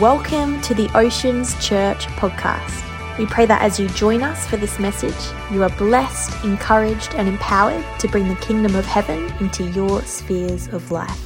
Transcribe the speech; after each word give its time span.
Welcome 0.00 0.62
to 0.62 0.72
the 0.72 0.88
Oceans 0.96 1.52
Church 1.62 2.06
podcast. 2.16 3.18
We 3.18 3.26
pray 3.26 3.44
that 3.44 3.60
as 3.60 3.78
you 3.78 3.86
join 3.88 4.22
us 4.22 4.46
for 4.46 4.56
this 4.56 4.78
message, 4.78 5.14
you 5.52 5.62
are 5.62 5.68
blessed, 5.76 6.42
encouraged, 6.42 7.14
and 7.16 7.28
empowered 7.28 7.84
to 7.98 8.08
bring 8.08 8.26
the 8.26 8.34
kingdom 8.36 8.76
of 8.76 8.86
heaven 8.86 9.30
into 9.40 9.64
your 9.72 10.00
spheres 10.00 10.68
of 10.68 10.90
life. 10.90 11.20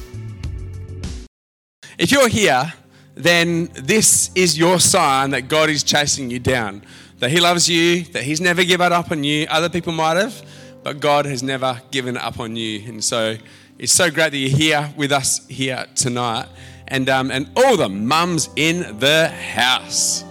If 1.97 2.11
you're 2.11 2.27
here, 2.27 2.73
then 3.13 3.69
this 3.75 4.29
is 4.35 4.57
your 4.57 4.81
sign 4.81 5.29
that 5.29 5.47
God 5.47 5.69
is 5.69 5.81
chasing 5.81 6.29
you 6.29 6.39
down. 6.39 6.83
That 7.19 7.31
He 7.31 7.39
loves 7.39 7.69
you, 7.69 8.03
that 8.11 8.23
He's 8.23 8.41
never 8.41 8.65
given 8.65 8.91
up 8.91 9.09
on 9.09 9.23
you. 9.23 9.47
Other 9.49 9.69
people 9.69 9.93
might 9.93 10.17
have, 10.17 10.45
but 10.83 10.99
God 10.99 11.25
has 11.25 11.41
never 11.41 11.81
given 11.91 12.17
up 12.17 12.41
on 12.41 12.57
you. 12.57 12.85
And 12.89 13.01
so 13.01 13.37
it's 13.79 13.93
so 13.93 14.11
great 14.11 14.31
that 14.31 14.37
you're 14.37 14.57
here 14.57 14.93
with 14.97 15.13
us 15.13 15.47
here 15.47 15.85
tonight. 15.95 16.49
And, 16.87 17.09
um, 17.09 17.31
and 17.31 17.49
all 17.55 17.77
the 17.77 17.89
mums 17.89 18.49
in 18.55 18.99
the 18.99 19.29
house. 19.29 20.23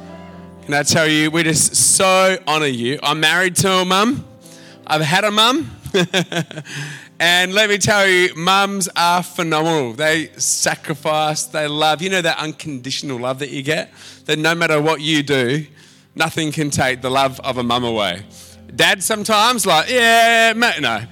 Can 0.64 0.74
I 0.74 0.82
tell 0.82 1.06
you, 1.06 1.30
we 1.30 1.42
just 1.42 1.74
so 1.74 2.38
honor 2.46 2.66
you. 2.66 2.98
I'm 3.02 3.20
married 3.20 3.56
to 3.56 3.70
a 3.70 3.84
mum, 3.84 4.24
I've 4.86 5.02
had 5.02 5.24
a 5.24 5.30
mum. 5.30 5.70
and 7.20 7.52
let 7.52 7.68
me 7.68 7.78
tell 7.78 8.08
you, 8.08 8.34
mums 8.34 8.88
are 8.96 9.22
phenomenal. 9.22 9.92
They 9.92 10.30
sacrifice, 10.36 11.44
they 11.44 11.68
love. 11.68 12.02
You 12.02 12.10
know 12.10 12.22
that 12.22 12.38
unconditional 12.38 13.18
love 13.18 13.40
that 13.40 13.50
you 13.50 13.62
get? 13.62 13.92
That 14.24 14.38
no 14.38 14.54
matter 14.54 14.80
what 14.80 15.00
you 15.00 15.22
do, 15.22 15.66
nothing 16.14 16.50
can 16.50 16.70
take 16.70 17.02
the 17.02 17.10
love 17.10 17.40
of 17.40 17.58
a 17.58 17.62
mum 17.62 17.84
away. 17.84 18.24
Dad 18.74 19.02
sometimes, 19.02 19.66
like, 19.66 19.88
yeah, 19.88 20.52
mate, 20.56 20.80
no. 20.80 21.04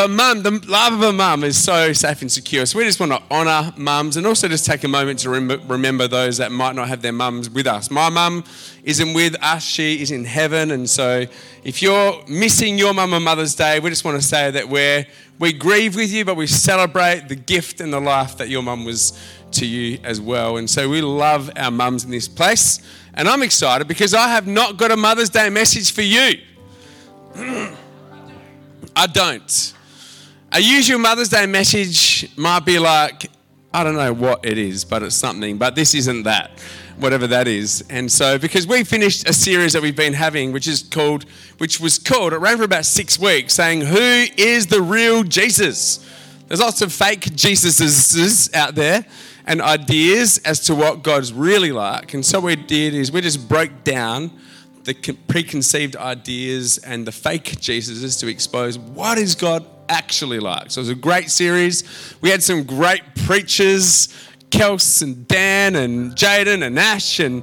But 0.00 0.08
mum, 0.08 0.42
the 0.42 0.52
love 0.66 0.94
of 0.94 1.02
a 1.02 1.12
mum 1.12 1.44
is 1.44 1.62
so 1.62 1.92
safe 1.92 2.22
and 2.22 2.32
secure. 2.32 2.64
So 2.64 2.78
we 2.78 2.84
just 2.84 2.98
want 2.98 3.12
to 3.12 3.22
honour 3.30 3.74
mums 3.76 4.16
and 4.16 4.26
also 4.26 4.48
just 4.48 4.64
take 4.64 4.82
a 4.82 4.88
moment 4.88 5.18
to 5.18 5.28
rem- 5.28 5.60
remember 5.68 6.08
those 6.08 6.38
that 6.38 6.50
might 6.50 6.74
not 6.74 6.88
have 6.88 7.02
their 7.02 7.12
mums 7.12 7.50
with 7.50 7.66
us. 7.66 7.90
My 7.90 8.08
mum 8.08 8.42
isn't 8.82 9.12
with 9.12 9.36
us, 9.42 9.62
she 9.62 10.00
is 10.00 10.10
in 10.10 10.24
heaven. 10.24 10.70
And 10.70 10.88
so 10.88 11.26
if 11.64 11.82
you're 11.82 12.18
missing 12.26 12.78
your 12.78 12.94
mum 12.94 13.12
on 13.12 13.24
Mother's 13.24 13.54
Day, 13.54 13.78
we 13.78 13.90
just 13.90 14.02
want 14.02 14.18
to 14.18 14.26
say 14.26 14.50
that 14.50 14.70
we're, 14.70 15.06
we 15.38 15.52
grieve 15.52 15.96
with 15.96 16.10
you, 16.10 16.24
but 16.24 16.34
we 16.34 16.46
celebrate 16.46 17.28
the 17.28 17.36
gift 17.36 17.82
and 17.82 17.92
the 17.92 18.00
life 18.00 18.38
that 18.38 18.48
your 18.48 18.62
mum 18.62 18.86
was 18.86 19.12
to 19.50 19.66
you 19.66 19.98
as 20.02 20.18
well. 20.18 20.56
And 20.56 20.70
so 20.70 20.88
we 20.88 21.02
love 21.02 21.50
our 21.56 21.70
mums 21.70 22.04
in 22.04 22.10
this 22.10 22.26
place. 22.26 22.80
And 23.12 23.28
I'm 23.28 23.42
excited 23.42 23.86
because 23.86 24.14
I 24.14 24.28
have 24.28 24.46
not 24.46 24.78
got 24.78 24.92
a 24.92 24.96
Mother's 24.96 25.28
Day 25.28 25.50
message 25.50 25.92
for 25.92 26.00
you. 26.00 26.40
I 28.96 29.06
don't. 29.06 29.74
A 30.52 30.58
usual 30.58 30.98
Mother's 30.98 31.28
Day 31.28 31.46
message 31.46 32.28
might 32.36 32.64
be 32.64 32.80
like, 32.80 33.30
I 33.72 33.84
don't 33.84 33.94
know 33.94 34.12
what 34.12 34.44
it 34.44 34.58
is, 34.58 34.84
but 34.84 35.00
it's 35.04 35.14
something. 35.14 35.58
But 35.58 35.76
this 35.76 35.94
isn't 35.94 36.24
that, 36.24 36.58
whatever 36.98 37.28
that 37.28 37.46
is. 37.46 37.84
And 37.88 38.10
so, 38.10 38.36
because 38.36 38.66
we 38.66 38.82
finished 38.82 39.28
a 39.28 39.32
series 39.32 39.74
that 39.74 39.82
we've 39.82 39.94
been 39.94 40.12
having, 40.12 40.50
which 40.50 40.66
is 40.66 40.82
called, 40.82 41.24
which 41.58 41.78
was 41.78 42.00
called, 42.00 42.32
it 42.32 42.38
ran 42.38 42.56
for 42.56 42.64
about 42.64 42.84
six 42.84 43.16
weeks, 43.16 43.54
saying, 43.54 43.82
"Who 43.82 44.26
is 44.36 44.66
the 44.66 44.82
real 44.82 45.22
Jesus?" 45.22 46.00
There's 46.48 46.58
lots 46.58 46.82
of 46.82 46.92
fake 46.92 47.26
Jesuses 47.26 48.52
out 48.52 48.74
there 48.74 49.06
and 49.46 49.62
ideas 49.62 50.38
as 50.38 50.58
to 50.62 50.74
what 50.74 51.04
God's 51.04 51.32
really 51.32 51.70
like. 51.70 52.12
And 52.12 52.26
so 52.26 52.40
what 52.40 52.46
we 52.46 52.56
did 52.56 52.92
is 52.92 53.12
we 53.12 53.20
just 53.20 53.48
broke 53.48 53.84
down 53.84 54.32
the 54.82 54.94
preconceived 55.28 55.94
ideas 55.94 56.78
and 56.78 57.06
the 57.06 57.12
fake 57.12 57.44
Jesuses 57.60 58.18
to 58.18 58.26
expose 58.26 58.80
what 58.80 59.16
is 59.16 59.36
God 59.36 59.64
actually 59.90 60.38
like. 60.38 60.70
So 60.70 60.80
it 60.80 60.82
was 60.82 60.88
a 60.88 60.94
great 60.94 61.30
series. 61.30 61.84
We 62.22 62.30
had 62.30 62.42
some 62.42 62.62
great 62.62 63.02
preachers, 63.26 64.08
Kels 64.50 65.02
and 65.02 65.28
Dan 65.28 65.76
and 65.76 66.12
Jaden 66.12 66.64
and 66.64 66.78
Ash 66.78 67.20
and 67.20 67.42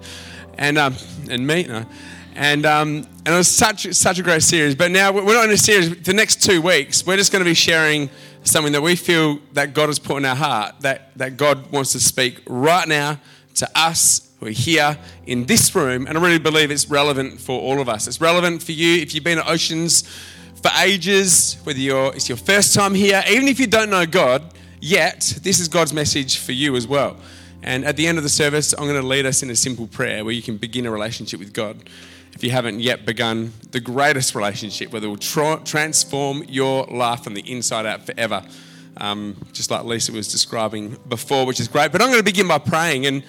and 0.57 0.78
um, 0.78 0.96
and 1.30 1.46
me. 1.46 1.63
No. 1.63 1.86
And 2.36 2.66
um, 2.66 3.07
and 3.25 3.28
it 3.28 3.38
was 3.38 3.47
such 3.47 3.91
such 3.94 4.19
a 4.19 4.24
great 4.24 4.44
series. 4.44 4.75
But 4.75 4.91
now 4.91 5.12
we're 5.12 5.34
not 5.34 5.46
in 5.46 5.52
a 5.52 5.57
series. 5.57 6.02
The 6.02 6.13
next 6.13 6.41
two 6.41 6.62
weeks, 6.62 7.06
we're 7.06 7.18
just 7.18 7.31
going 7.31 7.44
to 7.44 7.50
be 7.50 7.56
sharing 7.56 8.09
something 8.44 8.72
that 8.74 8.81
we 8.81 8.96
feel 8.96 9.40
that 9.53 9.74
God 9.74 9.88
has 9.90 10.00
put 10.00 10.18
in 10.18 10.25
our 10.25 10.36
heart. 10.36 10.75
That 10.81 11.18
that 11.18 11.38
God 11.38 11.72
wants 11.72 11.91
to 11.91 12.00
speak 12.00 12.41
right 12.47 12.88
now 12.88 13.19
to 13.56 13.69
us 13.75 14.31
who 14.40 14.47
are 14.47 14.52
here 14.52 14.97
in 15.25 15.46
this 15.46 15.74
room. 15.75 16.06
And 16.06 16.18
I 16.18 16.22
really 16.22 16.38
believe 16.38 16.69
it's 16.69 16.90
relevant 16.90 17.41
for 17.41 17.59
all 17.59 17.81
of 17.81 17.90
us. 17.90 18.07
It's 18.07 18.22
relevant 18.22 18.62
for 18.62 18.72
you 18.72 19.02
if 19.02 19.16
you've 19.16 19.24
been 19.24 19.40
at 19.40 19.47
Oceans 19.47 20.03
for 20.62 20.72
ages, 20.81 21.57
whether 21.63 21.79
you're, 21.79 22.13
it's 22.16 22.29
your 22.29 22.38
first 22.38 22.73
time 22.73 22.94
here, 22.94 23.23
even 23.29 23.47
if 23.47 23.59
you 23.59 23.68
don't 23.68 23.90
know 23.90 24.06
God 24.06 24.44
yet, 24.79 25.38
this 25.41 25.59
is 25.59 25.68
God's 25.68 25.94
message 25.94 26.40
for 26.40 26.51
you 26.51 26.75
as 26.75 26.88
well. 26.88 27.18
And 27.63 27.85
at 27.85 27.95
the 27.97 28.07
end 28.07 28.18
of 28.18 28.23
the 28.23 28.29
service, 28.29 28.73
I'm 28.73 28.85
going 28.85 29.01
to 29.01 29.07
lead 29.07 29.25
us 29.25 29.44
in 29.44 29.50
a 29.50 29.56
simple 29.56 29.88
prayer 29.88 30.23
where 30.23 30.34
you 30.34 30.41
can 30.41 30.57
begin 30.57 30.85
a 30.85 30.91
relationship 30.91 31.40
with 31.40 31.53
God. 31.53 31.90
If 32.34 32.44
you 32.44 32.51
haven't 32.51 32.79
yet 32.79 33.06
begun 33.06 33.51
the 33.72 33.79
greatest 33.79 34.35
relationship, 34.35 34.91
where 34.91 35.03
it 35.03 35.07
will 35.07 35.18
tra- 35.18 35.62
transform 35.63 36.44
your 36.47 36.85
life 36.85 37.24
from 37.24 37.34
the 37.34 37.51
inside 37.51 37.85
out 37.85 38.06
forever, 38.06 38.44
um, 38.97 39.35
just 39.53 39.72
like 39.72 39.85
Lisa 39.85 40.12
was 40.12 40.31
describing 40.31 40.97
before, 41.09 41.45
which 41.45 41.59
is 41.59 41.68
great. 41.68 41.91
But 41.91 42.01
I'm 42.01 42.07
going 42.07 42.19
to 42.19 42.24
begin 42.24 42.47
by 42.47 42.59
praying, 42.59 43.06
and 43.06 43.24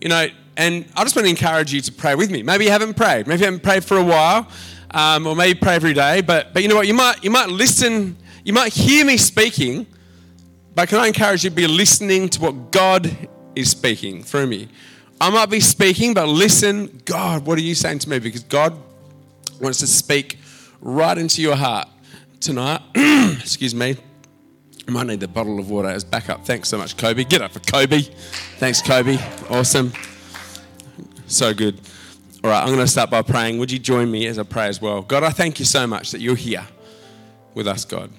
you 0.00 0.08
know, 0.08 0.26
and 0.56 0.84
I 0.96 1.02
just 1.02 1.16
want 1.16 1.26
to 1.26 1.30
encourage 1.30 1.72
you 1.72 1.80
to 1.82 1.92
pray 1.92 2.14
with 2.14 2.30
me. 2.30 2.42
Maybe 2.42 2.64
you 2.64 2.70
haven't 2.70 2.94
prayed, 2.94 3.26
maybe 3.26 3.40
you 3.40 3.46
haven't 3.46 3.62
prayed 3.62 3.84
for 3.84 3.98
a 3.98 4.04
while 4.04 4.48
um, 4.90 5.26
or 5.26 5.34
maybe 5.36 5.58
pray 5.58 5.74
every 5.74 5.94
day. 5.94 6.20
But, 6.20 6.52
but 6.52 6.62
you 6.62 6.68
know 6.68 6.76
what? 6.76 6.86
You 6.86 6.94
might, 6.94 7.22
you 7.22 7.30
might 7.30 7.48
listen, 7.48 8.16
you 8.44 8.52
might 8.52 8.72
hear 8.72 9.04
me 9.04 9.16
speaking, 9.16 9.86
but 10.74 10.88
can 10.88 10.98
I 10.98 11.06
encourage 11.06 11.44
you 11.44 11.50
to 11.50 11.56
be 11.56 11.66
listening 11.66 12.28
to 12.30 12.40
what 12.40 12.72
God 12.72 13.10
is 13.54 13.70
speaking 13.70 14.22
through 14.22 14.46
me? 14.46 14.68
I 15.20 15.30
might 15.30 15.46
be 15.46 15.60
speaking, 15.60 16.14
but 16.14 16.26
listen, 16.28 17.00
God, 17.04 17.46
what 17.46 17.56
are 17.58 17.62
you 17.62 17.74
saying 17.74 18.00
to 18.00 18.10
me? 18.10 18.18
Because 18.18 18.42
God 18.42 18.76
wants 19.60 19.78
to 19.78 19.86
speak 19.86 20.38
right 20.80 21.16
into 21.16 21.40
your 21.40 21.56
heart 21.56 21.88
tonight. 22.40 22.80
Excuse 23.40 23.74
me. 23.74 23.96
I 24.86 24.90
might 24.90 25.06
need 25.06 25.20
the 25.20 25.28
bottle 25.28 25.58
of 25.58 25.70
water 25.70 25.88
as 25.88 26.04
backup. 26.04 26.44
Thanks 26.44 26.68
so 26.68 26.76
much, 26.76 26.96
Kobe. 26.96 27.24
Get 27.24 27.40
up 27.40 27.52
for 27.52 27.60
Kobe. 27.60 28.02
Thanks, 28.58 28.82
Kobe. 28.82 29.18
Awesome. 29.48 29.92
So 31.26 31.54
good. 31.54 31.80
All 32.44 32.50
right, 32.50 32.60
I'm 32.60 32.66
going 32.66 32.80
to 32.80 32.86
start 32.86 33.08
by 33.08 33.22
praying. 33.22 33.56
Would 33.56 33.72
you 33.72 33.78
join 33.78 34.10
me 34.10 34.26
as 34.26 34.38
I 34.38 34.42
pray 34.42 34.66
as 34.66 34.78
well? 34.78 35.00
God, 35.00 35.22
I 35.22 35.30
thank 35.30 35.58
you 35.58 35.64
so 35.64 35.86
much 35.86 36.10
that 36.10 36.20
you're 36.20 36.36
here 36.36 36.66
with 37.54 37.66
us, 37.66 37.86
God. 37.86 38.10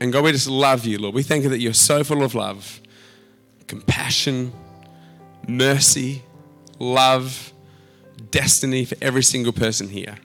And 0.00 0.10
God, 0.10 0.24
we 0.24 0.32
just 0.32 0.48
love 0.48 0.86
you, 0.86 0.96
Lord. 0.98 1.14
We 1.14 1.22
thank 1.22 1.44
you 1.44 1.50
that 1.50 1.58
you're 1.58 1.74
so 1.74 2.02
full 2.04 2.22
of 2.22 2.34
love, 2.34 2.80
compassion, 3.66 4.50
mercy, 5.46 6.22
love, 6.78 7.52
destiny 8.30 8.86
for 8.86 8.96
every 9.02 9.22
single 9.22 9.52
person 9.52 9.90
here. 9.90 10.16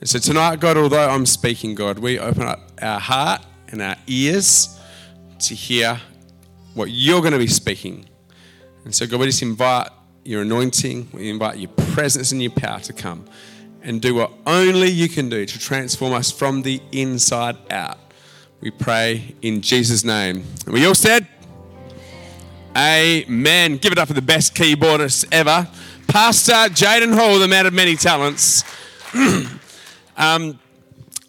And 0.00 0.08
so 0.08 0.18
tonight, 0.18 0.60
God, 0.60 0.78
although 0.78 1.10
I'm 1.10 1.26
speaking, 1.26 1.74
God, 1.74 1.98
we 1.98 2.18
open 2.18 2.44
up 2.44 2.72
our 2.80 2.98
heart 2.98 3.42
and 3.68 3.82
our 3.82 3.96
ears 4.06 4.80
to 5.40 5.54
hear 5.54 6.00
what 6.72 6.88
you're 6.90 7.20
going 7.20 7.34
to 7.34 7.38
be 7.38 7.48
speaking. 7.48 8.06
And 8.86 8.94
so, 8.94 9.06
God, 9.06 9.20
we 9.20 9.26
just 9.26 9.42
invite 9.42 9.88
your 10.24 10.42
anointing. 10.42 11.08
We 11.12 11.30
invite 11.30 11.58
your 11.58 11.70
presence 11.70 12.32
and 12.32 12.42
your 12.42 12.52
power 12.52 12.80
to 12.80 12.92
come 12.92 13.24
and 13.82 14.00
do 14.00 14.14
what 14.14 14.32
only 14.46 14.88
you 14.88 15.08
can 15.08 15.28
do 15.28 15.44
to 15.44 15.58
transform 15.58 16.12
us 16.12 16.30
from 16.30 16.62
the 16.62 16.80
inside 16.92 17.56
out. 17.70 17.98
We 18.60 18.70
pray 18.70 19.34
in 19.42 19.60
Jesus' 19.60 20.04
name. 20.04 20.44
We 20.66 20.86
all 20.86 20.94
said, 20.94 21.26
Amen. 22.76 23.76
Give 23.76 23.92
it 23.92 23.98
up 23.98 24.08
for 24.08 24.14
the 24.14 24.22
best 24.22 24.54
keyboardist 24.54 25.26
ever, 25.30 25.68
Pastor 26.06 26.52
Jaden 26.52 27.14
Hall, 27.14 27.38
the 27.38 27.48
man 27.48 27.66
of 27.66 27.74
many 27.74 27.96
talents. 27.96 28.64
um, 30.16 30.58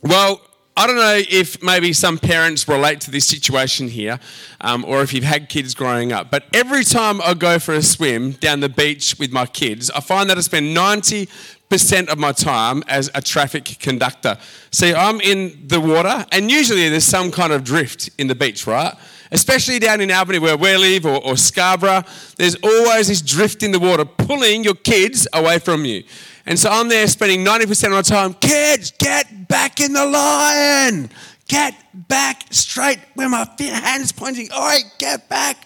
well, 0.01 0.41
I 0.75 0.87
don't 0.87 0.95
know 0.95 1.21
if 1.29 1.61
maybe 1.61 1.93
some 1.93 2.17
parents 2.17 2.67
relate 2.67 2.99
to 3.01 3.11
this 3.11 3.27
situation 3.27 3.87
here, 3.87 4.19
um, 4.59 4.83
or 4.85 5.03
if 5.03 5.13
you've 5.13 5.23
had 5.23 5.47
kids 5.47 5.75
growing 5.75 6.11
up, 6.11 6.31
but 6.31 6.45
every 6.51 6.83
time 6.83 7.21
I 7.21 7.35
go 7.35 7.59
for 7.59 7.75
a 7.75 7.83
swim 7.83 8.31
down 8.31 8.59
the 8.59 8.69
beach 8.69 9.15
with 9.19 9.31
my 9.31 9.45
kids, 9.45 9.91
I 9.91 9.99
find 9.99 10.27
that 10.31 10.37
I 10.39 10.41
spend 10.41 10.75
90% 10.75 12.07
of 12.07 12.17
my 12.17 12.31
time 12.31 12.81
as 12.87 13.11
a 13.13 13.21
traffic 13.21 13.65
conductor. 13.79 14.35
See, 14.71 14.95
I'm 14.95 15.21
in 15.21 15.61
the 15.67 15.79
water, 15.79 16.25
and 16.31 16.49
usually 16.49 16.89
there's 16.89 17.05
some 17.05 17.29
kind 17.29 17.53
of 17.53 17.63
drift 17.63 18.09
in 18.17 18.25
the 18.25 18.35
beach, 18.35 18.65
right? 18.65 18.95
Especially 19.31 19.77
down 19.77 20.01
in 20.01 20.09
Albany 20.09 20.39
where 20.39 20.57
we 20.57 20.75
live 20.75 21.05
or, 21.05 21.23
or 21.23 21.37
Scarborough, 21.37 22.03
there's 22.37 22.55
always 22.63 23.09
this 23.09 23.21
drift 23.21 23.61
in 23.61 23.71
the 23.71 23.79
water 23.79 24.05
pulling 24.05 24.63
your 24.63 24.75
kids 24.75 25.27
away 25.33 25.59
from 25.59 25.85
you. 25.85 26.03
And 26.45 26.59
so 26.59 26.69
I'm 26.69 26.89
there 26.89 27.07
spending 27.07 27.45
90% 27.45 27.85
of 27.85 27.91
my 27.91 28.01
time, 28.01 28.33
kids, 28.33 28.91
get 28.91 29.47
back 29.47 29.79
in 29.79 29.93
the 29.93 30.05
line. 30.05 31.09
Get 31.47 31.75
back 31.93 32.45
straight 32.51 32.99
where 33.15 33.27
my 33.27 33.47
hand's 33.59 34.13
pointing. 34.13 34.49
All 34.51 34.61
right, 34.61 34.83
get 34.97 35.27
back. 35.27 35.57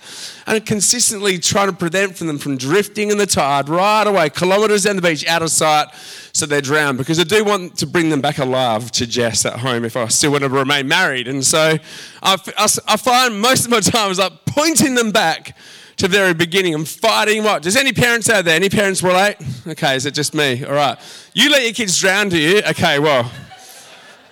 And 0.47 0.65
consistently 0.65 1.37
trying 1.37 1.69
to 1.69 1.75
prevent 1.75 2.17
from 2.17 2.27
them 2.27 2.39
from 2.39 2.57
drifting 2.57 3.11
in 3.11 3.17
the 3.17 3.27
tide 3.27 3.69
right 3.69 4.05
away, 4.05 4.29
kilometres 4.31 4.83
down 4.83 4.95
the 4.95 5.01
beach, 5.03 5.25
out 5.27 5.43
of 5.43 5.51
sight, 5.51 5.87
so 6.33 6.47
they 6.47 6.61
drown. 6.61 6.97
Because 6.97 7.19
I 7.19 7.23
do 7.23 7.43
want 7.45 7.77
to 7.77 7.85
bring 7.85 8.09
them 8.09 8.21
back 8.21 8.39
alive 8.39 8.91
to 8.93 9.05
Jess 9.05 9.45
at 9.45 9.59
home 9.59 9.85
if 9.85 9.95
I 9.95 10.07
still 10.07 10.31
want 10.31 10.43
to 10.43 10.49
remain 10.49 10.87
married. 10.87 11.27
And 11.27 11.45
so 11.45 11.77
I, 12.23 12.37
I, 12.57 12.67
I 12.87 12.97
find 12.97 13.39
most 13.39 13.65
of 13.65 13.71
my 13.71 13.79
time 13.79 14.09
is 14.09 14.17
like 14.17 14.33
pointing 14.47 14.95
them 14.95 15.11
back 15.11 15.55
to 15.97 16.07
the 16.07 16.17
very 16.17 16.33
beginning. 16.33 16.73
I'm 16.73 16.85
fighting 16.85 17.43
what? 17.43 17.63
Does 17.63 17.75
any 17.75 17.91
parents 17.91 18.29
out 18.29 18.45
there? 18.45 18.55
Any 18.55 18.69
parents 18.69 19.03
relate? 19.03 19.35
Okay, 19.67 19.95
is 19.95 20.05
it 20.05 20.13
just 20.13 20.33
me? 20.33 20.63
All 20.63 20.73
right. 20.73 20.97
You 21.33 21.49
let 21.49 21.63
your 21.63 21.73
kids 21.73 21.99
drown, 21.99 22.29
do 22.29 22.37
you? 22.37 22.61
Okay, 22.69 22.99
well. 22.99 23.29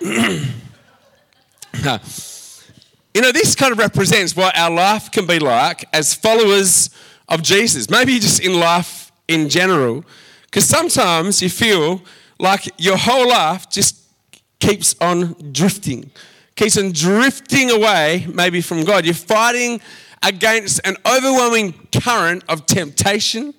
you 0.00 0.40
know, 3.22 3.32
this 3.32 3.54
kind 3.54 3.72
of 3.72 3.78
represents 3.78 4.36
what 4.36 4.56
our 4.56 4.70
life 4.70 5.10
can 5.10 5.26
be 5.26 5.38
like 5.38 5.84
as 5.92 6.14
followers 6.14 6.90
of 7.28 7.42
Jesus. 7.42 7.90
Maybe 7.90 8.18
just 8.18 8.40
in 8.40 8.60
life 8.60 9.10
in 9.26 9.48
general. 9.48 10.04
Because 10.44 10.66
sometimes 10.66 11.42
you 11.42 11.50
feel 11.50 12.02
like 12.38 12.68
your 12.78 12.96
whole 12.96 13.28
life 13.28 13.68
just 13.68 13.96
keeps 14.60 14.94
on 15.00 15.34
drifting, 15.52 16.10
keeps 16.54 16.78
on 16.78 16.92
drifting 16.92 17.70
away, 17.70 18.26
maybe 18.32 18.60
from 18.60 18.84
God. 18.84 19.04
You're 19.04 19.14
fighting 19.14 19.80
against 20.22 20.80
an 20.84 20.96
overwhelming 21.06 21.74
current 21.92 22.44
of 22.48 22.66
temptation 22.66 23.54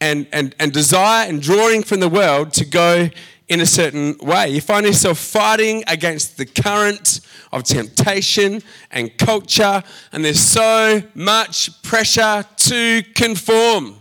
and, 0.00 0.26
and, 0.32 0.54
and 0.58 0.72
desire 0.72 1.28
and 1.28 1.40
drawing 1.40 1.82
from 1.82 2.00
the 2.00 2.08
world 2.08 2.52
to 2.54 2.64
go 2.64 3.08
in 3.48 3.60
a 3.60 3.66
certain 3.66 4.16
way. 4.18 4.48
You 4.48 4.60
find 4.60 4.86
yourself 4.86 5.18
fighting 5.18 5.84
against 5.86 6.38
the 6.38 6.46
current 6.46 7.20
of 7.52 7.62
temptation 7.64 8.62
and 8.90 9.16
culture, 9.18 9.82
and 10.12 10.24
there's 10.24 10.40
so 10.40 11.02
much 11.14 11.82
pressure 11.82 12.44
to 12.56 13.02
conform, 13.14 13.96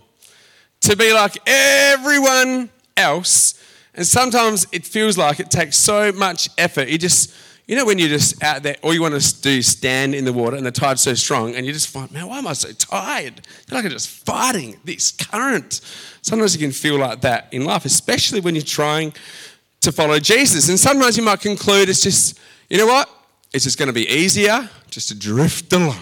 to 0.81 0.95
be 0.95 1.13
like 1.13 1.37
everyone 1.45 2.69
else. 2.95 3.59
And 3.95 4.07
sometimes 4.07 4.65
it 4.71 4.85
feels 4.85 5.17
like 5.17 5.39
it 5.39 5.51
takes 5.51 5.77
so 5.77 6.11
much 6.11 6.49
effort. 6.57 6.87
You 6.87 6.97
just 6.97 7.33
you 7.67 7.75
know 7.75 7.85
when 7.85 7.97
you're 7.97 8.09
just 8.09 8.43
out 8.43 8.63
there, 8.63 8.75
all 8.81 8.93
you 8.93 9.01
want 9.01 9.19
to 9.19 9.41
do 9.41 9.49
is 9.49 9.67
stand 9.67 10.13
in 10.13 10.25
the 10.25 10.33
water 10.33 10.57
and 10.57 10.65
the 10.65 10.71
tide's 10.71 11.01
so 11.01 11.13
strong, 11.13 11.55
and 11.55 11.65
you 11.65 11.71
just 11.71 11.87
find, 11.87 12.11
man, 12.11 12.27
why 12.27 12.37
am 12.37 12.47
I 12.47 12.53
so 12.53 12.71
tired? 12.73 13.45
Feel 13.67 13.77
like 13.77 13.85
I'm 13.85 13.91
just 13.91 14.09
fighting 14.09 14.77
this 14.83 15.11
current. 15.11 15.79
Sometimes 16.21 16.53
you 16.53 16.59
can 16.59 16.71
feel 16.71 16.97
like 16.97 17.21
that 17.21 17.47
in 17.53 17.63
life, 17.63 17.85
especially 17.85 18.41
when 18.41 18.55
you're 18.55 18.63
trying 18.63 19.13
to 19.81 19.91
follow 19.91 20.19
Jesus. 20.19 20.69
And 20.69 20.79
sometimes 20.79 21.17
you 21.17 21.23
might 21.23 21.41
conclude 21.41 21.89
it's 21.89 22.01
just, 22.01 22.39
you 22.69 22.77
know 22.77 22.87
what? 22.87 23.09
It's 23.53 23.63
just 23.63 23.77
going 23.77 23.87
to 23.87 23.93
be 23.93 24.09
easier 24.09 24.69
just 24.89 25.09
to 25.09 25.15
drift 25.15 25.71
along. 25.73 25.97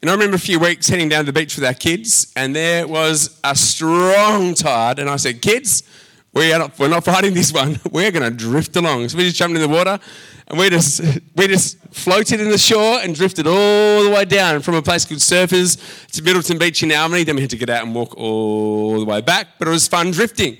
And 0.00 0.08
I 0.08 0.14
remember 0.14 0.36
a 0.36 0.40
few 0.40 0.58
weeks 0.58 0.88
heading 0.88 1.10
down 1.10 1.26
to 1.26 1.32
the 1.32 1.38
beach 1.38 1.56
with 1.56 1.64
our 1.64 1.74
kids, 1.74 2.32
and 2.34 2.56
there 2.56 2.88
was 2.88 3.38
a 3.44 3.54
strong 3.54 4.54
tide, 4.54 4.98
and 4.98 5.10
I 5.10 5.16
said, 5.16 5.42
kids, 5.42 5.82
we 6.32 6.52
are 6.52 6.58
not, 6.60 6.78
we're 6.78 6.88
not 6.88 7.04
fighting 7.04 7.34
this 7.34 7.52
one. 7.52 7.80
We're 7.90 8.12
going 8.12 8.22
to 8.22 8.30
drift 8.30 8.76
along. 8.76 9.08
So 9.08 9.18
we 9.18 9.24
just 9.24 9.36
jumped 9.36 9.56
in 9.56 9.62
the 9.62 9.68
water 9.68 9.98
and 10.46 10.58
we 10.58 10.70
just, 10.70 11.00
we 11.34 11.48
just 11.48 11.76
floated 11.92 12.40
in 12.40 12.50
the 12.50 12.58
shore 12.58 13.00
and 13.00 13.14
drifted 13.16 13.48
all 13.48 14.04
the 14.04 14.10
way 14.10 14.24
down 14.24 14.60
from 14.62 14.76
a 14.76 14.82
place 14.82 15.04
called 15.04 15.20
Surfers 15.20 16.10
to 16.12 16.22
Middleton 16.22 16.56
Beach 16.56 16.82
in 16.84 16.92
Albany. 16.92 17.24
Then 17.24 17.34
we 17.34 17.40
had 17.40 17.50
to 17.50 17.56
get 17.56 17.68
out 17.68 17.84
and 17.84 17.94
walk 17.94 18.16
all 18.16 19.00
the 19.00 19.04
way 19.04 19.20
back, 19.20 19.48
but 19.58 19.66
it 19.66 19.72
was 19.72 19.88
fun 19.88 20.12
drifting. 20.12 20.56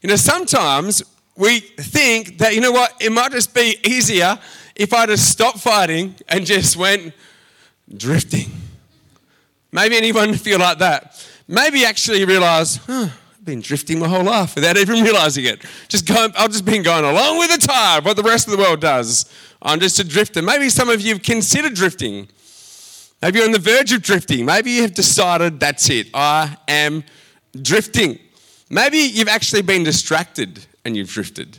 You 0.00 0.08
know, 0.08 0.16
sometimes 0.16 1.04
we 1.36 1.60
think 1.60 2.38
that, 2.38 2.54
you 2.54 2.60
know 2.60 2.72
what, 2.72 2.92
it 3.00 3.12
might 3.12 3.30
just 3.30 3.54
be 3.54 3.76
easier 3.84 4.36
if 4.74 4.92
I 4.92 5.06
just 5.06 5.30
stopped 5.30 5.60
fighting 5.60 6.16
and 6.28 6.44
just 6.44 6.76
went 6.76 7.14
drifting. 7.96 8.50
Maybe 9.70 9.96
anyone 9.96 10.34
feel 10.46 10.58
like 10.58 10.78
that. 10.78 11.24
Maybe 11.46 11.84
actually 11.84 12.24
realize, 12.24 12.76
huh, 12.76 13.08
been 13.44 13.60
drifting 13.60 13.98
my 13.98 14.08
whole 14.08 14.22
life 14.22 14.54
without 14.54 14.76
even 14.76 15.02
realizing 15.02 15.44
it. 15.44 15.64
Just 15.88 16.06
going, 16.06 16.32
I've 16.36 16.50
just 16.50 16.64
been 16.64 16.82
going 16.82 17.04
along 17.04 17.38
with 17.38 17.50
the 17.50 17.66
tide, 17.66 18.04
what 18.04 18.16
the 18.16 18.22
rest 18.22 18.46
of 18.46 18.52
the 18.52 18.58
world 18.58 18.80
does. 18.80 19.30
I'm 19.60 19.80
just 19.80 19.98
a 19.98 20.04
drifter. 20.04 20.42
Maybe 20.42 20.68
some 20.68 20.88
of 20.88 21.00
you 21.00 21.14
have 21.14 21.22
considered 21.22 21.74
drifting. 21.74 22.28
Maybe 23.20 23.38
you're 23.38 23.46
on 23.46 23.52
the 23.52 23.58
verge 23.58 23.92
of 23.92 24.02
drifting. 24.02 24.44
Maybe 24.44 24.70
you 24.72 24.82
have 24.82 24.94
decided 24.94 25.60
that's 25.60 25.90
it. 25.90 26.08
I 26.14 26.56
am 26.68 27.04
drifting. 27.60 28.18
Maybe 28.70 28.98
you've 28.98 29.28
actually 29.28 29.62
been 29.62 29.84
distracted 29.84 30.66
and 30.84 30.96
you've 30.96 31.10
drifted. 31.10 31.58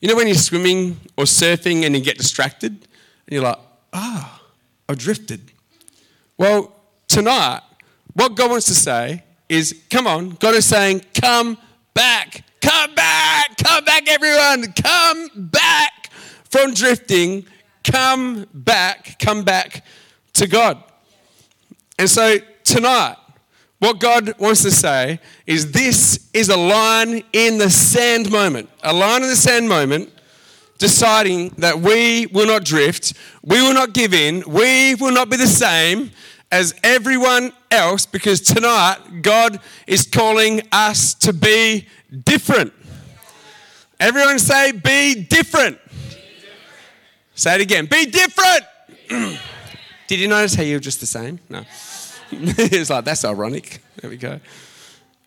You 0.00 0.08
know 0.08 0.16
when 0.16 0.26
you're 0.26 0.36
swimming 0.36 0.98
or 1.16 1.24
surfing 1.24 1.84
and 1.84 1.94
you 1.94 2.02
get 2.02 2.18
distracted 2.18 2.72
and 2.72 2.80
you're 3.28 3.42
like, 3.42 3.58
ah, 3.92 4.40
oh, 4.40 4.46
I've 4.88 4.98
drifted. 4.98 5.52
Well, 6.36 6.74
tonight, 7.08 7.60
what 8.14 8.34
God 8.34 8.50
wants 8.50 8.66
to 8.66 8.74
say 8.74 9.22
is 9.52 9.82
come 9.90 10.06
on, 10.06 10.30
God 10.30 10.54
is 10.54 10.64
saying, 10.64 11.02
come 11.20 11.58
back, 11.92 12.42
come 12.62 12.94
back, 12.94 13.54
come 13.58 13.84
back, 13.84 14.08
everyone, 14.08 14.72
come 14.72 15.28
back 15.34 16.10
from 16.48 16.72
drifting, 16.72 17.44
come 17.84 18.46
back, 18.54 19.18
come 19.18 19.44
back 19.44 19.84
to 20.32 20.46
God. 20.46 20.82
And 21.98 22.08
so 22.08 22.38
tonight, 22.64 23.16
what 23.78 24.00
God 24.00 24.38
wants 24.38 24.62
to 24.62 24.70
say 24.70 25.20
is 25.46 25.70
this 25.72 26.30
is 26.32 26.48
a 26.48 26.56
line 26.56 27.22
in 27.34 27.58
the 27.58 27.68
sand 27.68 28.32
moment, 28.32 28.70
a 28.82 28.92
line 28.92 29.22
in 29.22 29.28
the 29.28 29.36
sand 29.36 29.68
moment 29.68 30.10
deciding 30.78 31.50
that 31.58 31.78
we 31.78 32.26
will 32.26 32.46
not 32.46 32.64
drift, 32.64 33.12
we 33.42 33.60
will 33.60 33.74
not 33.74 33.92
give 33.92 34.14
in, 34.14 34.42
we 34.46 34.94
will 34.94 35.12
not 35.12 35.28
be 35.28 35.36
the 35.36 35.46
same, 35.46 36.10
as 36.50 36.74
everyone 36.82 37.52
else 37.72 38.06
because 38.06 38.40
tonight 38.40 38.98
God 39.22 39.58
is 39.86 40.06
calling 40.06 40.62
us 40.70 41.14
to 41.14 41.32
be 41.32 41.86
different. 42.24 42.72
Everyone 43.98 44.38
say, 44.38 44.72
be 44.72 45.24
different. 45.24 45.78
Say 47.34 47.54
it 47.54 47.60
again, 47.62 47.86
be 47.86 48.06
different. 48.06 48.64
Did 50.06 50.20
you 50.20 50.28
notice 50.28 50.54
how 50.54 50.62
you 50.62 50.76
were 50.76 50.80
just 50.80 51.00
the 51.00 51.06
same? 51.06 51.40
No. 51.48 51.64
it's 52.30 52.90
like, 52.90 53.04
that's 53.04 53.24
ironic. 53.24 53.80
There 54.00 54.10
we 54.10 54.16
go. 54.16 54.40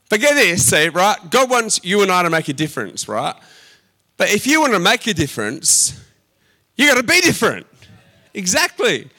But 0.10 0.22
this, 0.22 0.70
see, 0.70 0.90
right? 0.90 1.18
God 1.30 1.50
wants 1.50 1.84
you 1.84 2.04
and 2.04 2.12
I 2.12 2.24
to 2.24 2.30
make 2.30 2.48
a 2.48 2.54
difference, 2.54 3.08
right? 3.08 3.36
But 4.18 4.32
if 4.32 4.46
you 4.46 4.62
want 4.62 4.74
to 4.74 4.80
make 4.80 5.08
a 5.08 5.14
difference, 5.14 6.00
you 6.76 6.88
got 6.88 6.98
to 6.98 7.04
be 7.04 7.22
different. 7.22 7.66
Exactly. 8.34 9.10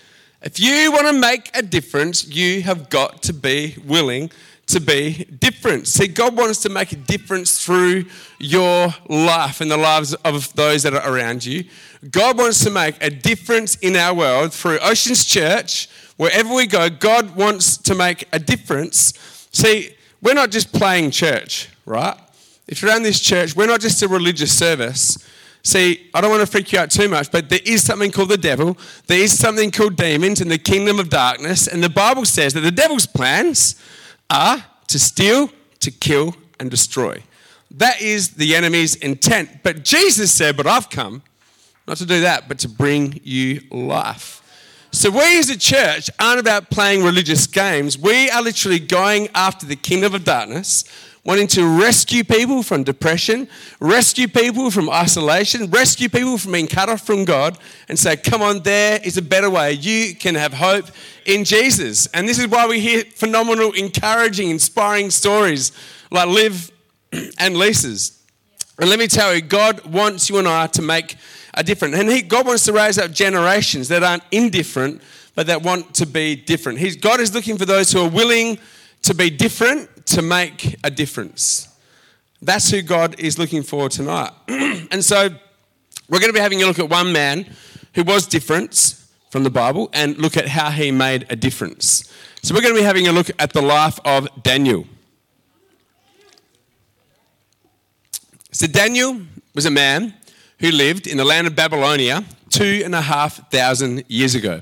If 0.47 0.61
you 0.61 0.93
want 0.93 1.09
to 1.09 1.13
make 1.13 1.51
a 1.57 1.61
difference, 1.61 2.25
you 2.25 2.63
have 2.63 2.89
got 2.89 3.21
to 3.25 3.33
be 3.33 3.75
willing 3.85 4.31
to 4.67 4.79
be 4.79 5.25
different. 5.25 5.89
See, 5.89 6.07
God 6.07 6.37
wants 6.37 6.61
to 6.61 6.69
make 6.69 6.93
a 6.93 6.97
difference 6.97 7.65
through 7.65 8.05
your 8.39 8.95
life 9.09 9.61
and 9.61 9.69
the 9.69 9.77
lives 9.77 10.15
of 10.15 10.55
those 10.55 10.85
that 10.85 10.95
are 10.95 11.13
around 11.13 11.45
you. 11.45 11.65
God 12.13 12.39
wants 12.39 12.63
to 12.63 12.71
make 12.71 12.95
a 13.03 13.11
difference 13.11 13.75
in 13.79 13.97
our 13.97 14.15
world 14.15 14.53
through 14.53 14.79
Oceans 14.79 15.25
Church. 15.25 15.89
Wherever 16.17 16.55
we 16.55 16.69
go, 16.69 16.91
God 16.91 17.35
wants 17.35 17.77
to 17.79 17.97
make 17.97 18.29
a 18.33 18.39
difference. 18.39 19.49
See, 19.51 19.97
we're 20.23 20.35
not 20.35 20.53
just 20.53 20.73
playing 20.73 21.11
church, 21.11 21.71
right? 21.87 22.17
If 22.69 22.83
you're 22.83 22.93
around 22.93 23.03
this 23.03 23.19
church, 23.19 23.57
we're 23.57 23.67
not 23.67 23.81
just 23.81 24.01
a 24.01 24.07
religious 24.07 24.57
service. 24.57 25.19
See, 25.67 26.09
I 26.15 26.21
don't 26.21 26.31
want 26.31 26.43
to 26.43 26.47
freak 26.47 26.73
you 26.73 26.79
out 26.79 26.93
too 26.93 27.09
much, 27.09 27.33
but 27.33 27.49
there 27.49 27.59
is 27.65 27.83
something 27.83 28.13
called 28.13 28.29
the 28.29 28.39
devil. 28.39 28.79
There 29.09 29.19
is 29.19 29.37
something 29.37 29.73
called 29.73 29.97
demons 29.97 30.41
in 30.41 30.47
the 30.47 30.59
kingdom 30.59 31.01
of 31.01 31.09
darkness. 31.09 31.67
And 31.67 31.83
the 31.83 31.91
Bible 31.91 32.25
says 32.25 32.55
that 32.55 32.61
the 32.61 32.71
devil's 32.71 33.05
plans 33.05 33.75
are 34.31 34.65
to 34.87 34.99
steal, 35.01 35.51
to 35.81 35.91
kill, 35.91 36.37
and 36.61 36.71
destroy. 36.71 37.21
That 37.73 38.01
is 38.01 38.35
the 38.35 38.55
enemy's 38.55 38.95
intent. 38.95 39.65
But 39.65 39.85
Jesus 39.85 40.31
said, 40.31 40.57
But 40.57 40.69
I've 40.69 40.89
come 40.89 41.25
not 41.89 41.97
to 41.97 42.07
do 42.07 42.21
that, 42.21 42.47
but 42.47 42.61
to 42.61 42.69
bring 42.69 43.21
you 43.25 43.63
life. 43.73 44.43
So, 44.93 45.11
we 45.11 45.37
as 45.41 45.51
a 45.51 45.59
church 45.59 46.09
aren't 46.21 46.39
about 46.39 46.71
playing 46.71 47.03
religious 47.03 47.49
games. 47.49 47.99
We 47.99 48.31
are 48.31 48.41
literally 48.41 48.79
going 48.79 49.31
after 49.35 49.67
the 49.67 49.75
kingdom 49.75 50.15
of 50.15 50.23
darkness 50.23 50.85
wanting 51.27 51.49
to 51.49 51.67
rescue 51.81 52.23
people 52.23 52.63
from 52.63 52.85
depression, 52.85 53.49
rescue 53.81 54.29
people 54.29 54.71
from 54.71 54.89
isolation, 54.89 55.69
rescue 55.71 56.09
people 56.09 56.39
from 56.39 56.53
being 56.53 56.69
cut 56.69 56.89
off 56.89 57.05
from 57.05 57.25
God, 57.25 57.59
and 57.89 57.99
say, 57.99 58.17
Come 58.17 58.41
on, 58.41 58.63
there 58.63 59.01
is 59.03 59.19
a 59.19 59.23
better 59.23 59.51
way. 59.51 59.73
You 59.73 60.15
can 60.15 60.37
have 60.37 60.55
hope 60.55 60.87
in 61.27 61.45
Jesus. 61.45 62.07
And 62.15 62.29
this 62.29 62.39
is 62.39 62.47
why 62.47 62.67
we 62.69 62.81
hear 62.81 63.03
phenomenal, 63.05 63.73
encouraging, 63.73 64.51
inspiring 64.51 65.11
stories 65.11 65.73
like 66.11 66.29
Liv 66.29 66.71
and 67.39 67.57
Lisa's. 67.57 68.23
And 68.79 68.89
let 68.89 68.99
me 68.99 69.09
tell 69.09 69.35
you, 69.35 69.41
God 69.41 69.85
wants 69.85 70.31
you 70.31 70.39
and 70.39 70.47
I 70.47 70.69
to 70.69 70.83
make 70.83 71.17
a 71.55 71.65
difference. 71.65 71.97
And 71.97 72.09
he, 72.09 72.23
God 72.23 72.47
wants 72.47 72.65
to 72.67 72.73
raise 72.73 72.99
up 72.99 73.11
generations 73.11 73.89
that 73.89 74.05
aren't 74.05 74.23
indifferent, 74.31 75.03
but 75.35 75.49
that 75.49 75.63
want 75.63 75.95
to 75.95 76.07
be 76.07 76.37
different. 76.37 76.79
He's, 76.79 76.97
God 76.97 77.19
is 77.19 77.35
looking 77.35 77.59
for 77.59 77.65
those 77.65 77.91
who 77.91 78.01
are 78.01 78.09
willing 78.09 78.59
to 79.03 79.15
be 79.15 79.31
different, 79.31 79.89
to 80.07 80.23
make 80.23 80.77
a 80.85 80.91
difference. 80.91 81.69
That's 82.43 82.71
who 82.71 82.83
God 82.83 83.19
is 83.19 83.39
looking 83.39 83.63
for 83.63 83.89
tonight. 83.89 84.31
and 84.49 85.05
so 85.05 85.29
we're 86.09 86.21
going 86.21 86.31
to 86.31 86.35
be 86.35 86.41
having 86.41 86.63
a 86.63 86.67
look 86.67 86.79
at 86.79 86.89
one 86.89 87.13
man 87.13 87.47
who 87.95 88.05
was 88.05 88.27
different 88.27 88.95
from 89.31 89.43
the 89.43 89.51
Bible 89.51 89.91
and 89.93 90.17
look 90.19 90.37
at 90.37 90.49
how 90.49 90.71
he 90.71 90.91
made 90.91 91.27
a 91.31 91.37
difference. 91.37 92.13
So 92.43 92.55
we're 92.55 92.61
going 92.61 92.75
to 92.75 92.81
be 92.81 92.85
having 92.85 93.09
a 93.09 93.13
look 93.13 93.31
at 93.39 93.53
the 93.53 93.63
life 93.63 93.99
of 94.05 94.29
Daniel. 94.43 94.87
So 98.53 98.67
Daniel 98.67 99.21
was 99.55 99.67
a 99.67 99.71
man 99.71 100.15
who 100.61 100.71
lived 100.71 101.07
in 101.07 101.17
the 101.17 101.25
land 101.25 101.47
of 101.47 101.57
Babylonia 101.57 102.25
two 102.51 102.83
and 102.85 102.95
a 102.95 103.01
half 103.01 103.51
thousand 103.51 104.05
years 104.09 104.35
ago. 104.35 104.61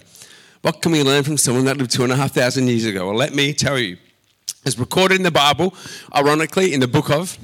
What 0.63 0.81
can 0.81 0.93
we 0.93 1.03
learn 1.03 1.23
from 1.23 1.37
someone 1.37 1.67
that 1.67 1.77
lived 1.77 1.91
two 1.91 2.05
and 2.05 2.13
a 2.13 2.17
half 2.17 2.33
thousand 2.33 2.69
years 2.69 2.87
ago? 2.87 3.07
Well, 3.07 3.17
let 3.17 3.35
me 3.35 3.53
tell 3.53 3.79
you. 3.79 3.99
It's 4.65 4.79
recorded 4.79 5.17
in 5.17 5.25
the 5.25 5.31
Bible, 5.31 5.75
ironically, 6.15 6.73
in 6.73 6.81
the 6.81 6.89
book 6.89 7.11
of 7.11 7.37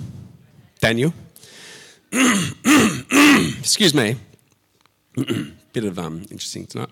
Daniel. 0.80 1.12
Excuse 2.12 3.94
me. 3.94 4.16
Bit 5.74 5.84
of 5.84 5.98
um, 5.98 6.22
interesting 6.30 6.66
tonight. 6.66 6.88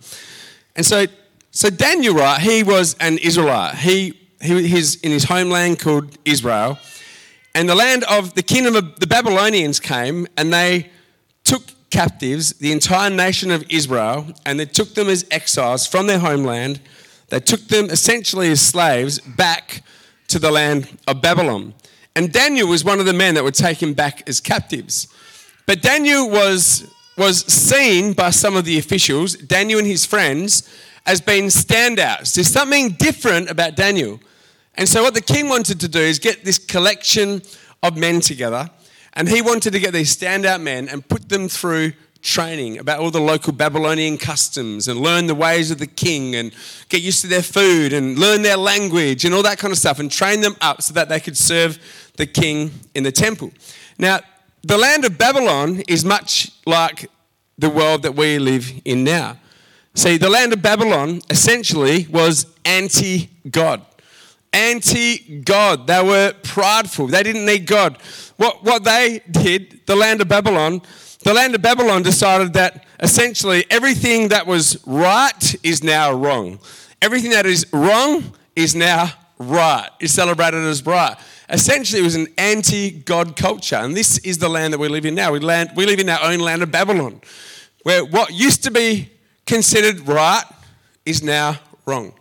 And 0.77 0.85
so, 0.85 1.07
so 1.51 1.71
Daniel, 1.71 2.15
right, 2.15 2.39
he 2.39 2.63
was 2.63 2.95
an 3.01 3.17
Israelite. 3.19 3.77
He, 3.77 4.21
he 4.43 4.69
he's 4.69 4.97
in 4.97 5.13
his 5.13 5.25
homeland 5.25 5.79
called 5.79 6.19
Israel. 6.27 6.79
And 7.55 7.67
the 7.67 7.75
land 7.75 8.05
of 8.05 8.35
the 8.35 8.43
kingdom 8.43 8.77
of 8.77 9.01
the 9.01 9.07
Babylonians 9.07 9.81
came 9.81 10.27
and 10.37 10.53
they 10.53 10.91
took 11.43 11.63
captives 11.89 12.51
the 12.59 12.71
entire 12.71 13.09
nation 13.09 13.51
of 13.51 13.65
Israel 13.71 14.27
and 14.45 14.61
they 14.61 14.67
took 14.67 14.95
them 14.95 15.09
as 15.09 15.25
exiles 15.31 15.87
from 15.87 16.07
their 16.07 16.19
homeland. 16.19 16.81
They 17.31 17.41
took 17.41 17.67
them 17.69 17.89
essentially 17.89 18.51
as 18.51 18.61
slaves 18.61 19.21
back 19.21 19.83
to 20.29 20.39
the 20.39 20.51
land 20.51 20.89
of 21.07 21.21
Babylon. 21.21 21.75
And 22.15 22.33
Daniel 22.33 22.69
was 22.69 22.85
one 22.85 23.01
of 23.01 23.07
the 23.07 23.13
men 23.13 23.35
that 23.35 23.45
were 23.45 23.51
taken 23.51 23.95
back 23.95 24.29
as 24.29 24.41
captives. 24.41 25.09
But 25.67 25.83
Daniel 25.83 26.31
was, 26.31 26.91
was 27.17 27.45
seen 27.45 28.13
by 28.13 28.31
some 28.31 28.57
of 28.57 28.65
the 28.65 28.79
officials, 28.79 29.35
Daniel 29.37 29.79
and 29.79 29.87
his 29.87 30.07
friends, 30.07 30.69
as 31.07 31.21
being 31.21 31.45
standouts. 31.47 32.35
There's 32.35 32.49
something 32.49 32.91
different 32.91 33.51
about 33.51 33.77
Daniel. 33.77 34.21
And 34.75 34.89
so, 34.89 35.03
what 35.03 35.15
the 35.15 35.21
king 35.21 35.49
wanted 35.49 35.81
to 35.81 35.89
do 35.89 36.01
is 36.01 36.19
get 36.19 36.45
this 36.45 36.59
collection 36.59 37.43
of 37.83 37.97
men 37.97 38.21
together, 38.21 38.71
and 39.15 39.29
he 39.29 39.43
wanted 39.43 39.73
to 39.73 39.81
get 39.81 39.93
these 39.93 40.17
standout 40.17 40.63
men 40.63 40.89
and 40.89 41.07
put 41.07 41.29
them 41.29 41.49
through 41.49 41.93
training 42.23 42.79
about 42.79 42.99
all 42.99 43.11
the 43.11 43.21
local 43.21 43.53
Babylonian 43.53 44.19
customs 44.19 44.89
and 44.89 45.01
learn 45.01 45.27
the 45.27 45.35
ways 45.35 45.71
of 45.71 45.79
the 45.79 45.87
king 45.87 46.35
and 46.35 46.53
get 46.89 47.01
used 47.01 47.21
to 47.23 47.27
their 47.27 47.43
food 47.43 47.93
and 47.93 48.19
learn 48.19 48.43
their 48.43 48.57
language 48.57 49.25
and 49.25 49.35
all 49.35 49.43
that 49.43 49.59
kind 49.59 49.73
of 49.73 49.79
stuff 49.79 49.99
and 49.99 50.11
train 50.11 50.41
them 50.41 50.57
up 50.61 50.83
so 50.83 50.93
that 50.95 51.09
they 51.09 51.21
could 51.21 51.37
serve 51.37 51.79
the 52.17 52.27
king 52.27 52.71
in 52.95 53.05
the 53.05 53.13
temple. 53.13 53.53
Now, 53.99 54.21
the 54.63 54.77
land 54.77 55.05
of 55.05 55.17
Babylon 55.17 55.83
is 55.89 56.05
much 56.05 56.51
like 56.67 57.11
the 57.57 57.71
world 57.71 58.03
that 58.03 58.15
we 58.15 58.39
live 58.39 58.71
in 58.85 59.05
now. 59.05 59.39
See, 59.95 60.17
the 60.17 60.29
land 60.29 60.53
of 60.53 60.63
Babylon 60.63 61.23
essentially 61.31 62.07
was 62.11 62.47
anti 62.65 63.31
God. 63.51 63.83
Anti 64.53 65.41
God. 65.41 65.87
They 65.87 66.03
were 66.03 66.35
prideful. 66.43 67.09
They 67.09 67.23
didn't 67.23 67.47
need 67.47 67.67
God. 67.67 67.99
What, 68.37 68.63
what 68.63 68.85
they 68.85 69.21
did, 69.31 69.81
the 69.87 69.97
land 69.97 70.21
of 70.21 70.29
Babylon, 70.29 70.83
the 71.29 71.35
land 71.35 71.55
of 71.55 71.61
Babylon 71.61 72.03
decided 72.03 72.55
that 72.55 72.87
essentially 73.01 73.67
everything 73.69 74.29
that 74.29 74.47
was 74.47 74.83
right 74.87 75.55
is 75.63 75.85
now 75.85 76.11
wrong. 76.11 76.59
Everything 77.03 77.33
that 77.33 77.45
is 77.45 77.67
wrong 77.71 78.33
is 78.57 78.75
now 78.75 79.13
right, 79.39 79.91
is 80.01 80.11
celebrated 80.15 80.65
as 80.65 80.87
right. 80.87 81.19
Essentially, 81.51 82.01
it 82.01 82.05
was 82.05 82.15
an 82.15 82.29
anti 82.39 82.91
God 82.91 83.37
culture. 83.37 83.77
And 83.77 83.95
this 83.95 84.17
is 84.21 84.39
the 84.39 84.49
land 84.49 84.73
that 84.73 84.79
we 84.79 84.89
live 84.89 85.05
in 85.05 85.15
now. 85.15 85.31
We, 85.31 85.41
land, 85.41 85.73
we 85.77 85.85
live 85.85 85.99
in 85.99 86.09
our 86.09 86.23
own 86.23 86.39
land 86.39 86.63
of 86.63 86.71
Babylon, 86.71 87.21
where 87.83 88.07
what 88.07 88.33
used 88.33 88.65
to 88.65 88.71
be 88.71 89.11
considered 89.45 90.09
right 90.09 90.45
is 91.05 91.23
now 91.23 91.61
wrong. 91.85 92.15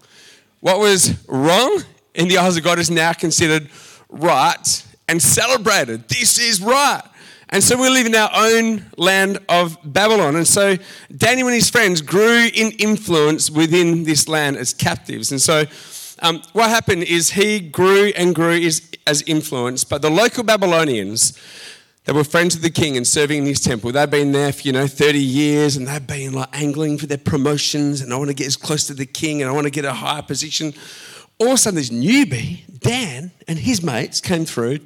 What 0.59 0.79
was 0.79 1.15
wrong 1.29 1.81
in 2.13 2.27
the 2.27 2.39
eyes 2.39 2.57
of 2.57 2.63
God 2.65 2.77
is 2.77 2.91
now 2.91 3.13
considered 3.13 3.69
right 4.09 4.85
and 5.07 5.21
celebrated. 5.21 6.09
This 6.09 6.37
is 6.39 6.61
right. 6.61 7.03
And 7.49 7.63
so 7.63 7.79
we 7.79 7.89
live 7.89 8.05
in 8.05 8.15
our 8.15 8.29
own 8.33 8.85
land 8.97 9.39
of 9.47 9.77
Babylon. 9.83 10.35
And 10.35 10.47
so 10.47 10.75
Daniel 11.15 11.47
and 11.47 11.55
his 11.55 11.69
friends 11.69 12.01
grew 12.01 12.49
in 12.53 12.71
influence 12.73 13.49
within 13.49 14.03
this 14.03 14.27
land 14.27 14.57
as 14.57 14.73
captives. 14.73 15.31
And 15.31 15.39
so 15.39 15.63
um, 16.19 16.41
what 16.51 16.69
happened 16.69 17.03
is 17.03 17.31
he 17.31 17.59
grew 17.61 18.11
and 18.17 18.35
grew 18.35 18.59
as, 18.59 18.89
as 19.05 19.21
influence, 19.23 19.85
but 19.85 20.01
the 20.01 20.09
local 20.09 20.43
Babylonians, 20.43 21.39
they 22.03 22.11
were 22.11 22.25
friends 22.25 22.53
of 22.55 22.63
the 22.63 22.69
king 22.69 22.97
and 22.97 23.07
serving 23.07 23.39
in 23.39 23.45
his 23.45 23.61
temple. 23.61 23.93
They'd 23.93 24.09
been 24.09 24.33
there 24.33 24.51
for, 24.51 24.63
you 24.63 24.73
know, 24.73 24.87
30 24.87 25.19
years 25.19 25.77
and 25.77 25.87
they'd 25.87 26.05
been 26.05 26.33
like 26.33 26.49
angling 26.51 26.97
for 26.97 27.05
their 27.05 27.17
promotions 27.17 28.01
and 28.01 28.11
I 28.11 28.17
want 28.17 28.29
to 28.29 28.33
get 28.33 28.47
as 28.47 28.57
close 28.57 28.87
to 28.87 28.93
the 28.93 29.05
king 29.05 29.41
and 29.41 29.49
I 29.49 29.53
want 29.53 29.65
to 29.65 29.71
get 29.71 29.85
a 29.85 29.93
higher 29.93 30.21
position. 30.21 30.73
All 31.39 31.47
of 31.47 31.53
a 31.53 31.57
sudden, 31.57 31.77
this 31.77 31.91
newbie, 31.91 32.61
Dan, 32.79 33.31
and 33.47 33.57
his 33.57 33.81
mates 33.81 34.19
came 34.19 34.43
through, 34.43 34.79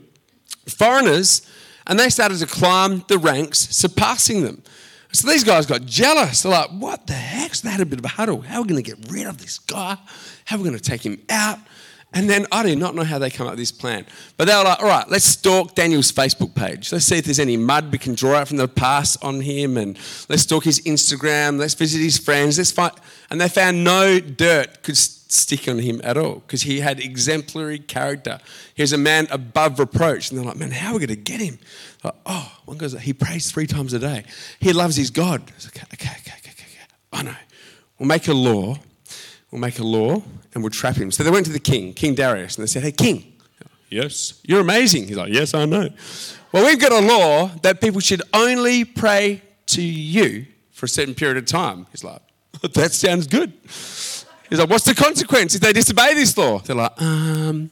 foreigners 0.67 1.47
and 1.87 1.99
they 1.99 2.09
started 2.09 2.39
to 2.39 2.45
climb 2.45 3.03
the 3.07 3.17
ranks, 3.17 3.59
surpassing 3.59 4.43
them. 4.43 4.63
So 5.13 5.27
these 5.27 5.43
guys 5.43 5.65
got 5.65 5.85
jealous. 5.85 6.43
They're 6.43 6.51
like, 6.51 6.69
what 6.69 7.07
the 7.07 7.13
heck? 7.13 7.53
So 7.53 7.67
they 7.67 7.71
had 7.71 7.81
a 7.81 7.85
bit 7.85 7.99
of 7.99 8.05
a 8.05 8.09
huddle. 8.09 8.41
How 8.41 8.59
are 8.59 8.61
we 8.61 8.69
going 8.69 8.81
to 8.81 8.95
get 8.95 9.11
rid 9.11 9.27
of 9.27 9.39
this 9.39 9.59
guy? 9.59 9.97
How 10.45 10.55
are 10.55 10.59
we 10.59 10.65
going 10.65 10.77
to 10.77 10.83
take 10.83 11.05
him 11.05 11.21
out? 11.29 11.59
And 12.13 12.29
then 12.29 12.45
I 12.51 12.63
do 12.63 12.75
not 12.75 12.93
know 12.93 13.03
how 13.03 13.19
they 13.19 13.29
come 13.29 13.47
up 13.47 13.53
with 13.53 13.59
this 13.59 13.71
plan. 13.71 14.05
But 14.35 14.45
they 14.45 14.55
were 14.55 14.63
like, 14.63 14.79
all 14.81 14.87
right, 14.87 15.07
let's 15.09 15.23
stalk 15.23 15.75
Daniel's 15.75 16.11
Facebook 16.11 16.53
page. 16.55 16.91
Let's 16.91 17.05
see 17.05 17.17
if 17.17 17.25
there's 17.25 17.39
any 17.39 17.55
mud 17.55 17.91
we 17.91 17.97
can 17.97 18.15
draw 18.15 18.35
out 18.35 18.49
from 18.49 18.57
the 18.57 18.67
past 18.67 19.23
on 19.23 19.39
him. 19.39 19.77
And 19.77 19.97
let's 20.27 20.43
stalk 20.43 20.65
his 20.65 20.81
Instagram. 20.81 21.57
Let's 21.57 21.73
visit 21.73 21.99
his 21.99 22.17
friends. 22.17 22.57
Let's 22.57 22.71
find. 22.71 22.91
And 23.29 23.39
they 23.39 23.47
found 23.47 23.83
no 23.83 24.19
dirt 24.19 24.83
could 24.83 24.97
stick 25.31 25.67
on 25.67 25.79
him 25.79 26.01
at 26.03 26.17
all 26.17 26.35
because 26.35 26.63
he 26.63 26.81
had 26.81 26.99
exemplary 26.99 27.79
character. 27.79 28.39
He 28.75 28.83
was 28.83 28.91
a 28.91 28.97
man 28.97 29.27
above 29.31 29.79
reproach. 29.79 30.29
And 30.29 30.37
they're 30.37 30.45
like, 30.45 30.57
man, 30.57 30.71
how 30.71 30.91
are 30.91 30.93
we 30.93 30.99
going 30.99 31.09
to 31.09 31.15
get 31.15 31.39
him? 31.39 31.57
Like, 32.03 32.15
oh, 32.25 32.51
one 32.65 32.77
goes, 32.77 32.99
he 32.99 33.13
prays 33.13 33.49
three 33.49 33.67
times 33.67 33.93
a 33.93 33.99
day. 33.99 34.25
He 34.59 34.73
loves 34.73 34.95
his 34.95 35.09
God. 35.09 35.41
Okay, 35.67 35.83
okay, 35.93 36.09
okay, 36.19 36.33
okay, 36.37 36.51
okay. 36.51 36.67
I 37.13 37.23
know. 37.23 37.35
We'll 37.97 38.07
make 38.07 38.27
a 38.27 38.33
law. 38.33 38.77
We'll 39.51 39.61
make 39.61 39.79
a 39.79 39.83
law 39.83 40.21
and 40.53 40.63
we'll 40.63 40.69
trap 40.69 40.95
him. 40.95 41.11
So 41.11 41.23
they 41.23 41.31
went 41.31 41.45
to 41.45 41.51
the 41.53 41.59
king, 41.59 41.93
King 41.93 42.15
Darius, 42.15 42.57
and 42.57 42.63
they 42.63 42.67
said, 42.67 42.83
hey, 42.83 42.91
king, 42.91 43.33
yes, 43.89 44.41
you're 44.43 44.61
amazing. 44.61 45.07
He's 45.07 45.17
like, 45.17 45.31
yes, 45.31 45.53
I 45.53 45.65
know. 45.65 45.89
Well, 46.51 46.65
we've 46.65 46.79
got 46.79 46.91
a 46.91 46.99
law 46.99 47.47
that 47.61 47.79
people 47.79 48.01
should 48.01 48.21
only 48.33 48.83
pray 48.83 49.41
to 49.67 49.81
you 49.81 50.45
for 50.71 50.87
a 50.87 50.89
certain 50.89 51.15
period 51.15 51.37
of 51.37 51.45
time. 51.45 51.87
He's 51.91 52.03
like, 52.03 52.21
that 52.61 52.91
sounds 52.91 53.27
good. 53.27 53.53
He's 54.51 54.59
like, 54.59 54.69
what's 54.69 54.83
the 54.83 54.93
consequence 54.93 55.55
if 55.55 55.61
they 55.61 55.71
disobey 55.71 56.13
this 56.13 56.37
law? 56.37 56.59
They're 56.59 56.75
like, 56.75 57.01
um, 57.01 57.71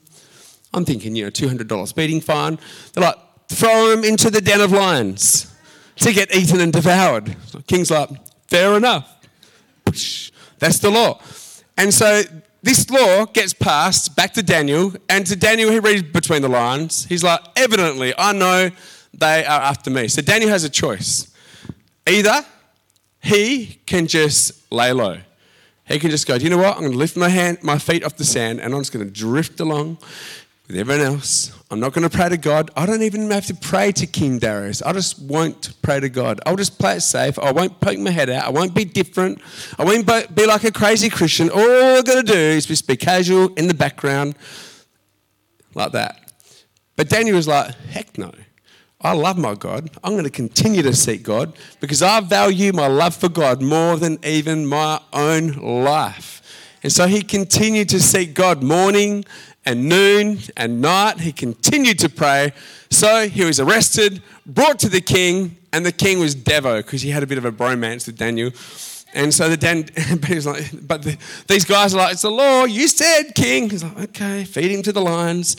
I'm 0.74 0.86
thinking, 0.86 1.14
you 1.14 1.26
know, 1.26 1.30
$200 1.30 1.88
speeding 1.90 2.22
fine. 2.22 2.58
They're 2.94 3.04
like, 3.04 3.18
throw 3.50 3.92
him 3.92 4.06
into 4.06 4.30
the 4.30 4.40
den 4.40 4.62
of 4.62 4.72
lions 4.72 5.54
to 5.98 6.14
get 6.14 6.34
eaten 6.34 6.62
and 6.62 6.72
devoured. 6.72 7.36
King's 7.68 7.92
like, 7.92 8.10
fair 8.48 8.78
enough. 8.78 9.14
That's 10.60 10.80
the 10.80 10.90
law. 10.90 11.20
And 11.78 11.94
so 11.94 12.22
this 12.64 12.90
law 12.90 13.26
gets 13.26 13.54
passed 13.54 14.16
back 14.16 14.32
to 14.36 14.42
Daniel, 14.42 14.94
and 15.10 15.28
to 15.28 15.36
Daniel, 15.36 15.72
he 15.72 15.80
reads 15.80 16.04
between 16.04 16.42
the 16.42 16.48
lines. 16.48 17.04
He's 17.04 17.26
like, 17.26 17.42
evidently, 17.58 18.14
I 18.18 18.32
know 18.32 18.70
they 19.14 19.44
are 19.44 19.62
after 19.62 19.90
me. 19.90 20.08
So 20.08 20.22
Daniel 20.22 20.50
has 20.50 20.64
a 20.64 20.70
choice. 20.70 21.30
Either 22.08 22.46
he 23.22 23.82
can 23.86 24.08
just 24.08 24.72
lay 24.72 24.94
low 24.94 25.18
he 25.90 26.00
can 26.00 26.12
just 26.12 26.28
go, 26.28 26.38
Do 26.38 26.44
you 26.44 26.50
know 26.50 26.58
what? 26.58 26.76
I'm 26.76 26.82
going 26.82 26.92
to 26.92 26.98
lift 26.98 27.18
my 27.18 27.30
hand, 27.30 27.58
my 27.64 27.78
feet 27.78 28.04
off 28.04 28.16
the 28.16 28.24
sand, 28.24 28.62
and 28.62 28.74
I'm 28.74 28.82
just 28.82 28.94
going 28.94 29.06
to 29.06 29.12
drift 29.12 29.60
along 29.60 29.98
with 30.68 30.78
everyone 30.78 31.04
else. 31.04 31.52
I'm 31.72 31.80
not 31.80 31.94
going 31.94 32.08
to 32.08 32.16
pray 32.16 32.30
to 32.30 32.38
God. 32.38 32.70
I 32.76 32.86
don't 32.86 33.02
even 33.02 33.30
have 33.32 33.48
to 33.48 33.56
pray 33.56 33.92
to 33.94 34.06
King 34.06 34.38
Darius. 34.38 34.84
I 34.84 34.94
just 34.94 35.20
won't 35.20 35.82
pray 35.82 36.00
to 36.00 36.10
God. 36.10 36.40
I'll 36.46 36.56
just 36.56 36.78
play 36.78 36.98
it 36.98 37.02
safe. 37.02 37.40
I 37.40 37.52
won't 37.52 37.80
poke 37.80 37.98
my 37.98 38.12
head 38.12 38.30
out. 38.30 38.46
I 38.46 38.50
won't 38.50 38.76
be 38.76 38.86
different. 38.86 39.42
I 39.80 39.84
won't 39.84 40.06
be 40.36 40.46
like 40.46 40.64
a 40.64 40.72
crazy 40.72 41.10
Christian. 41.10 41.50
All 41.50 41.60
I'm 41.60 42.04
going 42.04 42.24
to 42.24 42.32
do 42.32 42.38
is 42.38 42.68
just 42.68 42.88
be 42.88 42.96
casual 42.96 43.54
in 43.56 43.68
the 43.68 43.74
background, 43.74 44.36
like 45.74 45.92
that. 45.94 46.32
But 46.96 47.10
Daniel 47.10 47.36
was 47.36 47.48
like, 47.48 47.74
Heck 47.90 48.18
no. 48.18 48.32
I 49.02 49.14
love 49.14 49.38
my 49.38 49.56
God. 49.56 49.90
I'm 50.04 50.12
going 50.12 50.26
to 50.26 50.30
continue 50.30 50.82
to 50.82 50.94
seek 50.94 51.24
God 51.24 51.54
because 51.80 52.02
I 52.02 52.20
value 52.20 52.74
my 52.74 52.88
love 52.88 53.16
for 53.16 53.30
God 53.30 53.62
more 53.62 53.96
than 53.96 54.20
even 54.26 54.66
my 54.66 55.00
own 55.14 55.54
life. 55.54 56.42
And 56.84 56.92
so 56.92 57.08
he 57.08 57.22
continued 57.22 57.88
to 57.90 58.02
seek 58.02 58.34
God 58.34 58.62
morning 58.62 59.24
and 59.66 59.88
noon 59.88 60.40
and 60.58 60.82
night. 60.82 61.22
He 61.22 61.32
continued 61.32 62.00
to 62.00 62.10
pray. 62.10 62.52
So 62.90 63.30
he 63.30 63.46
was 63.46 63.62
arrested, 63.62 64.22
brought 64.46 64.80
to 64.80 64.90
the 64.90 65.02
king, 65.02 65.58
and 65.72 65.86
the 65.86 65.92
king 65.94 66.20
was 66.20 66.36
Devo 66.36 66.80
because 66.80 67.02
he 67.02 67.10
had 67.10 67.24
a 67.24 67.28
bit 67.28 67.38
of 67.38 67.46
a 67.46 67.52
bromance 67.54 68.06
with 68.06 68.18
Daniel. 68.18 68.52
And 69.14 69.34
so 69.34 69.50
the 69.50 69.58
Dan, 69.58 69.84
but 70.20 70.26
he's 70.26 70.46
like, 70.46 70.72
but 70.86 71.04
the, 71.04 71.18
these 71.48 71.66
guys 71.66 71.94
are 71.94 71.98
like, 71.98 72.14
it's 72.14 72.22
the 72.24 72.32
law. 72.32 72.66
You 72.66 72.88
said, 72.88 73.32
king. 73.34 73.70
He's 73.70 73.84
like, 73.84 74.00
okay, 74.00 74.44
feed 74.44 74.72
him 74.72 74.82
to 74.84 74.92
the 74.92 75.02
lions. 75.02 75.56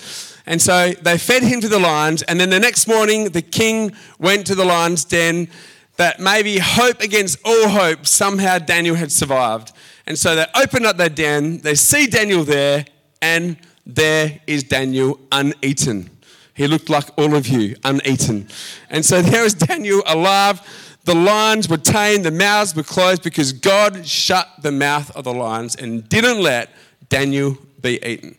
And 0.47 0.61
so 0.61 0.93
they 0.93 1.19
fed 1.19 1.43
him 1.43 1.61
to 1.61 1.69
the 1.69 1.79
lions. 1.79 2.23
And 2.23 2.41
then 2.41 2.51
the 2.51 2.61
next 2.61 2.87
morning, 2.87 3.31
the 3.31 3.43
king 3.43 3.93
went 4.19 4.47
to 4.47 4.55
the 4.55 4.65
lion's 4.65 5.05
den 5.05 5.49
that 5.97 6.19
maybe 6.19 6.59
hope 6.59 7.01
against 7.01 7.39
all 7.45 7.69
hope, 7.69 8.07
somehow 8.07 8.59
Daniel 8.59 8.95
had 8.95 9.13
survived. 9.13 9.73
And 10.07 10.19
so 10.19 10.35
they 10.35 10.47
open 10.55 10.87
up 10.87 10.97
their 10.97 11.11
den, 11.11 11.59
they 11.59 11.75
see 11.75 12.07
Daniel 12.07 12.43
there, 12.43 12.87
and 13.21 13.59
there 13.85 14.41
is 14.47 14.65
Daniel 14.65 15.21
uneaten. 15.31 16.09
He 16.55 16.67
looked 16.67 16.89
like 16.89 17.05
all 17.19 17.35
of 17.35 17.47
you, 17.49 17.77
uneaten. 17.85 18.49
And 18.89 19.05
so 19.05 19.21
there 19.31 19.45
is 19.45 19.55
Daniel 19.55 20.03
alive. 20.07 20.61
the 21.05 21.15
lions 21.15 21.69
were 21.69 21.77
tamed, 21.77 22.25
the 22.25 22.31
mouths 22.31 22.75
were 22.75 22.83
closed 22.83 23.23
because 23.23 23.53
God 23.53 24.07
shut 24.07 24.49
the 24.63 24.73
mouth 24.73 25.15
of 25.17 25.25
the 25.25 25.35
lions 25.35 25.77
and 25.77 26.09
didn't 26.09 26.41
let 26.41 26.71
Daniel 27.11 27.59
be 27.81 28.03
eaten. 28.05 28.37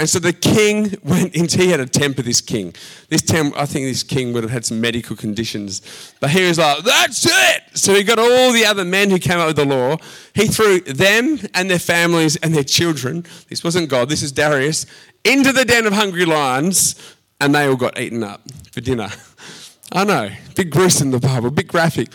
And 0.00 0.08
so 0.08 0.18
the 0.18 0.32
king 0.32 0.96
went 1.04 1.36
into, 1.36 1.58
he 1.58 1.68
had 1.68 1.78
a 1.78 1.84
temper, 1.84 2.22
this 2.22 2.40
king. 2.40 2.74
This 3.10 3.20
temper, 3.20 3.58
I 3.58 3.66
think 3.66 3.84
this 3.84 4.02
king 4.02 4.32
would 4.32 4.42
have 4.42 4.50
had 4.50 4.64
some 4.64 4.80
medical 4.80 5.14
conditions. 5.14 6.14
But 6.20 6.30
he 6.30 6.48
was 6.48 6.56
like, 6.56 6.82
that's 6.84 7.26
it. 7.26 7.62
So 7.74 7.92
he 7.92 8.02
got 8.02 8.18
all 8.18 8.50
the 8.50 8.64
other 8.64 8.86
men 8.86 9.10
who 9.10 9.18
came 9.18 9.38
up 9.38 9.48
with 9.48 9.56
the 9.56 9.66
law. 9.66 9.98
He 10.34 10.46
threw 10.46 10.80
them 10.80 11.38
and 11.52 11.70
their 11.70 11.78
families 11.78 12.36
and 12.36 12.54
their 12.54 12.64
children, 12.64 13.26
this 13.50 13.62
wasn't 13.62 13.90
God, 13.90 14.08
this 14.08 14.22
is 14.22 14.32
Darius, 14.32 14.86
into 15.22 15.52
the 15.52 15.66
den 15.66 15.86
of 15.86 15.92
hungry 15.92 16.24
lions, 16.24 16.94
and 17.38 17.54
they 17.54 17.66
all 17.66 17.76
got 17.76 18.00
eaten 18.00 18.24
up 18.24 18.40
for 18.72 18.80
dinner. 18.80 19.10
I 19.92 20.04
know, 20.04 20.30
big 20.54 20.70
gruesome 20.70 21.08
in 21.08 21.10
the 21.10 21.20
Bible, 21.20 21.50
big 21.50 21.68
graphic. 21.68 22.08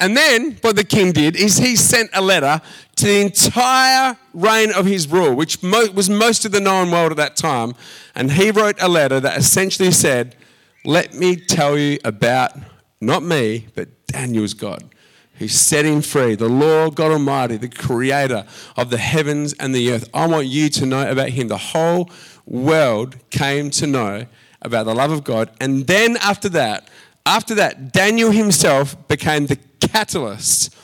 And 0.00 0.16
then 0.16 0.58
what 0.60 0.76
the 0.76 0.84
king 0.84 1.12
did 1.12 1.36
is 1.36 1.58
he 1.58 1.76
sent 1.76 2.10
a 2.12 2.20
letter 2.20 2.60
to 2.96 3.04
the 3.04 3.20
entire 3.20 4.16
reign 4.32 4.72
of 4.72 4.86
his 4.86 5.08
rule, 5.08 5.34
which 5.34 5.62
mo- 5.62 5.90
was 5.94 6.10
most 6.10 6.44
of 6.44 6.52
the 6.52 6.60
known 6.60 6.90
world 6.90 7.12
at 7.12 7.16
that 7.16 7.36
time. 7.36 7.74
And 8.14 8.32
he 8.32 8.50
wrote 8.50 8.76
a 8.80 8.88
letter 8.88 9.20
that 9.20 9.38
essentially 9.38 9.92
said, 9.92 10.36
Let 10.84 11.14
me 11.14 11.36
tell 11.36 11.78
you 11.78 11.98
about 12.04 12.52
not 13.00 13.22
me, 13.22 13.68
but 13.74 14.06
Daniel's 14.06 14.54
God, 14.54 14.82
who 15.34 15.46
set 15.46 15.84
him 15.84 16.02
free, 16.02 16.34
the 16.34 16.48
Lord 16.48 16.96
God 16.96 17.12
Almighty, 17.12 17.56
the 17.56 17.68
creator 17.68 18.44
of 18.76 18.90
the 18.90 18.98
heavens 18.98 19.52
and 19.54 19.74
the 19.74 19.92
earth. 19.92 20.08
I 20.12 20.26
want 20.26 20.46
you 20.46 20.68
to 20.70 20.86
know 20.86 21.08
about 21.08 21.30
him. 21.30 21.48
The 21.48 21.56
whole 21.56 22.10
world 22.46 23.16
came 23.30 23.70
to 23.70 23.86
know 23.86 24.26
about 24.62 24.86
the 24.86 24.94
love 24.94 25.12
of 25.12 25.22
God. 25.22 25.50
And 25.60 25.86
then 25.86 26.16
after 26.16 26.48
that, 26.50 26.88
after 27.26 27.54
that, 27.54 27.92
Daniel 27.92 28.30
himself 28.30 28.96
became 29.08 29.46
the 29.46 29.58
catalyst 29.94 30.74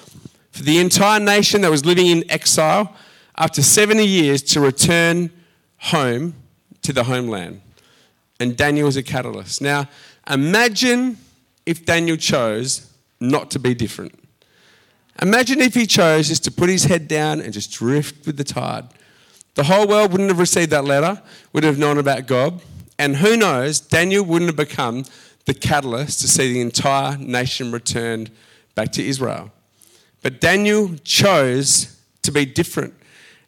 for 0.52 0.62
the 0.62 0.78
entire 0.78 1.18
nation 1.18 1.62
that 1.62 1.70
was 1.70 1.84
living 1.84 2.06
in 2.06 2.30
exile 2.30 2.94
after 3.36 3.60
70 3.60 4.06
years 4.06 4.40
to 4.40 4.60
return 4.60 5.30
home 5.78 6.32
to 6.82 6.92
the 6.92 7.02
homeland. 7.02 7.60
And 8.38 8.56
Daniel 8.56 8.86
was 8.86 8.96
a 8.96 9.02
catalyst. 9.02 9.60
Now, 9.60 9.88
imagine 10.30 11.18
if 11.66 11.84
Daniel 11.84 12.16
chose 12.16 12.88
not 13.18 13.50
to 13.50 13.58
be 13.58 13.74
different. 13.74 14.14
Imagine 15.20 15.60
if 15.60 15.74
he 15.74 15.86
chose 15.86 16.28
just 16.28 16.44
to 16.44 16.52
put 16.52 16.70
his 16.70 16.84
head 16.84 17.08
down 17.08 17.40
and 17.40 17.52
just 17.52 17.72
drift 17.72 18.26
with 18.26 18.36
the 18.36 18.44
tide. 18.44 18.84
The 19.56 19.64
whole 19.64 19.88
world 19.88 20.12
wouldn't 20.12 20.30
have 20.30 20.38
received 20.38 20.70
that 20.70 20.84
letter, 20.84 21.20
would 21.52 21.64
have 21.64 21.78
known 21.78 21.98
about 21.98 22.28
God. 22.28 22.62
And 22.96 23.16
who 23.16 23.36
knows, 23.36 23.80
Daniel 23.80 24.24
wouldn't 24.24 24.50
have 24.50 24.68
become 24.68 25.04
the 25.46 25.54
catalyst 25.54 26.20
to 26.20 26.28
see 26.28 26.52
the 26.52 26.60
entire 26.60 27.18
nation 27.18 27.72
returned 27.72 28.30
back 28.80 28.92
to 28.92 29.04
Israel. 29.04 29.52
But 30.22 30.40
Daniel 30.40 30.96
chose 31.04 32.00
to 32.22 32.32
be 32.32 32.46
different. 32.46 32.94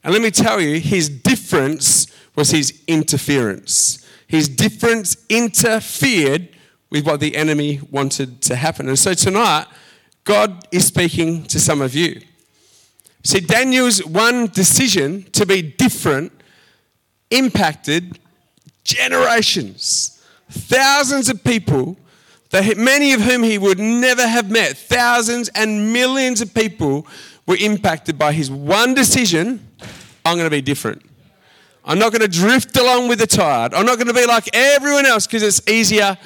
And 0.04 0.12
let 0.12 0.20
me 0.20 0.30
tell 0.30 0.60
you, 0.60 0.78
his 0.78 1.08
difference 1.08 2.06
was 2.34 2.50
his 2.50 2.82
interference. 2.86 4.06
His 4.26 4.46
difference 4.46 5.16
interfered 5.30 6.50
with 6.90 7.06
what 7.06 7.20
the 7.20 7.34
enemy 7.34 7.80
wanted 7.90 8.42
to 8.42 8.56
happen. 8.56 8.88
And 8.88 8.98
so 8.98 9.14
tonight, 9.14 9.68
God 10.24 10.66
is 10.70 10.86
speaking 10.86 11.44
to 11.44 11.58
some 11.58 11.80
of 11.80 11.94
you. 11.94 12.20
See, 13.24 13.40
Daniel's 13.40 14.04
one 14.04 14.48
decision 14.48 15.22
to 15.32 15.46
be 15.46 15.62
different 15.62 16.30
impacted 17.30 18.18
generations, 18.84 20.22
thousands 20.50 21.30
of 21.30 21.42
people 21.42 21.96
that 22.52 22.76
many 22.76 23.12
of 23.12 23.20
whom 23.20 23.42
he 23.42 23.58
would 23.58 23.78
never 23.78 24.26
have 24.26 24.50
met, 24.50 24.76
thousands 24.76 25.48
and 25.54 25.92
millions 25.92 26.40
of 26.40 26.54
people 26.54 27.06
were 27.46 27.56
impacted 27.56 28.18
by 28.18 28.32
his 28.32 28.50
one 28.50 28.94
decision 28.94 29.68
I'm 30.24 30.36
going 30.36 30.46
to 30.46 30.50
be 30.50 30.62
different. 30.62 31.02
I'm 31.84 31.98
not 31.98 32.12
going 32.12 32.22
to 32.22 32.28
drift 32.28 32.76
along 32.76 33.08
with 33.08 33.18
the 33.18 33.26
tide. 33.26 33.74
I'm 33.74 33.84
not 33.84 33.96
going 33.96 34.06
to 34.06 34.14
be 34.14 34.26
like 34.26 34.48
everyone 34.52 35.04
else 35.04 35.26
because 35.26 35.42
it's 35.42 35.66
easier 35.68 36.16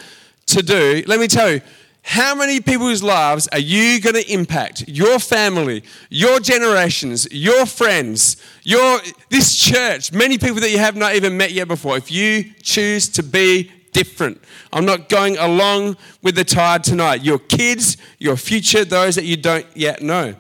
to 0.47 0.63
do. 0.63 1.03
Let 1.07 1.19
me 1.19 1.29
tell 1.29 1.51
you, 1.51 1.63
how 2.03 2.35
many 2.35 2.61
people's 2.61 3.03
lives 3.03 3.49
are 3.49 3.59
you 3.59 4.01
going 4.01 4.15
to 4.15 4.33
impact? 4.33 4.85
Your 4.87 5.19
family, 5.19 5.83
your 6.09 6.39
generations, 6.41 7.27
your 7.33 7.67
friends, 7.67 8.37
your 8.63 9.01
this 9.29 9.57
church, 9.57 10.13
many 10.13 10.39
people 10.39 10.61
that 10.61 10.71
you 10.71 10.79
have 10.79 10.95
not 10.95 11.17
even 11.17 11.37
met 11.37 11.53
yet 11.53 11.67
before. 11.67 11.97
If 11.97 12.13
you 12.13 12.53
choose 12.63 13.09
to 13.09 13.23
be 13.23 13.73
different. 13.97 14.39
I'm 14.75 14.85
not 14.85 15.09
going 15.09 15.39
along 15.39 15.97
with 16.23 16.35
the 16.35 16.45
tide 16.45 16.85
tonight. 16.85 17.25
Your 17.25 17.39
kids, 17.39 17.97
your 18.19 18.37
future, 18.37 18.85
those 18.85 19.15
that 19.15 19.25
you 19.25 19.39
don't 19.39 19.67
yet 19.75 20.03
know. 20.03 20.35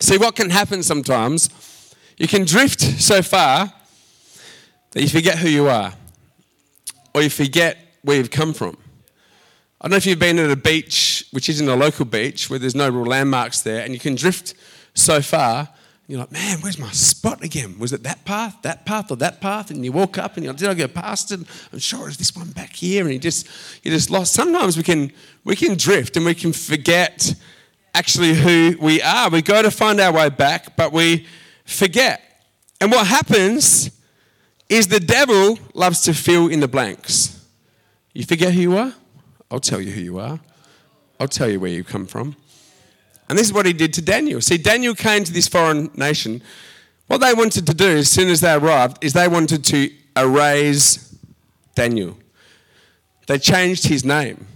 See, 0.00 0.18
what 0.18 0.34
can 0.34 0.50
happen 0.50 0.82
sometimes, 0.82 1.48
you 2.18 2.26
can 2.26 2.44
drift 2.44 2.80
so 2.80 3.22
far 3.22 3.72
that 4.90 5.00
you 5.00 5.08
forget 5.08 5.38
who 5.38 5.48
you 5.48 5.68
are 5.68 5.94
or 7.14 7.22
you 7.22 7.30
forget 7.30 7.78
where 8.02 8.16
you've 8.16 8.32
come 8.32 8.52
from. 8.52 8.76
I 9.80 9.84
don't 9.84 9.92
know 9.92 9.96
if 9.98 10.06
you've 10.06 10.18
been 10.18 10.40
at 10.40 10.50
a 10.50 10.56
beach, 10.56 11.24
which 11.30 11.48
isn't 11.48 11.68
a 11.68 11.76
local 11.76 12.04
beach, 12.04 12.50
where 12.50 12.58
there's 12.58 12.74
no 12.74 12.88
real 12.88 13.06
landmarks 13.06 13.60
there, 13.60 13.84
and 13.84 13.94
you 13.94 14.00
can 14.00 14.16
drift 14.16 14.54
so 14.94 15.22
far 15.22 15.68
you're 16.08 16.18
like, 16.18 16.32
man, 16.32 16.58
where's 16.60 16.78
my 16.78 16.90
spot 16.90 17.42
again? 17.42 17.78
Was 17.78 17.92
it 17.92 18.02
that 18.02 18.24
path, 18.24 18.56
that 18.62 18.84
path, 18.84 19.10
or 19.10 19.16
that 19.16 19.40
path? 19.40 19.70
And 19.70 19.84
you 19.84 19.92
walk 19.92 20.18
up 20.18 20.36
and 20.36 20.44
you're 20.44 20.52
like, 20.52 20.58
did 20.58 20.68
I 20.68 20.74
go 20.74 20.88
past 20.88 21.30
it? 21.32 21.40
I'm 21.72 21.78
sure 21.78 22.08
it's 22.08 22.16
this 22.16 22.34
one 22.34 22.50
back 22.50 22.74
here. 22.74 23.04
And 23.04 23.12
you 23.12 23.18
just 23.18 23.48
you 23.82 23.90
just 23.90 24.10
lost. 24.10 24.32
Sometimes 24.32 24.76
we 24.76 24.82
can 24.82 25.12
we 25.44 25.56
can 25.56 25.76
drift 25.76 26.16
and 26.16 26.26
we 26.26 26.34
can 26.34 26.52
forget 26.52 27.34
actually 27.94 28.34
who 28.34 28.76
we 28.80 29.00
are. 29.00 29.30
We 29.30 29.42
go 29.42 29.62
to 29.62 29.70
find 29.70 30.00
our 30.00 30.12
way 30.12 30.28
back, 30.28 30.76
but 30.76 30.92
we 30.92 31.26
forget. 31.64 32.20
And 32.80 32.90
what 32.90 33.06
happens 33.06 33.90
is 34.68 34.88
the 34.88 35.00
devil 35.00 35.58
loves 35.74 36.00
to 36.02 36.14
fill 36.14 36.48
in 36.48 36.60
the 36.60 36.68
blanks. 36.68 37.46
You 38.12 38.24
forget 38.24 38.52
who 38.52 38.60
you 38.60 38.76
are? 38.76 38.92
I'll 39.50 39.60
tell 39.60 39.80
you 39.80 39.92
who 39.92 40.00
you 40.00 40.18
are. 40.18 40.40
I'll 41.20 41.28
tell 41.28 41.48
you 41.48 41.60
where 41.60 41.70
you 41.70 41.84
come 41.84 42.06
from. 42.06 42.36
And 43.32 43.38
this 43.38 43.46
is 43.46 43.54
what 43.54 43.64
he 43.64 43.72
did 43.72 43.94
to 43.94 44.02
Daniel. 44.02 44.42
See, 44.42 44.58
Daniel 44.58 44.94
came 44.94 45.24
to 45.24 45.32
this 45.32 45.48
foreign 45.48 45.90
nation. 45.94 46.42
What 47.06 47.22
they 47.22 47.32
wanted 47.32 47.66
to 47.66 47.72
do 47.72 47.96
as 47.96 48.10
soon 48.10 48.28
as 48.28 48.42
they 48.42 48.52
arrived 48.52 49.02
is 49.02 49.14
they 49.14 49.26
wanted 49.26 49.64
to 49.64 49.90
erase 50.14 51.16
Daniel. 51.74 52.18
They 53.26 53.38
changed 53.38 53.86
his 53.86 54.04
name. 54.04 54.46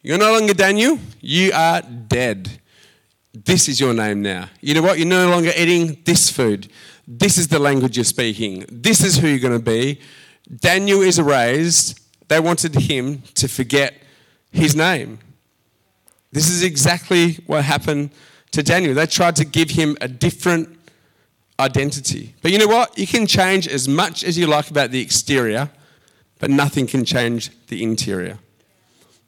You're 0.00 0.16
no 0.16 0.32
longer 0.32 0.54
Daniel, 0.54 0.98
you 1.20 1.52
are 1.52 1.82
dead. 1.82 2.58
This 3.34 3.68
is 3.68 3.78
your 3.78 3.92
name 3.92 4.22
now. 4.22 4.48
You 4.62 4.76
know 4.76 4.82
what? 4.82 4.96
You're 4.96 5.08
no 5.08 5.28
longer 5.28 5.52
eating 5.54 5.98
this 6.06 6.30
food. 6.30 6.72
This 7.06 7.36
is 7.36 7.48
the 7.48 7.58
language 7.58 7.98
you're 7.98 8.04
speaking. 8.04 8.64
This 8.70 9.04
is 9.04 9.18
who 9.18 9.28
you're 9.28 9.40
going 9.40 9.62
to 9.62 9.62
be. 9.62 10.00
Daniel 10.56 11.02
is 11.02 11.18
erased. 11.18 12.00
They 12.28 12.40
wanted 12.40 12.76
him 12.76 13.24
to 13.34 13.46
forget 13.46 13.92
his 14.50 14.74
name. 14.74 15.18
This 16.32 16.48
is 16.48 16.62
exactly 16.62 17.34
what 17.46 17.64
happened 17.64 18.10
to 18.52 18.62
Daniel. 18.62 18.94
They 18.94 19.06
tried 19.06 19.36
to 19.36 19.44
give 19.44 19.70
him 19.70 19.96
a 20.00 20.08
different 20.08 20.78
identity. 21.60 22.34
But 22.42 22.52
you 22.52 22.58
know 22.58 22.66
what? 22.66 22.98
You 22.98 23.06
can 23.06 23.26
change 23.26 23.68
as 23.68 23.86
much 23.86 24.24
as 24.24 24.38
you 24.38 24.46
like 24.46 24.70
about 24.70 24.90
the 24.90 25.00
exterior, 25.00 25.70
but 26.38 26.50
nothing 26.50 26.86
can 26.86 27.04
change 27.04 27.50
the 27.68 27.82
interior. 27.82 28.38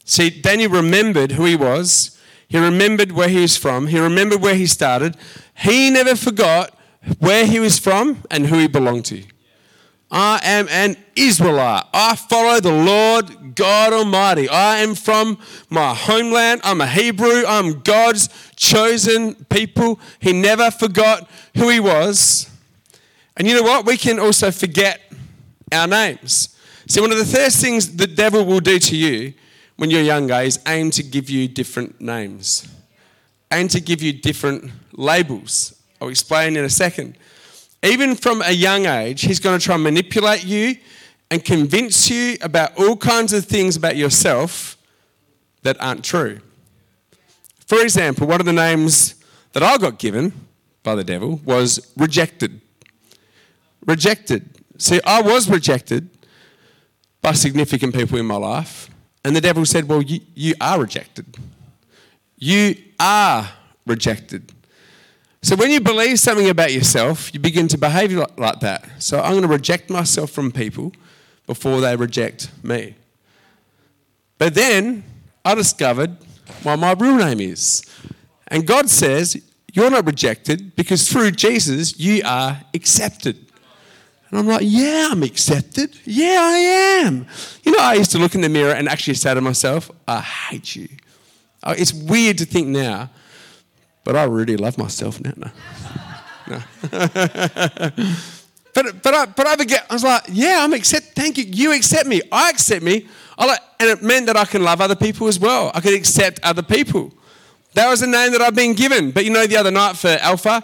See, 0.05 0.31
Daniel 0.31 0.71
remembered 0.71 1.33
who 1.33 1.45
he 1.45 1.57
was. 1.57 2.19
He 2.49 2.59
remembered 2.59 3.13
where 3.13 3.29
he 3.29 3.41
was 3.41 3.57
from. 3.57 3.87
He 3.87 3.99
remembered 3.99 4.41
where 4.41 4.55
he 4.55 4.67
started. 4.67 5.17
He 5.57 5.91
never 5.91 6.17
forgot 6.17 6.77
where 7.19 7.47
he 7.47 7.59
was 7.59 7.79
from 7.79 8.23
and 8.31 8.47
who 8.47 8.59
he 8.59 8.69
belonged 8.69 9.05
to. 9.07 9.23
I 10.11 10.41
am 10.45 10.69
an 10.69 10.97
Israelite. 11.17 11.85
I 11.93 12.15
follow 12.15 12.61
the 12.61 12.73
Lord 12.73 13.55
God 13.55 13.93
Almighty. 13.93 14.49
I 14.49 14.79
am 14.79 14.95
from 14.95 15.39
my 15.71 15.95
homeland. 15.95 16.61
I'm 16.65 16.81
a 16.81 16.87
Hebrew. 16.87 17.45
I'm 17.47 17.81
God's 17.81 18.29
chosen 18.57 19.35
people. 19.47 19.99
He 20.21 20.33
never 20.33 20.71
forgot 20.71 21.29
who 21.57 21.69
he 21.69 21.81
was. 21.81 22.49
And 23.37 23.49
you 23.49 23.55
know 23.55 23.63
what? 23.63 23.87
We 23.87 23.97
can 23.97 24.21
also 24.21 24.51
forget 24.51 25.01
our 25.73 25.87
names. 25.87 26.57
See, 26.87 27.01
one 27.01 27.11
of 27.11 27.19
the 27.19 27.25
first 27.25 27.61
things 27.61 27.97
the 27.97 28.07
devil 28.07 28.45
will 28.45 28.61
do 28.61 28.79
to 28.79 28.97
you 28.97 29.35
when 29.77 29.91
you're 29.91 30.03
younger 30.03 30.35
is 30.35 30.61
aim 30.67 30.91
to 30.93 31.03
give 31.03 31.29
you 31.29 31.49
different 31.49 32.01
names, 32.01 32.69
aim 33.53 33.69
to 33.69 33.81
give 33.81 34.03
you 34.03 34.13
different 34.13 34.71
labels. 34.93 35.81
I'll 36.01 36.09
explain 36.09 36.57
in 36.57 36.65
a 36.65 36.71
second 36.71 37.17
even 37.85 38.15
from 38.17 38.43
a 38.43 38.51
young 38.51 38.87
age, 38.87 39.23
he's 39.23 39.39
going 39.39 39.59
to 39.59 39.65
try 39.65 39.75
and 39.75 39.85
manipulate 39.85 40.45
you 40.45 40.77
and 41.31 41.45
convince 41.45 42.11
you 42.11 42.37
about 42.41 42.77
all 42.79 42.97
kinds 42.97 43.33
of 43.33 43.45
things 43.45 43.77
about 43.77 43.97
yourself 43.97 44.77
that 45.63 45.77
aren't 45.81 46.05
true. 46.05 46.41
For 47.67 47.81
example, 47.81 48.27
one 48.27 48.41
of 48.41 48.47
the 48.47 48.53
names 48.53 49.15
that 49.53 49.63
I 49.63 49.77
got 49.79 49.99
given 49.99 50.33
by 50.83 50.95
the 50.95 51.05
devil 51.05 51.41
was 51.45 51.93
rejected. 51.97 52.61
Rejected. 53.87 54.49
See, 54.79 55.01
I 55.05 55.23
was 55.23 55.49
rejected 55.49 56.09
by 57.23 57.33
significant 57.33 57.95
people 57.95 58.19
in 58.19 58.27
my 58.27 58.37
life, 58.37 58.91
and 59.25 59.35
the 59.35 59.41
devil 59.41 59.65
said, 59.65 59.89
Well, 59.89 60.03
you, 60.03 60.21
you 60.35 60.55
are 60.61 60.81
rejected. 60.81 61.37
you 62.39 62.77
are 63.01 63.49
rejected. 63.87 64.53
So 65.45 65.57
when 65.57 65.71
you 65.71 65.79
believe 65.79 66.19
something 66.19 66.49
about 66.49 66.73
yourself, 66.73 67.35
you 67.35 67.39
begin 67.39 67.69
to 67.69 67.77
behave 67.77 68.17
like 68.39 68.61
that. 68.61 68.89
So 68.99 69.21
I'm 69.21 69.33
going 69.33 69.43
to 69.43 69.49
reject 69.49 69.91
myself 69.91 70.31
from 70.31 70.51
people 70.51 70.91
before 71.47 71.83
they 71.83 71.95
reject 71.97 72.51
me. 72.65 72.95
But 74.39 74.55
then 74.55 75.05
I 75.45 75.55
discovered 75.55 76.17
what 76.63 76.79
my 76.79 76.93
real 76.95 77.17
name 77.17 77.41
is. 77.41 77.83
And 78.49 78.67
God 78.67 78.89
says, 78.89 79.37
You're 79.75 79.91
not 79.91 80.07
rejected 80.07 80.75
because 80.77 81.07
through 81.13 81.33
Jesus 81.33 82.01
you 82.01 82.23
are 82.25 82.63
accepted. 82.73 83.37
And 84.31 84.39
I'm 84.39 84.47
like, 84.47 84.63
Yeah, 84.65 85.11
I'm 85.11 85.23
accepted. 85.23 85.95
Yeah, 86.07 86.39
I 86.41 87.05
am. 87.05 87.27
You 87.65 87.73
know, 87.73 87.83
I 87.83 87.95
used 87.95 88.13
to 88.13 88.19
look 88.19 88.35
in 88.35 88.41
the 88.41 88.49
mirror 88.49 88.73
and 88.73 88.89
actually 88.89 89.13
say 89.13 89.35
to 89.35 89.43
myself, 89.43 89.91
I 90.09 90.21
hate 90.21 90.75
you. 90.75 90.89
Oh, 91.63 91.73
it's 91.73 91.93
weird 91.93 92.39
to 92.39 92.47
think 92.47 92.69
now, 92.69 93.11
but 94.05 94.17
I 94.17 94.25
really 94.25 94.57
love 94.57 94.79
myself 94.79 95.21
now. 95.21 95.33
No. 95.37 95.51
no. 96.49 96.63
but, 98.75 99.03
but, 99.03 99.15
I, 99.15 99.27
but 99.27 99.47
I, 99.47 99.57
forget, 99.57 99.87
I 99.89 99.93
was 99.95 100.05
like, 100.05 100.25
yeah, 100.29 100.59
I'm 100.61 100.73
accept. 100.73 101.15
Thank 101.15 101.39
you. 101.39 101.45
You 101.45 101.73
accept 101.73 102.07
me. 102.07 102.21
I 102.31 102.51
accept 102.51 102.85
me. 102.85 103.09
I 103.39 103.47
like, 103.47 103.61
and 103.81 103.91
it 103.91 104.03
meant 104.03 104.27
that 104.27 104.37
I 104.37 104.45
can 104.45 104.63
love 104.63 104.81
other 104.81 104.95
people 104.95 105.27
as 105.27 105.39
well. 105.39 105.71
I 105.75 105.81
could 105.81 105.95
accept 105.95 106.39
other 106.43 106.63
people. 106.63 107.13
That 107.75 107.89
was 107.89 108.01
the 108.01 108.07
name 108.07 108.33
that 108.33 108.41
I've 108.41 108.55
been 108.55 108.75
given. 108.75 109.11
But 109.11 109.25
you 109.25 109.31
know, 109.31 109.47
the 109.47 109.57
other 109.57 109.71
night 109.71 109.97
for 109.97 110.09
Alpha, 110.21 110.63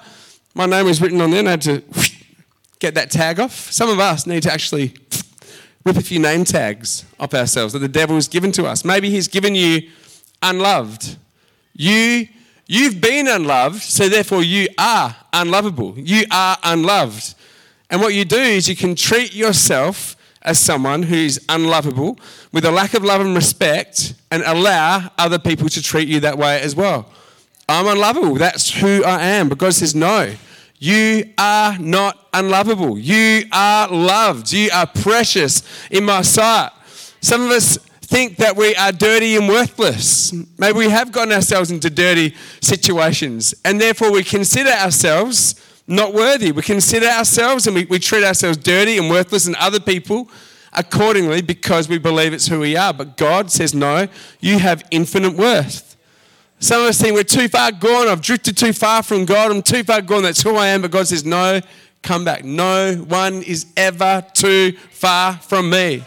my 0.54 0.66
name 0.66 0.86
was 0.86 1.00
written 1.00 1.20
on 1.20 1.30
there 1.30 1.40
and 1.40 1.48
I 1.48 1.52
had 1.52 1.62
to 1.62 1.82
get 2.78 2.94
that 2.94 3.10
tag 3.10 3.40
off. 3.40 3.72
Some 3.72 3.88
of 3.88 3.98
us 3.98 4.26
need 4.26 4.44
to 4.44 4.52
actually 4.52 4.94
rip 5.84 5.96
a 5.96 6.02
few 6.02 6.18
name 6.18 6.44
tags 6.44 7.04
off 7.18 7.34
ourselves 7.34 7.72
that 7.72 7.80
the 7.80 7.88
devil 7.88 8.14
has 8.14 8.28
given 8.28 8.52
to 8.52 8.66
us. 8.66 8.84
Maybe 8.84 9.10
he's 9.10 9.28
given 9.28 9.54
you 9.54 9.88
unloved. 10.42 11.16
You, 11.74 12.28
you've 12.70 13.00
been 13.00 13.26
unloved, 13.26 13.82
so 13.82 14.08
therefore 14.08 14.44
you 14.44 14.68
are 14.78 15.16
unlovable. 15.32 15.94
You 15.98 16.24
are 16.30 16.56
unloved. 16.62 17.34
And 17.90 18.00
what 18.00 18.14
you 18.14 18.24
do 18.24 18.38
is 18.38 18.68
you 18.68 18.76
can 18.76 18.94
treat 18.94 19.34
yourself 19.34 20.16
as 20.42 20.58
someone 20.60 21.02
who's 21.02 21.44
unlovable 21.48 22.16
with 22.52 22.64
a 22.64 22.70
lack 22.70 22.94
of 22.94 23.02
love 23.02 23.20
and 23.20 23.34
respect 23.34 24.14
and 24.30 24.44
allow 24.46 25.10
other 25.18 25.38
people 25.38 25.68
to 25.68 25.82
treat 25.82 26.08
you 26.08 26.20
that 26.20 26.38
way 26.38 26.60
as 26.60 26.76
well. 26.76 27.10
I'm 27.68 27.88
unlovable. 27.88 28.36
That's 28.36 28.70
who 28.70 29.02
I 29.04 29.20
am. 29.22 29.48
But 29.48 29.58
God 29.58 29.74
says, 29.74 29.94
no, 29.94 30.32
you 30.78 31.24
are 31.36 31.76
not 31.78 32.28
unlovable. 32.32 32.96
You 32.96 33.46
are 33.50 33.88
loved. 33.88 34.52
You 34.52 34.70
are 34.72 34.86
precious 34.86 35.62
in 35.90 36.04
my 36.04 36.22
sight. 36.22 36.70
Some 37.20 37.42
of 37.42 37.50
us 37.50 37.78
think 38.10 38.38
that 38.38 38.56
we 38.56 38.74
are 38.74 38.90
dirty 38.90 39.36
and 39.36 39.48
worthless. 39.48 40.32
Maybe 40.58 40.76
we 40.76 40.88
have 40.90 41.12
gotten 41.12 41.32
ourselves 41.32 41.70
into 41.70 41.88
dirty 41.88 42.34
situations, 42.60 43.54
and 43.64 43.80
therefore 43.80 44.10
we 44.10 44.24
consider 44.24 44.70
ourselves 44.70 45.54
not 45.86 46.12
worthy. 46.12 46.50
We 46.50 46.62
consider 46.62 47.06
ourselves 47.06 47.68
and 47.68 47.76
we, 47.76 47.84
we 47.84 48.00
treat 48.00 48.24
ourselves 48.24 48.56
dirty 48.58 48.98
and 48.98 49.08
worthless, 49.08 49.46
and 49.46 49.54
other 49.56 49.78
people 49.78 50.28
accordingly 50.72 51.40
because 51.40 51.88
we 51.88 51.98
believe 51.98 52.32
it's 52.32 52.48
who 52.48 52.58
we 52.60 52.76
are. 52.76 52.92
But 52.92 53.16
God 53.16 53.50
says, 53.50 53.74
No, 53.74 54.08
you 54.40 54.58
have 54.58 54.84
infinite 54.90 55.34
worth. 55.34 55.96
Some 56.58 56.82
of 56.82 56.88
us 56.88 57.00
think 57.00 57.14
we're 57.14 57.22
too 57.22 57.48
far 57.48 57.70
gone. 57.70 58.08
I've 58.08 58.20
drifted 58.22 58.56
too 58.56 58.72
far 58.72 59.04
from 59.04 59.24
God. 59.24 59.52
I'm 59.52 59.62
too 59.62 59.84
far 59.84 60.02
gone. 60.02 60.24
That's 60.24 60.42
who 60.42 60.56
I 60.56 60.66
am. 60.68 60.82
But 60.82 60.90
God 60.90 61.06
says, 61.06 61.24
No, 61.24 61.60
come 62.02 62.24
back. 62.24 62.44
No 62.44 62.94
one 62.94 63.42
is 63.42 63.66
ever 63.76 64.26
too 64.34 64.72
far 64.90 65.34
from 65.34 65.70
me. 65.70 66.02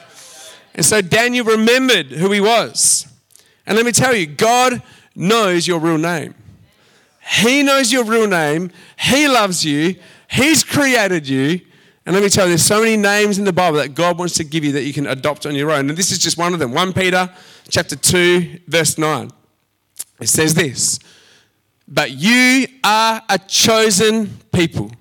And 0.76 0.86
so 0.86 1.02
Daniel 1.02 1.46
remembered 1.46 2.08
who 2.08 2.32
he 2.32 2.42
was. 2.42 3.08
And 3.66 3.76
let 3.78 3.86
me 3.86 3.92
tell 3.92 4.16
you, 4.16 4.26
God 4.26 4.82
knows 5.16 5.68
your 5.68 5.80
real 5.80 5.98
name. 5.98 6.34
He 7.26 7.64
knows 7.64 7.92
your 7.92 8.04
real 8.04 8.28
name. 8.28 8.72
He 8.98 9.28
loves 9.28 9.64
you. 9.64 9.96
He's 10.30 10.64
created 10.64 11.28
you. 11.28 11.62
And 12.06 12.14
let 12.14 12.22
me 12.22 12.30
tell 12.30 12.46
you, 12.46 12.50
there's 12.50 12.66
so 12.66 12.82
many 12.82 12.98
names 12.98 13.40
in 13.40 13.46
the 13.46 13.54
Bible 13.54 13.78
that 13.78 13.96
God 13.96 14.18
wants 14.18 14.36
to 14.36 14.44
give 14.44 14.66
you 14.66 14.74
that 14.74 14.84
you 14.84 14.92
can 14.92 15.08
adopt 15.08 15.46
on 15.46 15.56
your 15.56 15.72
own. 15.72 15.90
And 15.90 15.98
this 15.98 16.12
is 16.12 16.18
just 16.18 16.38
one 16.38 16.54
of 16.54 16.60
them. 16.60 16.74
1 16.74 16.92
Peter 16.94 17.30
chapter 17.70 17.96
2, 17.96 18.60
verse 18.68 18.98
9. 18.98 19.32
It 20.20 20.28
says 20.28 20.54
this 20.54 21.00
But 21.88 22.12
you 22.12 22.68
are 22.84 23.22
a 23.30 23.40
chosen 23.40 24.38
people. 24.52 24.92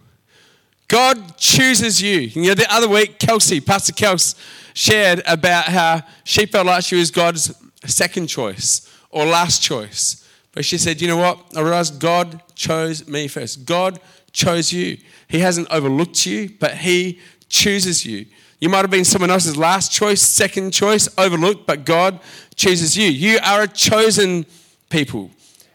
God 0.87 1.37
chooses 1.39 2.01
you. 2.01 2.21
You 2.21 2.49
know, 2.49 2.55
the 2.55 2.73
other 2.73 2.89
week, 2.89 3.19
Kelsey, 3.19 3.61
Pastor 3.61 3.95
Kelsey, 3.95 4.37
shared 4.75 5.23
about 5.27 5.65
how 5.67 6.03
she 6.25 6.47
felt 6.47 6.67
like 6.67 6.85
she 6.85 6.97
was 6.97 7.11
God's 7.11 7.55
second 7.85 8.29
choice 8.29 8.89
or 9.11 9.25
last 9.25 9.63
choice. 9.63 10.29
But 10.53 10.65
she 10.65 10.79
said, 10.79 11.01
you 11.01 11.09
know 11.09 11.17
what? 11.17 11.39
I 11.57 11.61
realized 11.61 11.99
God 11.99 12.43
chose 12.55 13.09
me 13.09 13.29
first. 13.29 13.65
God 13.65 14.01
chose 14.33 14.73
you. 14.73 14.99
He 15.29 15.39
hasn't 15.39 15.69
overlooked 15.71 16.27
you, 16.27 16.51
but 16.61 16.75
He 16.75 17.21
chooses 17.49 18.05
you. 18.05 18.27
You 18.61 18.69
might 18.69 18.83
have 18.83 18.91
been 18.91 19.05
someone 19.05 19.31
else's 19.31 19.57
last 19.57 19.93
choice, 19.93 20.23
second 20.23 20.71
choice, 20.71 21.09
overlooked, 21.19 21.67
but 21.67 21.85
God 21.85 22.21
chooses 22.55 22.97
you. 22.97 23.07
You 23.09 23.39
are 23.43 23.63
a 23.63 23.69
chosen 23.69 24.47
people. 24.89 25.31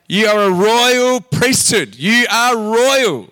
You 0.08 0.28
are 0.28 0.44
a 0.44 0.52
royal 0.52 1.20
priesthood. 1.20 1.96
You 1.96 2.26
are 2.32 2.56
royal. 2.56 3.30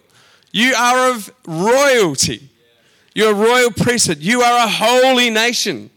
You 0.51 0.73
are 0.73 1.11
of 1.11 1.31
royalty. 1.47 2.49
You're 3.15 3.31
a 3.31 3.33
royal 3.33 3.71
priesthood. 3.71 4.19
You 4.19 4.41
are 4.41 4.65
a 4.65 4.69
holy 4.69 5.29
nation. 5.29 5.89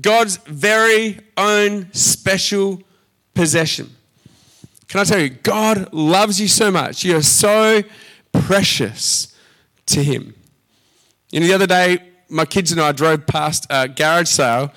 God's 0.00 0.36
very 0.38 1.20
own 1.36 1.92
special 1.92 2.82
possession. 3.32 3.94
Can 4.88 5.00
I 5.00 5.04
tell 5.04 5.20
you, 5.20 5.30
God 5.30 5.92
loves 5.92 6.40
you 6.40 6.48
so 6.48 6.70
much. 6.70 7.04
You 7.04 7.16
are 7.16 7.22
so 7.22 7.82
precious 8.32 9.34
to 9.86 10.02
Him. 10.02 10.34
You 11.30 11.40
know, 11.40 11.46
the 11.46 11.54
other 11.54 11.66
day, 11.66 11.98
my 12.28 12.44
kids 12.44 12.72
and 12.72 12.80
I 12.80 12.90
drove 12.90 13.26
past 13.26 13.66
a 13.70 13.88
garage 13.88 14.28
sale, 14.28 14.72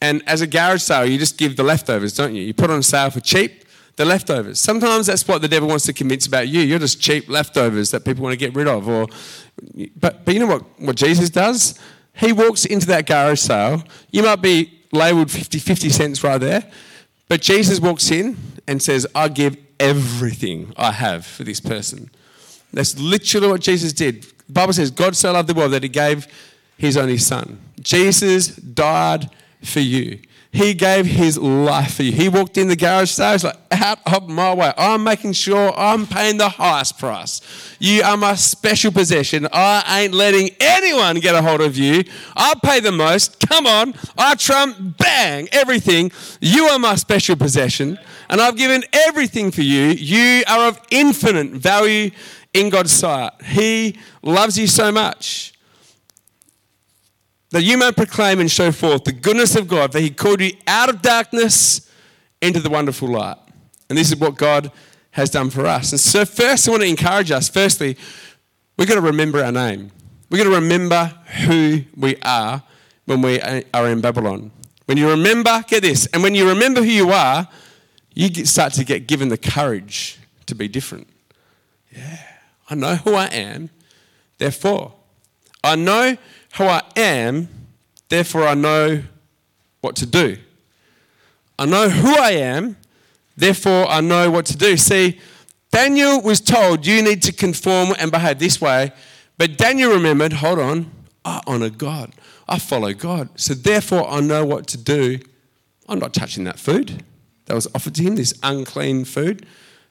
and 0.00 0.22
as 0.26 0.40
a 0.40 0.46
garage 0.46 0.82
sale, 0.82 1.04
you 1.04 1.18
just 1.18 1.36
give 1.36 1.56
the 1.56 1.62
leftovers, 1.62 2.14
don't 2.14 2.34
you? 2.34 2.42
You 2.42 2.54
put 2.54 2.70
on 2.70 2.82
sale 2.82 3.10
for 3.10 3.20
cheap 3.20 3.63
the 3.96 4.04
leftovers. 4.04 4.60
Sometimes 4.60 5.06
that's 5.06 5.26
what 5.26 5.42
the 5.42 5.48
devil 5.48 5.68
wants 5.68 5.86
to 5.86 5.92
convince 5.92 6.26
about 6.26 6.48
you. 6.48 6.60
You're 6.60 6.78
just 6.78 7.00
cheap 7.00 7.28
leftovers 7.28 7.90
that 7.92 8.04
people 8.04 8.22
want 8.22 8.32
to 8.32 8.38
get 8.38 8.54
rid 8.54 8.66
of. 8.66 8.88
Or, 8.88 9.06
but, 9.96 10.24
but 10.24 10.34
you 10.34 10.40
know 10.40 10.46
what, 10.46 10.80
what 10.80 10.96
Jesus 10.96 11.30
does? 11.30 11.78
He 12.14 12.32
walks 12.32 12.64
into 12.64 12.86
that 12.88 13.06
garage 13.06 13.40
sale. 13.40 13.82
You 14.10 14.22
might 14.22 14.42
be 14.42 14.80
labeled 14.92 15.30
50, 15.30 15.58
50 15.58 15.88
cents 15.90 16.24
right 16.24 16.38
there. 16.38 16.70
But 17.28 17.40
Jesus 17.40 17.80
walks 17.80 18.10
in 18.10 18.36
and 18.66 18.82
says, 18.82 19.06
I 19.14 19.28
give 19.28 19.56
everything 19.80 20.72
I 20.76 20.92
have 20.92 21.26
for 21.26 21.44
this 21.44 21.60
person. 21.60 22.10
That's 22.72 22.98
literally 22.98 23.48
what 23.48 23.60
Jesus 23.60 23.92
did. 23.92 24.22
The 24.22 24.52
Bible 24.52 24.72
says, 24.72 24.90
God 24.90 25.16
so 25.16 25.32
loved 25.32 25.48
the 25.48 25.54
world 25.54 25.72
that 25.72 25.82
he 25.82 25.88
gave 25.88 26.26
his 26.76 26.96
only 26.96 27.18
son. 27.18 27.60
Jesus 27.80 28.48
died 28.56 29.30
for 29.62 29.80
you. 29.80 30.18
He 30.54 30.72
gave 30.72 31.06
his 31.06 31.36
life 31.36 31.96
for 31.96 32.04
you. 32.04 32.12
He 32.12 32.28
walked 32.28 32.56
in 32.56 32.68
the 32.68 32.76
garage 32.76 33.10
sale, 33.10 33.36
like, 33.42 33.56
out 33.72 33.98
of 34.06 34.28
my 34.28 34.54
way. 34.54 34.72
I'm 34.78 35.02
making 35.02 35.32
sure 35.32 35.76
I'm 35.76 36.06
paying 36.06 36.36
the 36.36 36.48
highest 36.48 36.96
price. 36.96 37.40
You 37.80 38.04
are 38.04 38.16
my 38.16 38.36
special 38.36 38.92
possession. 38.92 39.48
I 39.52 40.02
ain't 40.02 40.14
letting 40.14 40.50
anyone 40.60 41.18
get 41.18 41.34
a 41.34 41.42
hold 41.42 41.60
of 41.60 41.76
you. 41.76 42.04
I 42.36 42.54
pay 42.62 42.78
the 42.78 42.92
most. 42.92 43.40
Come 43.48 43.66
on. 43.66 43.94
I 44.16 44.36
trump, 44.36 44.96
bang, 44.96 45.48
everything. 45.50 46.12
You 46.40 46.66
are 46.66 46.78
my 46.78 46.94
special 46.94 47.34
possession, 47.34 47.98
and 48.30 48.40
I've 48.40 48.56
given 48.56 48.84
everything 48.92 49.50
for 49.50 49.62
you. 49.62 49.86
You 49.86 50.44
are 50.46 50.68
of 50.68 50.80
infinite 50.92 51.50
value 51.50 52.12
in 52.52 52.68
God's 52.70 52.92
sight. 52.92 53.32
He 53.42 53.98
loves 54.22 54.56
you 54.56 54.68
so 54.68 54.92
much 54.92 55.53
that 57.54 57.62
you 57.62 57.78
may 57.78 57.92
proclaim 57.92 58.40
and 58.40 58.50
show 58.50 58.72
forth 58.72 59.04
the 59.04 59.12
goodness 59.12 59.54
of 59.54 59.68
God, 59.68 59.92
that 59.92 60.00
He 60.00 60.10
called 60.10 60.40
you 60.40 60.50
out 60.66 60.88
of 60.88 61.00
darkness 61.00 61.88
into 62.42 62.58
the 62.58 62.68
wonderful 62.68 63.06
light. 63.06 63.36
And 63.88 63.96
this 63.96 64.10
is 64.10 64.16
what 64.16 64.34
God 64.34 64.72
has 65.12 65.30
done 65.30 65.50
for 65.50 65.64
us. 65.64 65.92
And 65.92 66.00
so, 66.00 66.24
first, 66.24 66.66
I 66.66 66.72
want 66.72 66.82
to 66.82 66.88
encourage 66.88 67.30
us. 67.30 67.48
Firstly, 67.48 67.96
we've 68.76 68.88
got 68.88 68.96
to 68.96 69.00
remember 69.00 69.40
our 69.40 69.52
name. 69.52 69.92
We've 70.30 70.42
got 70.42 70.50
to 70.50 70.56
remember 70.56 71.14
who 71.46 71.82
we 71.96 72.16
are 72.22 72.60
when 73.04 73.22
we 73.22 73.40
are 73.40 73.88
in 73.88 74.00
Babylon. 74.00 74.50
When 74.86 74.98
you 74.98 75.08
remember, 75.08 75.62
get 75.68 75.84
this, 75.84 76.06
and 76.06 76.24
when 76.24 76.34
you 76.34 76.48
remember 76.48 76.82
who 76.82 76.90
you 76.90 77.10
are, 77.10 77.46
you 78.14 78.46
start 78.46 78.72
to 78.72 78.84
get 78.84 79.06
given 79.06 79.28
the 79.28 79.38
courage 79.38 80.18
to 80.46 80.56
be 80.56 80.66
different. 80.66 81.06
Yeah, 81.94 82.18
I 82.68 82.74
know 82.74 82.96
who 82.96 83.14
I 83.14 83.26
am, 83.26 83.70
therefore. 84.38 84.92
I 85.62 85.76
know 85.76 86.16
who 86.56 86.64
I 86.64 86.82
am, 86.96 87.48
therefore 88.08 88.46
I 88.46 88.54
know 88.54 89.02
what 89.80 89.96
to 89.96 90.06
do. 90.06 90.38
I 91.58 91.66
know 91.66 91.88
who 91.88 92.16
I 92.16 92.32
am, 92.32 92.76
therefore 93.36 93.86
I 93.88 94.00
know 94.00 94.30
what 94.30 94.46
to 94.46 94.56
do. 94.56 94.76
See, 94.76 95.20
Daniel 95.70 96.22
was 96.22 96.40
told 96.40 96.86
you 96.86 97.02
need 97.02 97.22
to 97.22 97.32
conform 97.32 97.94
and 97.98 98.10
behave 98.10 98.38
this 98.38 98.60
way, 98.60 98.92
but 99.36 99.58
Daniel 99.58 99.92
remembered 99.92 100.34
hold 100.34 100.58
on, 100.58 100.90
I 101.24 101.40
honor 101.46 101.70
God, 101.70 102.12
I 102.48 102.58
follow 102.58 102.92
God, 102.92 103.28
so 103.34 103.54
therefore 103.54 104.08
I 104.08 104.20
know 104.20 104.44
what 104.44 104.66
to 104.68 104.78
do. 104.78 105.18
I'm 105.88 105.98
not 105.98 106.14
touching 106.14 106.44
that 106.44 106.58
food. 106.58 107.02
that 107.46 107.54
was 107.54 107.66
offered 107.74 107.94
to 107.96 108.02
him, 108.02 108.16
this 108.16 108.32
unclean 108.42 109.04
food, 109.04 109.44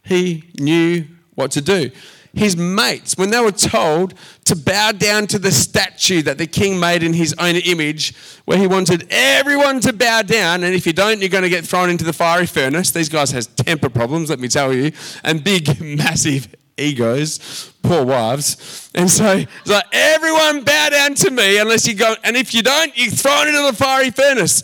he 0.03 0.49
knew 0.59 1.05
what 1.35 1.51
to 1.51 1.61
do. 1.61 1.91
His 2.35 2.57
mates, 2.57 3.15
when 3.15 3.29
they 3.29 3.39
were 3.39 3.51
told 3.51 4.15
to 4.45 4.55
bow 4.55 4.91
down 4.91 5.27
to 5.27 5.37
the 5.37 5.51
statue 5.51 6.23
that 6.23 6.39
the 6.39 6.47
king 6.47 6.79
made 6.79 7.03
in 7.03 7.13
his 7.13 7.35
own 7.37 7.55
image, 7.55 8.15
where 8.45 8.57
he 8.57 8.65
wanted 8.65 9.07
everyone 9.11 9.79
to 9.81 9.93
bow 9.93 10.23
down, 10.23 10.63
and 10.63 10.73
if 10.73 10.87
you 10.87 10.93
don't, 10.93 11.19
you're 11.19 11.29
going 11.29 11.43
to 11.43 11.49
get 11.49 11.63
thrown 11.63 11.91
into 11.91 12.03
the 12.03 12.13
fiery 12.13 12.47
furnace. 12.47 12.89
These 12.89 13.09
guys 13.09 13.29
has 13.31 13.45
temper 13.45 13.87
problems, 13.87 14.31
let 14.31 14.39
me 14.39 14.47
tell 14.47 14.73
you, 14.73 14.91
and 15.23 15.43
big, 15.43 15.79
massive 15.97 16.47
egos, 16.75 17.71
poor 17.83 18.03
wives. 18.03 18.89
And 18.95 19.11
so 19.11 19.45
it's 19.45 19.69
like, 19.69 19.85
everyone 19.91 20.63
bow 20.63 20.89
down 20.89 21.13
to 21.15 21.29
me 21.29 21.59
unless 21.59 21.87
you 21.87 21.93
go, 21.93 22.15
and 22.23 22.35
if 22.35 22.55
you 22.55 22.63
don't, 22.63 22.97
you're 22.97 23.11
thrown 23.11 23.47
into 23.47 23.61
the 23.61 23.73
fiery 23.73 24.09
furnace. 24.09 24.61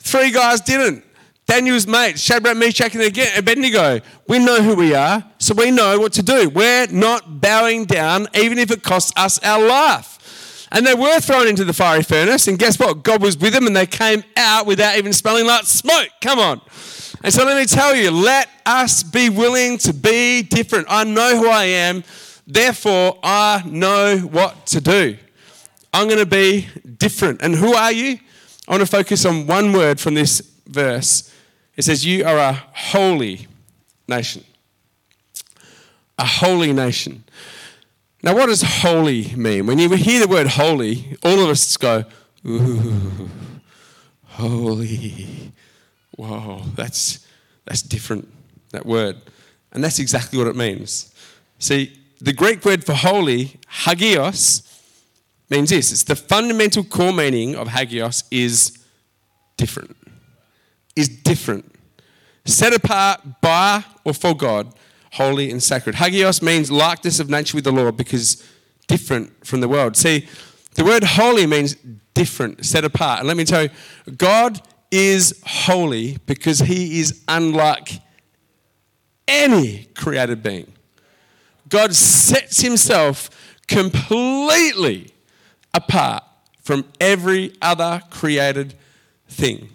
Three 0.00 0.30
guys 0.30 0.60
didn't. 0.60 1.04
Daniel's 1.46 1.86
mates, 1.86 2.20
Shadrach, 2.20 2.56
Meshach, 2.56 2.94
and 2.94 3.38
Abednego. 3.38 4.00
We 4.26 4.40
know 4.40 4.60
who 4.60 4.74
we 4.74 4.94
are, 4.94 5.24
so 5.46 5.54
we 5.54 5.70
know 5.70 5.98
what 5.98 6.12
to 6.14 6.22
do. 6.22 6.48
We're 6.48 6.86
not 6.88 7.40
bowing 7.40 7.84
down, 7.84 8.28
even 8.34 8.58
if 8.58 8.70
it 8.70 8.82
costs 8.82 9.12
us 9.16 9.38
our 9.42 9.66
life. 9.66 10.66
And 10.72 10.86
they 10.86 10.94
were 10.94 11.20
thrown 11.20 11.46
into 11.46 11.64
the 11.64 11.72
fiery 11.72 12.02
furnace, 12.02 12.48
and 12.48 12.58
guess 12.58 12.78
what? 12.78 13.02
God 13.02 13.22
was 13.22 13.38
with 13.38 13.52
them, 13.52 13.66
and 13.66 13.76
they 13.76 13.86
came 13.86 14.24
out 14.36 14.66
without 14.66 14.98
even 14.98 15.12
smelling 15.12 15.46
like 15.46 15.64
smoke. 15.64 16.08
Come 16.20 16.38
on. 16.38 16.60
And 17.22 17.32
so 17.32 17.44
let 17.44 17.56
me 17.56 17.64
tell 17.64 17.94
you, 17.94 18.10
let 18.10 18.48
us 18.66 19.02
be 19.02 19.30
willing 19.30 19.78
to 19.78 19.92
be 19.92 20.42
different. 20.42 20.86
I 20.90 21.04
know 21.04 21.38
who 21.38 21.48
I 21.48 21.64
am, 21.64 22.04
therefore 22.46 23.18
I 23.22 23.62
know 23.64 24.18
what 24.18 24.66
to 24.66 24.80
do. 24.80 25.16
I'm 25.92 26.08
going 26.08 26.18
to 26.18 26.26
be 26.26 26.68
different. 26.98 27.40
And 27.40 27.54
who 27.54 27.74
are 27.74 27.92
you? 27.92 28.18
I 28.68 28.72
want 28.72 28.80
to 28.80 28.86
focus 28.86 29.24
on 29.24 29.46
one 29.46 29.72
word 29.72 29.98
from 30.00 30.14
this 30.14 30.40
verse 30.66 31.32
it 31.76 31.84
says, 31.84 32.04
You 32.04 32.24
are 32.24 32.38
a 32.38 32.52
holy 32.52 33.46
nation. 34.08 34.44
A 36.18 36.24
holy 36.24 36.72
nation. 36.72 37.24
Now, 38.22 38.34
what 38.34 38.46
does 38.46 38.62
holy 38.62 39.34
mean? 39.34 39.66
When 39.66 39.78
you 39.78 39.90
hear 39.90 40.20
the 40.20 40.28
word 40.28 40.46
holy, 40.46 41.16
all 41.22 41.38
of 41.40 41.50
us 41.50 41.76
go, 41.76 42.04
Ooh, 42.46 43.30
holy. 44.24 45.52
Whoa, 46.16 46.62
that's, 46.74 47.26
that's 47.64 47.82
different, 47.82 48.28
that 48.72 48.86
word. 48.86 49.16
And 49.72 49.84
that's 49.84 49.98
exactly 49.98 50.38
what 50.38 50.48
it 50.48 50.56
means. 50.56 51.12
See, 51.58 51.98
the 52.20 52.32
Greek 52.32 52.64
word 52.64 52.84
for 52.84 52.94
holy, 52.94 53.60
hagios, 53.68 54.62
means 55.50 55.70
this. 55.70 55.92
It's 55.92 56.04
the 56.04 56.16
fundamental 56.16 56.82
core 56.84 57.12
meaning 57.12 57.54
of 57.54 57.68
hagios 57.68 58.24
is 58.30 58.78
different 59.56 59.96
is 60.96 61.08
different. 61.08 61.70
Set 62.46 62.74
apart 62.74 63.20
by 63.40 63.84
or 64.04 64.14
for 64.14 64.34
God, 64.34 64.72
holy 65.16 65.50
and 65.50 65.62
sacred. 65.62 65.96
Hagios 65.96 66.42
means 66.42 66.70
likeness 66.70 67.20
of 67.20 67.28
nature 67.28 67.56
with 67.56 67.64
the 67.64 67.72
Lord 67.72 67.96
because 67.96 68.42
different 68.86 69.46
from 69.46 69.60
the 69.60 69.68
world. 69.68 69.96
See, 69.96 70.28
the 70.74 70.84
word 70.84 71.04
holy 71.04 71.46
means 71.46 71.76
different, 72.14 72.64
set 72.64 72.84
apart. 72.84 73.20
And 73.20 73.28
let 73.28 73.36
me 73.36 73.44
tell 73.44 73.64
you, 73.64 73.70
God 74.16 74.60
is 74.90 75.42
holy 75.44 76.18
because 76.26 76.60
he 76.60 77.00
is 77.00 77.22
unlike 77.28 78.00
any 79.26 79.84
created 79.96 80.42
being. 80.42 80.72
God 81.68 81.94
sets 81.94 82.60
himself 82.60 83.30
completely 83.66 85.12
apart 85.74 86.22
from 86.62 86.84
every 87.00 87.54
other 87.60 88.02
created 88.10 88.74
thing. 89.28 89.68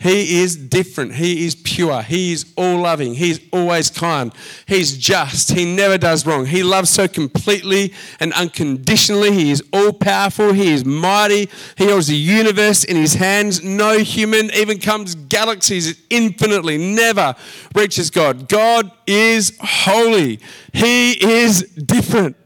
He 0.00 0.42
is 0.42 0.56
different. 0.56 1.16
He 1.16 1.44
is 1.44 1.56
pure. 1.56 2.02
He 2.02 2.32
is 2.32 2.52
all 2.56 2.82
loving. 2.82 3.14
He's 3.14 3.40
always 3.52 3.90
kind. 3.90 4.32
He's 4.64 4.96
just. 4.96 5.50
He 5.50 5.64
never 5.64 5.98
does 5.98 6.24
wrong. 6.24 6.46
He 6.46 6.62
loves 6.62 6.88
so 6.88 7.08
completely 7.08 7.92
and 8.20 8.32
unconditionally. 8.34 9.32
He 9.32 9.50
is 9.50 9.60
all 9.72 9.92
powerful. 9.92 10.52
He 10.52 10.72
is 10.72 10.84
mighty. 10.84 11.48
He 11.76 11.86
holds 11.86 12.06
the 12.06 12.16
universe 12.16 12.84
in 12.84 12.96
his 12.96 13.14
hands. 13.14 13.64
No 13.64 13.98
human, 13.98 14.52
even 14.54 14.78
comes 14.78 15.16
galaxies 15.16 16.00
infinitely, 16.10 16.78
never 16.78 17.34
reaches 17.74 18.08
God. 18.08 18.48
God 18.48 18.92
is 19.04 19.58
holy. 19.60 20.38
He 20.72 21.12
is 21.12 21.62
different. 21.62 22.36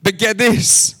But 0.00 0.16
get 0.18 0.38
this. 0.38 0.94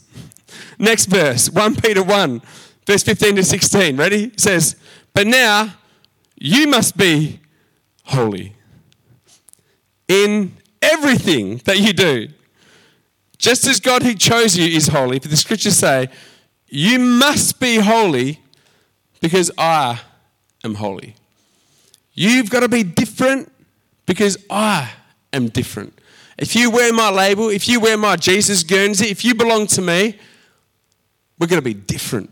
Next 0.76 1.06
verse, 1.06 1.48
1 1.48 1.76
Peter 1.76 2.02
1, 2.02 2.42
verse 2.84 3.04
15 3.04 3.36
to 3.36 3.44
16. 3.44 3.96
Ready? 3.96 4.24
It 4.24 4.40
says, 4.40 4.74
but 5.16 5.26
now 5.26 5.72
you 6.36 6.66
must 6.66 6.94
be 6.94 7.40
holy 8.04 8.52
in 10.08 10.54
everything 10.82 11.56
that 11.64 11.80
you 11.80 11.94
do. 11.94 12.28
Just 13.38 13.66
as 13.66 13.80
God 13.80 14.02
who 14.02 14.12
chose 14.12 14.58
you 14.58 14.66
is 14.66 14.88
holy, 14.88 15.18
for 15.18 15.28
the 15.28 15.36
scriptures 15.38 15.78
say, 15.78 16.10
you 16.68 16.98
must 16.98 17.58
be 17.58 17.76
holy 17.76 18.40
because 19.22 19.50
I 19.56 20.00
am 20.62 20.74
holy. 20.74 21.14
You've 22.12 22.50
got 22.50 22.60
to 22.60 22.68
be 22.68 22.82
different 22.82 23.50
because 24.04 24.36
I 24.50 24.92
am 25.32 25.48
different. 25.48 25.98
If 26.36 26.54
you 26.54 26.70
wear 26.70 26.92
my 26.92 27.08
label, 27.08 27.48
if 27.48 27.70
you 27.70 27.80
wear 27.80 27.96
my 27.96 28.16
Jesus 28.16 28.62
Guernsey, 28.62 29.06
if 29.06 29.24
you 29.24 29.34
belong 29.34 29.66
to 29.68 29.80
me, 29.80 30.18
we're 31.38 31.46
going 31.46 31.62
to 31.62 31.64
be 31.64 31.72
different. 31.72 32.30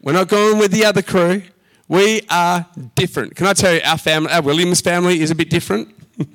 We're 0.00 0.12
not 0.12 0.28
going 0.28 0.58
with 0.60 0.70
the 0.70 0.84
other 0.84 1.02
crew. 1.02 1.42
We 1.88 2.22
are 2.30 2.66
different. 2.94 3.36
Can 3.36 3.46
I 3.46 3.52
tell 3.52 3.74
you, 3.74 3.80
our 3.84 3.98
family, 3.98 4.32
our 4.32 4.42
Williams 4.42 4.80
family 4.80 5.20
is 5.20 5.30
a 5.30 5.34
bit 5.34 5.50
different. 5.50 5.94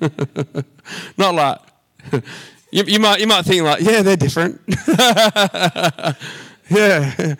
Not 1.18 1.34
like, 1.34 1.58
you, 2.70 2.84
you, 2.84 3.00
might, 3.00 3.20
you 3.20 3.26
might 3.26 3.44
think 3.44 3.64
like, 3.64 3.80
yeah, 3.80 4.02
they're 4.02 4.16
different. 4.16 4.60
yeah, 6.70 7.34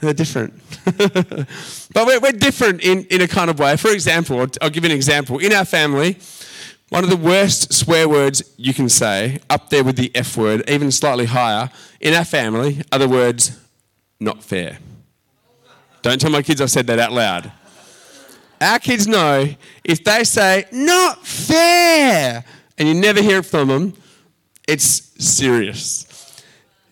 they're 0.00 0.14
different. 0.14 0.54
but 0.84 2.06
we're, 2.06 2.20
we're 2.20 2.32
different 2.32 2.82
in, 2.82 3.04
in 3.06 3.20
a 3.20 3.28
kind 3.28 3.50
of 3.50 3.58
way. 3.58 3.76
For 3.76 3.90
example, 3.90 4.40
I'll, 4.40 4.48
I'll 4.62 4.70
give 4.70 4.84
you 4.84 4.90
an 4.90 4.96
example. 4.96 5.38
In 5.38 5.52
our 5.52 5.64
family, 5.64 6.18
one 6.90 7.02
of 7.02 7.10
the 7.10 7.16
worst 7.16 7.74
swear 7.74 8.08
words 8.08 8.44
you 8.56 8.72
can 8.72 8.88
say, 8.88 9.40
up 9.50 9.70
there 9.70 9.82
with 9.82 9.96
the 9.96 10.12
F 10.14 10.36
word, 10.36 10.62
even 10.70 10.92
slightly 10.92 11.26
higher, 11.26 11.70
in 12.00 12.14
our 12.14 12.24
family 12.24 12.82
are 12.92 13.00
the 13.00 13.08
words 13.08 13.58
not 14.20 14.44
fair. 14.44 14.78
Don't 16.02 16.20
tell 16.20 16.30
my 16.30 16.42
kids 16.42 16.60
I 16.60 16.66
said 16.66 16.86
that 16.86 16.98
out 16.98 17.12
loud. 17.12 17.52
Our 18.60 18.78
kids 18.78 19.06
know 19.06 19.48
if 19.84 20.02
they 20.02 20.24
say, 20.24 20.66
not 20.72 21.26
fair, 21.26 22.44
and 22.78 22.88
you 22.88 22.94
never 22.94 23.20
hear 23.20 23.38
it 23.38 23.46
from 23.46 23.68
them, 23.68 23.94
it's 24.66 25.12
serious. 25.24 26.42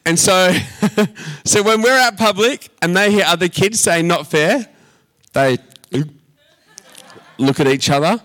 And 0.07 0.19
so, 0.19 0.53
so 1.45 1.63
when 1.63 1.81
we're 1.81 1.99
out 1.99 2.17
public 2.19 2.69
and 2.83 2.97
they 2.97 3.11
hear 3.11 3.25
other 3.27 3.49
kids 3.49 3.81
say 3.81 4.03
not 4.03 4.27
fair, 4.27 4.67
they 5.33 5.59
look 7.39 7.61
at 7.61 7.67
each 7.67 7.91
other 7.91 8.21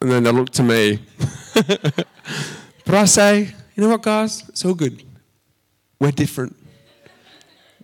and 0.00 0.10
then 0.10 0.22
they 0.22 0.32
look 0.32 0.50
to 0.50 0.62
me. 0.62 1.00
but 1.54 2.94
I 2.94 3.04
say, 3.04 3.54
you 3.74 3.82
know 3.82 3.90
what, 3.90 4.02
guys? 4.02 4.48
It's 4.48 4.64
all 4.64 4.74
good. 4.74 5.02
We're 6.00 6.12
different. 6.12 6.56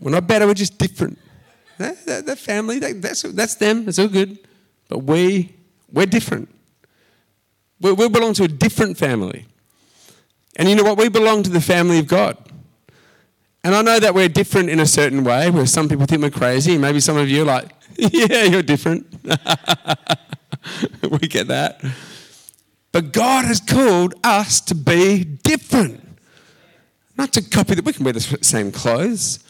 We're 0.01 0.13
not 0.13 0.27
better, 0.27 0.47
we're 0.47 0.55
just 0.55 0.79
different. 0.79 1.19
That, 1.79 2.27
that, 2.27 2.39
family, 2.39 2.79
that, 2.79 3.03
that's, 3.03 3.23
that's 3.23 3.57
them. 3.57 3.89
It's 3.89 3.99
all 3.99 4.09
good. 4.09 4.39
But 4.89 4.99
we, 5.01 5.55
we're 5.93 6.07
different. 6.07 6.49
We, 7.81 7.93
we 7.93 8.09
belong 8.09 8.35
to 8.35 8.45
a 8.45 8.49
different 8.49 8.97
family. 8.97 9.47
And 10.57 10.69
you 10.69 10.77
know 10.77 10.85
what? 10.85 10.99
We 10.99 11.09
belong 11.09 11.43
to 11.45 11.51
the 11.51 11.61
family 11.61 11.99
of 11.99 12.07
God. 12.07 12.37
And 13.65 13.75
I 13.75 13.83
know 13.83 13.99
that 13.99 14.15
we're 14.15 14.29
different 14.29 14.69
in 14.69 14.79
a 14.79 14.87
certain 14.87 15.25
way, 15.25 15.51
where 15.51 15.67
some 15.67 15.89
people 15.89 16.07
think 16.07 16.23
we're 16.23 16.31
crazy. 16.31 16.77
Maybe 16.77 17.01
some 17.01 17.17
of 17.17 17.29
you 17.29 17.43
are 17.43 17.47
like, 17.47 17.73
yeah, 17.97 18.45
you're 18.45 18.63
different. 18.63 19.07
we 21.11 21.27
get 21.29 21.49
that. 21.49 21.83
But 22.93 23.13
God 23.13 23.47
has 23.47 23.61
called 23.61 24.15
us 24.23 24.61
to 24.63 24.75
be 24.75 25.25
different. 25.25 26.01
Not 27.17 27.33
to 27.33 27.43
copy 27.43 27.75
that. 27.75 27.85
We 27.85 27.93
can 27.93 28.05
wear 28.05 28.13
the 28.13 28.21
same 28.21 28.71
clothes. 28.71 29.41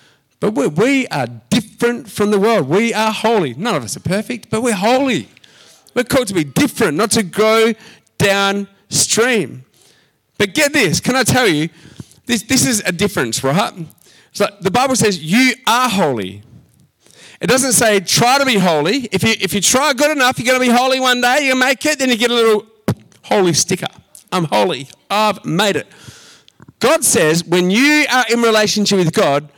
But 0.44 0.56
we, 0.56 0.66
we 0.66 1.08
are 1.08 1.26
different 1.48 2.10
from 2.10 2.30
the 2.30 2.38
world. 2.38 2.68
We 2.68 2.92
are 2.92 3.10
holy. 3.10 3.54
None 3.54 3.76
of 3.76 3.82
us 3.82 3.96
are 3.96 4.00
perfect, 4.00 4.50
but 4.50 4.62
we're 4.62 4.74
holy. 4.74 5.26
We're 5.94 6.04
called 6.04 6.28
to 6.28 6.34
be 6.34 6.44
different, 6.44 6.98
not 6.98 7.12
to 7.12 7.22
go 7.22 7.72
downstream. 8.18 9.64
But 10.36 10.52
get 10.52 10.74
this, 10.74 11.00
can 11.00 11.16
I 11.16 11.22
tell 11.22 11.48
you, 11.48 11.70
this, 12.26 12.42
this 12.42 12.66
is 12.66 12.82
a 12.84 12.92
difference, 12.92 13.42
right? 13.42 13.72
So 14.32 14.46
the 14.60 14.70
Bible 14.70 14.96
says 14.96 15.24
you 15.24 15.54
are 15.66 15.88
holy. 15.88 16.42
It 17.40 17.46
doesn't 17.46 17.72
say 17.72 18.00
try 18.00 18.36
to 18.38 18.44
be 18.44 18.58
holy. 18.58 19.08
If 19.12 19.22
you, 19.22 19.34
if 19.40 19.54
you 19.54 19.62
try 19.62 19.94
good 19.94 20.10
enough, 20.10 20.38
you're 20.38 20.46
going 20.46 20.60
to 20.60 20.66
be 20.66 20.78
holy 20.78 21.00
one 21.00 21.22
day, 21.22 21.46
you 21.46 21.58
make 21.58 21.86
it, 21.86 21.98
then 21.98 22.10
you 22.10 22.18
get 22.18 22.30
a 22.30 22.34
little 22.34 22.66
holy 23.22 23.54
sticker. 23.54 23.88
I'm 24.30 24.44
holy. 24.44 24.88
I've 25.08 25.42
made 25.46 25.76
it. 25.76 25.86
God 26.80 27.02
says 27.02 27.44
when 27.44 27.70
you 27.70 28.04
are 28.12 28.26
in 28.30 28.42
relationship 28.42 28.98
with 28.98 29.14
God, 29.14 29.48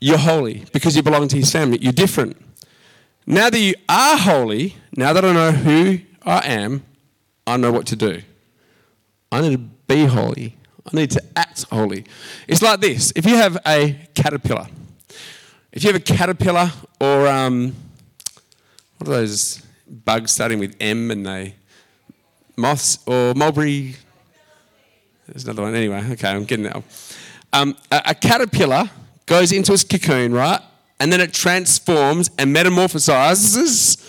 you're 0.00 0.18
holy 0.18 0.64
because 0.72 0.96
you 0.96 1.02
belong 1.02 1.28
to 1.28 1.36
his 1.36 1.50
family. 1.50 1.78
You're 1.80 1.92
different. 1.92 2.36
Now 3.26 3.50
that 3.50 3.58
you 3.58 3.74
are 3.88 4.16
holy, 4.16 4.76
now 4.96 5.12
that 5.12 5.24
I 5.24 5.32
know 5.32 5.50
who 5.50 5.98
I 6.22 6.46
am, 6.46 6.84
I 7.46 7.56
know 7.56 7.72
what 7.72 7.86
to 7.88 7.96
do. 7.96 8.22
I 9.32 9.40
need 9.40 9.52
to 9.52 9.58
be 9.58 10.04
holy. 10.04 10.56
I 10.86 10.96
need 10.96 11.10
to 11.12 11.22
act 11.34 11.64
holy. 11.64 12.04
It's 12.46 12.62
like 12.62 12.80
this 12.80 13.12
if 13.16 13.26
you 13.26 13.36
have 13.36 13.58
a 13.66 13.98
caterpillar, 14.14 14.68
if 15.72 15.82
you 15.82 15.92
have 15.92 16.00
a 16.00 16.04
caterpillar 16.04 16.70
or 17.00 17.26
um, 17.26 17.74
what 18.98 19.08
are 19.08 19.12
those 19.12 19.62
bugs 20.04 20.32
starting 20.32 20.58
with 20.58 20.76
M 20.80 21.10
and 21.10 21.26
they 21.26 21.54
moths 22.56 22.98
or 23.06 23.34
mulberry? 23.34 23.96
There's 25.26 25.44
another 25.44 25.62
one. 25.62 25.74
Anyway, 25.74 26.02
okay, 26.12 26.28
I'm 26.28 26.44
getting 26.44 26.66
it. 26.66 26.76
Um, 27.52 27.76
a, 27.90 28.02
a 28.06 28.14
caterpillar 28.14 28.88
goes 29.26 29.52
into 29.52 29.72
its 29.72 29.84
cocoon, 29.84 30.32
right? 30.32 30.60
And 30.98 31.12
then 31.12 31.20
it 31.20 31.32
transforms 31.32 32.30
and 32.38 32.54
metamorphosizes 32.54 34.02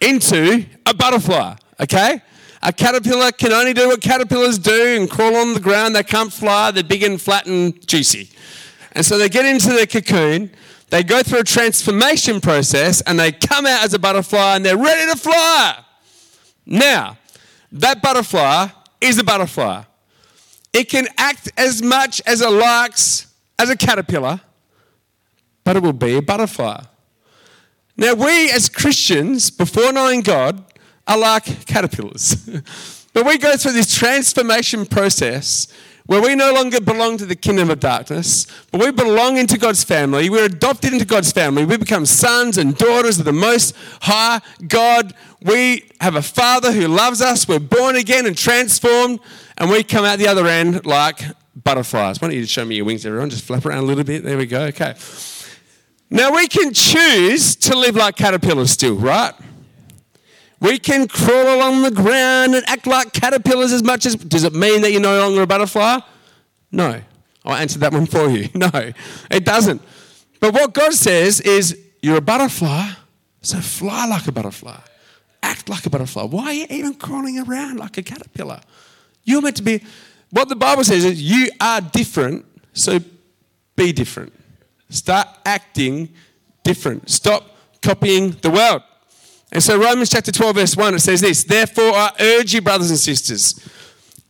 into 0.00 0.66
a 0.84 0.94
butterfly, 0.94 1.54
okay? 1.80 2.20
A 2.62 2.72
caterpillar 2.72 3.32
can 3.32 3.52
only 3.52 3.72
do 3.72 3.88
what 3.88 4.00
caterpillars 4.00 4.58
do 4.58 4.96
and 4.98 5.08
crawl 5.08 5.36
on 5.36 5.54
the 5.54 5.60
ground. 5.60 5.94
They 5.94 6.02
can't 6.02 6.32
fly, 6.32 6.72
they're 6.72 6.82
big 6.82 7.04
and 7.04 7.20
flat 7.20 7.46
and 7.46 7.86
juicy. 7.86 8.30
And 8.92 9.06
so 9.06 9.16
they 9.16 9.28
get 9.28 9.44
into 9.44 9.68
the 9.68 9.86
cocoon, 9.86 10.50
they 10.90 11.02
go 11.02 11.22
through 11.22 11.40
a 11.40 11.44
transformation 11.44 12.40
process, 12.40 13.00
and 13.02 13.18
they 13.18 13.30
come 13.30 13.66
out 13.66 13.84
as 13.84 13.94
a 13.94 13.98
butterfly 13.98 14.56
and 14.56 14.64
they're 14.64 14.76
ready 14.76 15.10
to 15.10 15.16
fly. 15.16 15.84
Now, 16.66 17.16
that 17.72 18.02
butterfly 18.02 18.68
is 19.00 19.18
a 19.18 19.24
butterfly. 19.24 19.84
It 20.72 20.88
can 20.88 21.06
act 21.16 21.50
as 21.56 21.82
much 21.82 22.20
as 22.26 22.40
it 22.40 22.50
likes 22.50 23.26
as 23.58 23.70
a 23.70 23.76
caterpillar, 23.76 24.40
but 25.68 25.76
it 25.76 25.82
will 25.82 25.92
be 25.92 26.16
a 26.16 26.22
butterfly. 26.22 26.82
Now, 27.94 28.14
we 28.14 28.50
as 28.50 28.70
Christians, 28.70 29.50
before 29.50 29.92
knowing 29.92 30.22
God, 30.22 30.64
are 31.06 31.18
like 31.18 31.66
caterpillars. 31.66 32.36
but 33.12 33.26
we 33.26 33.36
go 33.36 33.54
through 33.54 33.72
this 33.72 33.94
transformation 33.94 34.86
process 34.86 35.68
where 36.06 36.22
we 36.22 36.34
no 36.34 36.54
longer 36.54 36.80
belong 36.80 37.18
to 37.18 37.26
the 37.26 37.36
kingdom 37.36 37.68
of 37.68 37.80
darkness, 37.80 38.46
but 38.70 38.80
we 38.80 38.90
belong 38.92 39.36
into 39.36 39.58
God's 39.58 39.84
family. 39.84 40.30
We're 40.30 40.46
adopted 40.46 40.94
into 40.94 41.04
God's 41.04 41.32
family. 41.32 41.66
We 41.66 41.76
become 41.76 42.06
sons 42.06 42.56
and 42.56 42.74
daughters 42.74 43.18
of 43.18 43.26
the 43.26 43.34
Most 43.34 43.76
High 44.00 44.40
God. 44.68 45.12
We 45.42 45.90
have 46.00 46.16
a 46.16 46.22
Father 46.22 46.72
who 46.72 46.88
loves 46.88 47.20
us. 47.20 47.46
We're 47.46 47.58
born 47.58 47.94
again 47.94 48.24
and 48.24 48.34
transformed, 48.34 49.20
and 49.58 49.68
we 49.68 49.82
come 49.82 50.06
out 50.06 50.18
the 50.18 50.28
other 50.28 50.46
end 50.46 50.86
like 50.86 51.20
butterflies. 51.54 52.22
Why 52.22 52.28
don't 52.28 52.38
you 52.38 52.46
show 52.46 52.64
me 52.64 52.76
your 52.76 52.86
wings, 52.86 53.04
everyone? 53.04 53.28
Just 53.28 53.44
flap 53.44 53.66
around 53.66 53.80
a 53.80 53.86
little 53.86 54.04
bit. 54.04 54.24
There 54.24 54.38
we 54.38 54.46
go. 54.46 54.62
Okay. 54.62 54.94
Now 56.10 56.34
we 56.34 56.48
can 56.48 56.72
choose 56.72 57.54
to 57.56 57.76
live 57.76 57.96
like 57.96 58.16
caterpillars 58.16 58.70
still, 58.70 58.96
right? 58.96 59.34
We 60.60 60.78
can 60.78 61.06
crawl 61.06 61.56
along 61.56 61.82
the 61.82 61.90
ground 61.90 62.54
and 62.54 62.68
act 62.68 62.86
like 62.86 63.12
caterpillars 63.12 63.72
as 63.72 63.82
much 63.82 64.06
as. 64.06 64.16
Does 64.16 64.44
it 64.44 64.54
mean 64.54 64.82
that 64.82 64.90
you're 64.90 65.00
no 65.00 65.18
longer 65.20 65.42
a 65.42 65.46
butterfly? 65.46 65.98
No. 66.72 67.00
I'll 67.44 67.54
answer 67.56 67.78
that 67.78 67.92
one 67.92 68.06
for 68.06 68.28
you. 68.28 68.48
No, 68.54 68.70
it 69.30 69.44
doesn't. 69.44 69.80
But 70.40 70.54
what 70.54 70.72
God 70.74 70.92
says 70.94 71.40
is, 71.40 71.78
you're 72.02 72.18
a 72.18 72.20
butterfly, 72.20 72.90
so 73.40 73.58
fly 73.58 74.06
like 74.06 74.26
a 74.26 74.32
butterfly. 74.32 74.78
Act 75.42 75.68
like 75.68 75.86
a 75.86 75.90
butterfly. 75.90 76.24
Why 76.24 76.44
are 76.44 76.52
you 76.52 76.66
even 76.70 76.94
crawling 76.94 77.38
around 77.38 77.78
like 77.78 77.96
a 77.98 78.02
caterpillar? 78.02 78.60
You're 79.24 79.42
meant 79.42 79.56
to 79.56 79.62
be. 79.62 79.82
What 80.30 80.48
the 80.48 80.56
Bible 80.56 80.84
says 80.84 81.04
is, 81.04 81.22
you 81.22 81.50
are 81.60 81.80
different, 81.80 82.44
so 82.72 82.98
be 83.76 83.92
different. 83.92 84.32
Start 84.90 85.28
acting 85.44 86.08
different. 86.64 87.08
Stop 87.10 87.56
copying 87.82 88.30
the 88.30 88.50
world. 88.50 88.82
And 89.50 89.62
so, 89.62 89.80
Romans 89.80 90.10
chapter 90.10 90.30
12, 90.30 90.56
verse 90.56 90.76
1, 90.76 90.94
it 90.94 90.98
says 91.00 91.20
this 91.20 91.44
Therefore, 91.44 91.92
I 91.94 92.12
urge 92.20 92.52
you, 92.52 92.60
brothers 92.60 92.90
and 92.90 92.98
sisters, 92.98 93.58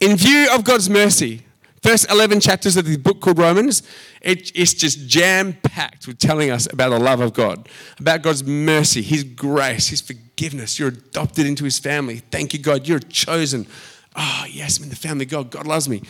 in 0.00 0.16
view 0.16 0.48
of 0.52 0.62
God's 0.62 0.88
mercy, 0.88 1.42
first 1.82 2.10
11 2.10 2.40
chapters 2.40 2.76
of 2.76 2.86
the 2.86 2.96
book 2.96 3.20
called 3.20 3.38
Romans, 3.38 3.82
it, 4.20 4.52
it's 4.54 4.74
just 4.74 5.08
jam 5.08 5.54
packed 5.62 6.06
with 6.06 6.18
telling 6.18 6.50
us 6.50 6.72
about 6.72 6.90
the 6.90 6.98
love 6.98 7.20
of 7.20 7.32
God, 7.32 7.68
about 7.98 8.22
God's 8.22 8.44
mercy, 8.44 9.02
His 9.02 9.24
grace, 9.24 9.88
His 9.88 10.00
forgiveness. 10.00 10.78
You're 10.78 10.88
adopted 10.88 11.46
into 11.46 11.64
His 11.64 11.80
family. 11.80 12.18
Thank 12.30 12.52
you, 12.52 12.60
God. 12.60 12.86
You're 12.86 13.00
chosen. 13.00 13.66
Oh, 14.14 14.44
yes, 14.48 14.78
I'm 14.78 14.84
in 14.84 14.90
the 14.90 14.96
family 14.96 15.24
of 15.24 15.30
God. 15.30 15.50
God 15.50 15.66
loves 15.66 15.88
me. 15.88 16.02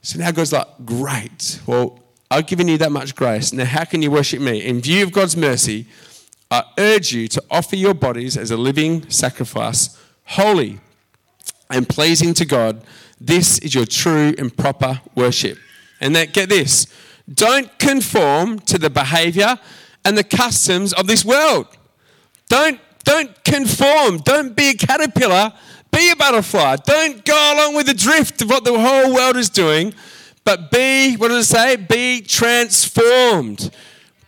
So 0.00 0.18
now 0.18 0.30
God's 0.30 0.52
like, 0.52 0.66
Great. 0.86 1.60
Well, 1.66 2.00
I've 2.30 2.46
given 2.46 2.68
you 2.68 2.78
that 2.78 2.92
much 2.92 3.14
grace. 3.14 3.52
Now, 3.52 3.64
how 3.64 3.84
can 3.84 4.02
you 4.02 4.10
worship 4.10 4.40
me? 4.40 4.62
In 4.64 4.80
view 4.80 5.02
of 5.02 5.12
God's 5.12 5.36
mercy, 5.36 5.86
I 6.50 6.62
urge 6.78 7.12
you 7.12 7.28
to 7.28 7.42
offer 7.50 7.76
your 7.76 7.94
bodies 7.94 8.36
as 8.36 8.50
a 8.50 8.56
living 8.56 9.08
sacrifice, 9.10 9.98
holy 10.24 10.80
and 11.70 11.88
pleasing 11.88 12.34
to 12.34 12.44
God. 12.44 12.82
This 13.20 13.58
is 13.58 13.74
your 13.74 13.86
true 13.86 14.34
and 14.38 14.54
proper 14.54 15.00
worship. 15.14 15.58
And 16.00 16.14
that, 16.16 16.32
get 16.32 16.48
this, 16.48 16.86
don't 17.32 17.76
conform 17.78 18.60
to 18.60 18.78
the 18.78 18.90
behavior 18.90 19.58
and 20.04 20.16
the 20.16 20.24
customs 20.24 20.92
of 20.92 21.06
this 21.06 21.24
world. 21.24 21.66
Don't, 22.48 22.80
don't 23.04 23.44
conform. 23.44 24.18
Don't 24.18 24.56
be 24.56 24.70
a 24.70 24.74
caterpillar. 24.74 25.52
Be 25.90 26.10
a 26.10 26.16
butterfly. 26.16 26.76
Don't 26.84 27.24
go 27.24 27.52
along 27.54 27.74
with 27.74 27.86
the 27.86 27.94
drift 27.94 28.40
of 28.42 28.48
what 28.48 28.64
the 28.64 28.78
whole 28.78 29.14
world 29.14 29.36
is 29.36 29.50
doing, 29.50 29.94
but 30.48 30.70
be, 30.70 31.14
what 31.18 31.28
does 31.28 31.44
it 31.44 31.54
say? 31.54 31.76
Be 31.76 32.22
transformed 32.22 33.70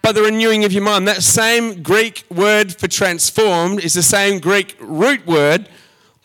by 0.03 0.13
the 0.13 0.21
renewing 0.21 0.65
of 0.65 0.73
your 0.73 0.83
mind. 0.83 1.09
That 1.09 1.23
same 1.23 1.83
Greek 1.83 2.25
word 2.29 2.79
for 2.79 2.89
transformed 2.89 3.83
is 3.83 3.95
the 3.95 4.03
same 4.03 4.39
Greek 4.39 4.77
root 4.81 5.27
word 5.27 5.67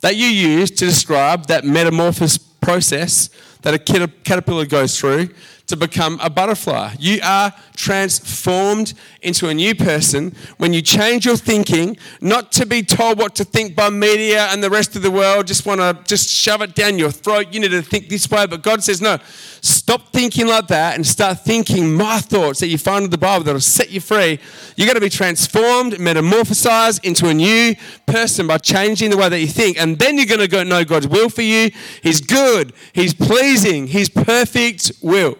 that 0.02 0.18
you 0.18 0.28
use 0.28 0.70
to 0.72 0.86
describe 0.86 1.46
that 1.46 1.64
metamorphosis 1.64 2.38
process 2.38 3.30
that 3.62 3.74
a 3.74 3.80
caterpillar 3.80 4.66
goes 4.66 5.00
through 5.00 5.30
to 5.68 5.76
become 5.76 6.20
a 6.22 6.30
butterfly. 6.30 6.96
You 7.00 7.20
are 7.24 7.54
transformed 7.76 8.94
into 9.22 9.50
a 9.50 9.54
new 9.54 9.76
person 9.76 10.36
when 10.58 10.74
you 10.74 10.82
change 10.82 11.26
your 11.26 11.38
thinking, 11.38 11.98
not 12.22 12.52
to 12.54 12.66
be 12.66 12.84
told 12.84 13.18
what 13.18 13.36
to 13.36 13.44
think 13.44 13.76
by 13.76 13.90
media 13.90 14.48
and 14.52 14.64
the 14.64 14.70
rest 14.70 14.96
of 14.96 15.02
the 15.02 15.12
world, 15.12 15.48
just 15.48 15.66
want 15.66 15.82
to 15.82 15.98
just 16.08 16.30
shove 16.30 16.62
it 16.62 16.76
down 16.76 17.00
your 17.00 17.12
throat. 17.12 17.54
You 17.54 17.60
need 17.60 17.72
to 17.72 17.82
think 17.82 18.10
this 18.10 18.30
way. 18.30 18.46
But 18.46 18.62
God 18.62 18.84
says, 18.84 19.02
no, 19.02 19.18
stop 19.62 20.14
thinking 20.14 20.48
like 20.48 20.68
that 20.68 20.96
and 20.96 21.06
start 21.06 21.44
thinking 21.44 21.94
my 21.94 22.20
thoughts 22.20 22.60
that 22.60 22.68
you 22.68 22.78
find 22.78 23.06
in 23.06 23.12
the 23.12 23.18
Bible 23.18 23.44
that'll 23.44 23.60
set 23.60 23.90
you 23.90 24.02
free. 24.02 24.40
You're 24.76 24.88
going 24.88 24.96
to 24.96 25.02
be 25.02 25.10
transformed, 25.10 25.94
metamorphosized 25.94 27.04
into 27.04 27.28
a 27.30 27.34
new 27.34 27.76
person 28.06 28.48
by 28.48 28.58
changing 28.60 29.10
the 29.10 29.18
way 29.18 29.30
that 29.30 29.40
you 29.40 29.48
think. 29.48 29.80
And 29.80 29.98
then 29.98 30.18
you're 30.18 30.28
going 30.28 30.40
to 30.40 30.48
go 30.48 30.64
know 30.64 30.84
God's 30.84 31.08
will 31.08 31.30
for 31.30 31.42
you. 31.42 31.72
He's 32.04 32.22
good, 32.22 32.74
He's 32.94 33.14
pleasing, 33.14 33.88
His 33.88 34.10
perfect 34.10 34.92
will. 35.02 35.38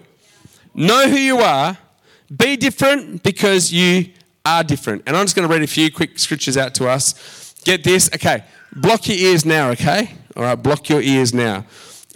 Know 0.76 1.08
who 1.08 1.18
you 1.18 1.38
are. 1.40 1.78
Be 2.36 2.58
different 2.58 3.24
because 3.24 3.72
you 3.72 4.12
are 4.46 4.64
different. 4.64 5.04
And 5.08 5.16
I'm 5.16 5.24
just 5.26 5.36
going 5.36 5.48
to 5.48 5.54
read 5.54 5.64
a 5.64 5.68
few 5.68 5.92
quick 5.92 6.20
scriptures 6.20 6.58
out 6.58 6.76
to 6.76 6.88
us. 6.88 7.56
Get 7.64 7.84
this. 7.84 8.10
Okay. 8.14 8.44
Block 8.76 9.08
your 9.08 9.18
ears 9.18 9.46
now, 9.46 9.70
okay? 9.70 10.12
All 10.36 10.44
right. 10.44 10.56
Block 10.56 10.90
your 10.90 11.02
ears 11.02 11.34
now. 11.34 11.66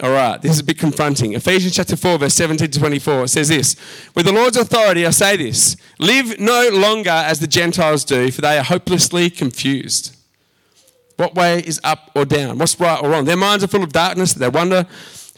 All 0.02 0.12
right, 0.12 0.42
this 0.42 0.54
is 0.54 0.60
a 0.60 0.64
bit 0.64 0.78
confronting. 0.78 1.34
Ephesians 1.34 1.76
chapter 1.76 1.98
4, 1.98 2.20
verse 2.20 2.34
17 2.34 2.72
to 2.72 2.80
24 2.80 3.28
says 3.28 3.50
this 3.50 3.76
With 4.16 4.28
the 4.28 4.32
Lord's 4.32 4.56
authority, 4.56 5.06
I 5.06 5.10
say 5.10 5.36
this 5.36 5.76
live 6.00 6.40
no 6.40 6.70
longer 6.72 7.10
as 7.10 7.42
the 7.42 7.48
Gentiles 7.48 8.06
do, 8.06 8.32
for 8.32 8.40
they 8.40 8.58
are 8.58 8.64
hopelessly 8.64 9.30
confused. 9.30 10.16
What 11.18 11.36
way 11.36 11.60
is 11.60 11.82
up 11.84 12.12
or 12.16 12.24
down? 12.24 12.60
What's 12.60 12.80
right 12.80 13.04
or 13.04 13.10
wrong? 13.10 13.26
Their 13.26 13.36
minds 13.36 13.62
are 13.62 13.68
full 13.68 13.84
of 13.84 13.92
darkness. 13.92 14.32
They 14.32 14.48
wonder 14.48 14.88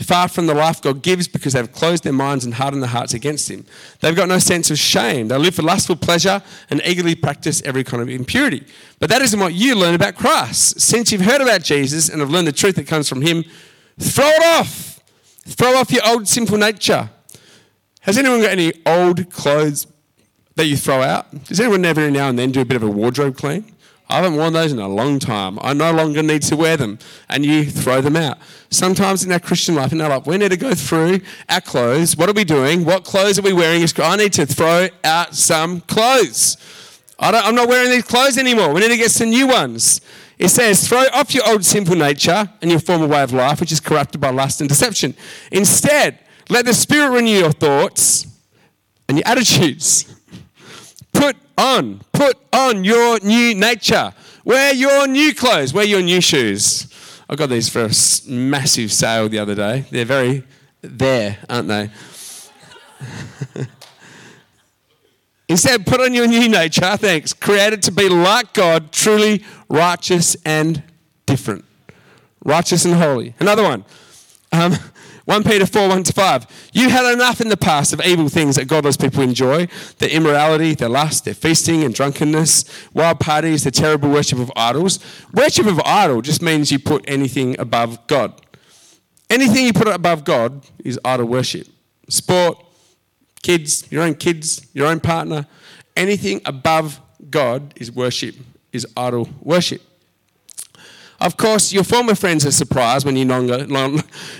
far 0.03 0.27
from 0.27 0.47
the 0.47 0.53
life 0.53 0.81
God 0.81 1.01
gives 1.01 1.27
because 1.27 1.53
they've 1.53 1.71
closed 1.71 2.03
their 2.03 2.13
minds 2.13 2.45
and 2.45 2.53
hardened 2.53 2.81
their 2.81 2.89
hearts 2.89 3.13
against 3.13 3.49
Him. 3.49 3.65
They've 3.99 4.15
got 4.15 4.27
no 4.27 4.39
sense 4.39 4.71
of 4.71 4.77
shame. 4.77 5.27
They 5.27 5.37
live 5.37 5.55
for 5.55 5.61
lustful 5.61 5.95
pleasure 5.95 6.41
and 6.69 6.81
eagerly 6.85 7.15
practice 7.15 7.61
every 7.63 7.83
kind 7.83 8.01
of 8.01 8.09
impurity. 8.09 8.65
But 8.99 9.09
that 9.09 9.21
isn't 9.21 9.39
what 9.39 9.53
you 9.53 9.75
learn 9.75 9.95
about 9.95 10.15
Christ. 10.15 10.79
Since 10.79 11.11
you've 11.11 11.21
heard 11.21 11.41
about 11.41 11.63
Jesus 11.63 12.09
and 12.09 12.19
have 12.19 12.29
learned 12.29 12.47
the 12.47 12.51
truth 12.51 12.75
that 12.75 12.87
comes 12.87 13.07
from 13.07 13.21
Him, 13.21 13.43
throw 13.99 14.27
it 14.27 14.59
off. 14.59 14.99
Throw 15.45 15.75
off 15.75 15.91
your 15.91 16.07
old 16.07 16.27
sinful 16.27 16.57
nature. 16.57 17.09
Has 18.01 18.17
anyone 18.17 18.41
got 18.41 18.51
any 18.51 18.73
old 18.85 19.29
clothes 19.29 19.87
that 20.55 20.65
you 20.65 20.77
throw 20.77 21.01
out? 21.01 21.45
Does 21.45 21.59
anyone 21.59 21.85
every 21.85 22.11
now 22.11 22.29
and 22.29 22.37
then 22.37 22.51
do 22.51 22.61
a 22.61 22.65
bit 22.65 22.75
of 22.75 22.83
a 22.83 22.89
wardrobe 22.89 23.37
clean? 23.37 23.65
I 24.11 24.15
haven't 24.15 24.35
worn 24.35 24.51
those 24.51 24.73
in 24.73 24.79
a 24.79 24.89
long 24.89 25.19
time. 25.19 25.57
I 25.61 25.73
no 25.73 25.93
longer 25.93 26.21
need 26.21 26.41
to 26.43 26.57
wear 26.57 26.75
them. 26.75 26.99
And 27.29 27.45
you 27.45 27.63
throw 27.63 28.01
them 28.01 28.17
out. 28.17 28.37
Sometimes 28.69 29.23
in 29.23 29.31
our 29.31 29.39
Christian 29.39 29.75
life, 29.75 29.93
in 29.93 30.01
our 30.01 30.09
life, 30.09 30.27
we 30.27 30.37
need 30.37 30.51
to 30.51 30.57
go 30.57 30.73
through 30.75 31.21
our 31.47 31.61
clothes. 31.61 32.17
What 32.17 32.29
are 32.29 32.33
we 32.33 32.43
doing? 32.43 32.83
What 32.83 33.05
clothes 33.05 33.39
are 33.39 33.41
we 33.41 33.53
wearing? 33.53 33.85
I 33.97 34.15
need 34.17 34.33
to 34.33 34.45
throw 34.45 34.89
out 35.05 35.33
some 35.33 35.79
clothes. 35.81 36.57
I 37.17 37.29
am 37.47 37.55
not 37.55 37.69
wearing 37.69 37.89
these 37.89 38.03
clothes 38.03 38.37
anymore. 38.37 38.73
We 38.73 38.81
need 38.81 38.89
to 38.89 38.97
get 38.97 39.11
some 39.11 39.29
new 39.29 39.47
ones. 39.47 40.01
It 40.37 40.49
says, 40.49 40.87
throw 40.87 41.05
off 41.13 41.33
your 41.33 41.47
old 41.47 41.63
sinful 41.63 41.95
nature 41.95 42.49
and 42.61 42.69
your 42.69 42.79
former 42.79 43.07
way 43.07 43.21
of 43.21 43.31
life, 43.31 43.61
which 43.61 43.71
is 43.71 43.79
corrupted 43.79 44.19
by 44.19 44.31
lust 44.31 44.59
and 44.59 44.67
deception. 44.67 45.15
Instead, 45.51 46.19
let 46.49 46.65
the 46.65 46.73
Spirit 46.73 47.11
renew 47.11 47.37
your 47.37 47.51
thoughts 47.51 48.25
and 49.07 49.19
your 49.19 49.27
attitudes. 49.27 50.10
On, 51.61 52.01
put 52.11 52.37
on 52.51 52.83
your 52.83 53.19
new 53.19 53.53
nature. 53.53 54.11
Wear 54.43 54.73
your 54.73 55.05
new 55.05 55.35
clothes, 55.35 55.75
wear 55.75 55.85
your 55.85 56.01
new 56.01 56.19
shoes. 56.19 56.87
I 57.29 57.35
got 57.35 57.49
these 57.49 57.69
for 57.69 57.81
a 57.85 57.91
massive 58.31 58.91
sale 58.91 59.29
the 59.29 59.37
other 59.37 59.53
day. 59.53 59.85
They're 59.91 60.03
very 60.03 60.43
there, 60.81 61.37
aren't 61.47 61.67
they? 61.67 61.91
Instead, 65.47 65.85
put 65.85 66.01
on 66.01 66.15
your 66.15 66.25
new 66.25 66.49
nature, 66.49 66.97
thanks, 66.97 67.31
created 67.31 67.83
to 67.83 67.91
be 67.91 68.09
like 68.09 68.53
God, 68.53 68.91
truly 68.91 69.43
righteous 69.69 70.35
and 70.43 70.81
different. 71.27 71.63
Righteous 72.43 72.85
and 72.85 72.95
holy. 72.95 73.35
Another 73.39 73.61
one. 73.61 73.85
Um, 74.51 74.73
1 75.31 75.43
Peter 75.45 75.65
4 75.65 75.87
1 75.87 76.03
to 76.03 76.11
5. 76.11 76.69
You 76.73 76.89
had 76.89 77.13
enough 77.13 77.39
in 77.39 77.47
the 77.47 77.55
past 77.55 77.93
of 77.93 78.01
evil 78.01 78.27
things 78.27 78.57
that 78.57 78.67
godless 78.67 78.97
people 78.97 79.23
enjoy 79.23 79.69
their 79.99 80.09
immorality, 80.09 80.75
their 80.75 80.89
lust, 80.89 81.23
their 81.23 81.33
feasting 81.33 81.85
and 81.85 81.95
drunkenness, 81.95 82.65
wild 82.93 83.21
parties, 83.21 83.63
their 83.63 83.71
terrible 83.71 84.09
worship 84.09 84.39
of 84.39 84.51
idols. 84.57 84.99
Worship 85.33 85.67
of 85.67 85.79
idol 85.85 86.21
just 86.21 86.41
means 86.41 86.69
you 86.69 86.79
put 86.79 87.05
anything 87.07 87.57
above 87.61 88.05
God. 88.07 88.33
Anything 89.29 89.67
you 89.67 89.71
put 89.71 89.87
above 89.87 90.25
God 90.25 90.65
is 90.83 90.99
idol 91.05 91.27
worship. 91.27 91.65
Sport, 92.09 92.61
kids, 93.41 93.89
your 93.89 94.03
own 94.03 94.15
kids, 94.15 94.67
your 94.73 94.87
own 94.87 94.99
partner, 94.99 95.47
anything 95.95 96.41
above 96.43 96.99
God 97.29 97.73
is 97.77 97.89
worship, 97.89 98.35
is 98.73 98.85
idol 98.97 99.29
worship. 99.39 99.81
Of 101.21 101.37
course, 101.37 101.71
your 101.71 101.83
former 101.83 102.15
friends 102.15 102.47
are 102.47 102.51
surprised 102.51 103.05
when 103.05 103.15
you 103.15 103.25
no 103.25 103.39
longer, 103.39 103.67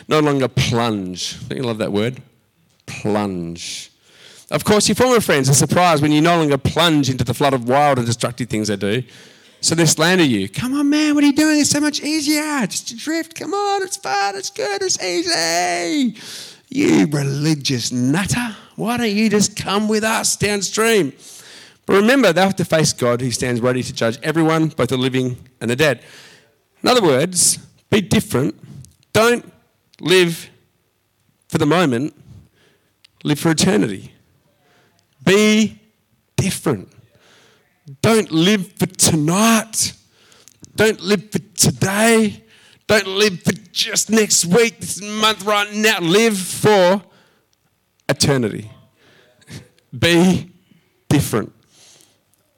no 0.08 0.20
longer 0.20 0.48
plunge. 0.48 1.48
Don't 1.48 1.58
you 1.58 1.64
love 1.64 1.78
that 1.78 1.92
word? 1.92 2.20
Plunge. 2.88 3.92
Of 4.50 4.66
course, 4.66 4.90
your 4.90 4.96
former 4.96 5.22
friends 5.22 5.48
are 5.48 5.54
surprised 5.54 6.02
when 6.02 6.12
you 6.12 6.22
no 6.22 6.38
longer 6.38 6.58
plunge 6.58 7.08
into 7.08 7.24
the 7.24 7.36
flood 7.36 7.54
of 7.54 7.70
wild 7.70 8.00
and 8.00 8.08
destructive 8.08 8.50
things 8.50 8.68
they 8.68 8.78
do. 8.78 9.04
So 9.62 9.76
they 9.76 9.86
slander 9.86 10.24
you. 10.24 10.50
Come 10.50 10.74
on, 10.74 10.90
man, 10.90 11.14
what 11.14 11.24
are 11.24 11.28
you 11.28 11.34
doing? 11.34 11.60
It's 11.60 11.70
so 11.70 11.80
much 11.80 12.02
easier. 12.02 12.66
Just 12.66 12.98
drift. 12.98 13.36
Come 13.36 13.54
on, 13.54 13.84
it's 13.84 13.98
fun, 13.98 14.36
it's 14.36 14.50
good, 14.50 14.82
it's 14.82 15.02
easy. 15.04 16.20
You 16.70 17.06
religious 17.06 17.92
nutter. 17.92 18.56
Why 18.76 18.98
don't 18.98 19.12
you 19.12 19.30
just 19.30 19.56
come 19.56 19.88
with 19.88 20.04
us 20.04 20.36
downstream? 20.36 21.14
But 21.86 21.98
remember, 21.98 22.34
they 22.34 22.42
have 22.42 22.56
to 22.56 22.66
face 22.66 22.92
God 22.92 23.22
who 23.22 23.30
stands 23.30 23.62
ready 23.62 23.84
to 23.84 23.94
judge 23.94 24.18
everyone, 24.24 24.70
both 24.70 24.90
the 24.90 24.98
living 24.98 25.38
and 25.62 25.70
the 25.70 25.76
dead. 25.76 26.02
In 26.84 26.90
other 26.90 27.02
words, 27.02 27.58
be 27.90 28.02
different. 28.02 28.56
Don't 29.14 29.52
live 30.00 30.50
for 31.48 31.58
the 31.58 31.66
moment, 31.66 32.16
live 33.24 33.40
for 33.40 33.52
eternity. 33.52 34.14
Be 35.24 35.80
different. 36.38 36.90
Don't 38.02 38.32
live 38.32 38.72
for 38.74 38.86
tonight. 38.88 39.94
Don't 40.76 41.02
live 41.02 41.32
for 41.32 41.40
today. 41.40 42.44
Don't 42.88 43.08
live 43.08 43.42
for 43.44 43.54
just 43.72 44.10
next 44.10 44.46
week, 44.46 44.80
this 44.80 45.02
month, 45.02 45.44
right 45.46 45.72
now. 45.74 46.00
Live 46.00 46.38
for 46.38 47.04
eternity. 48.10 48.72
Be 49.98 50.52
different. 51.10 51.54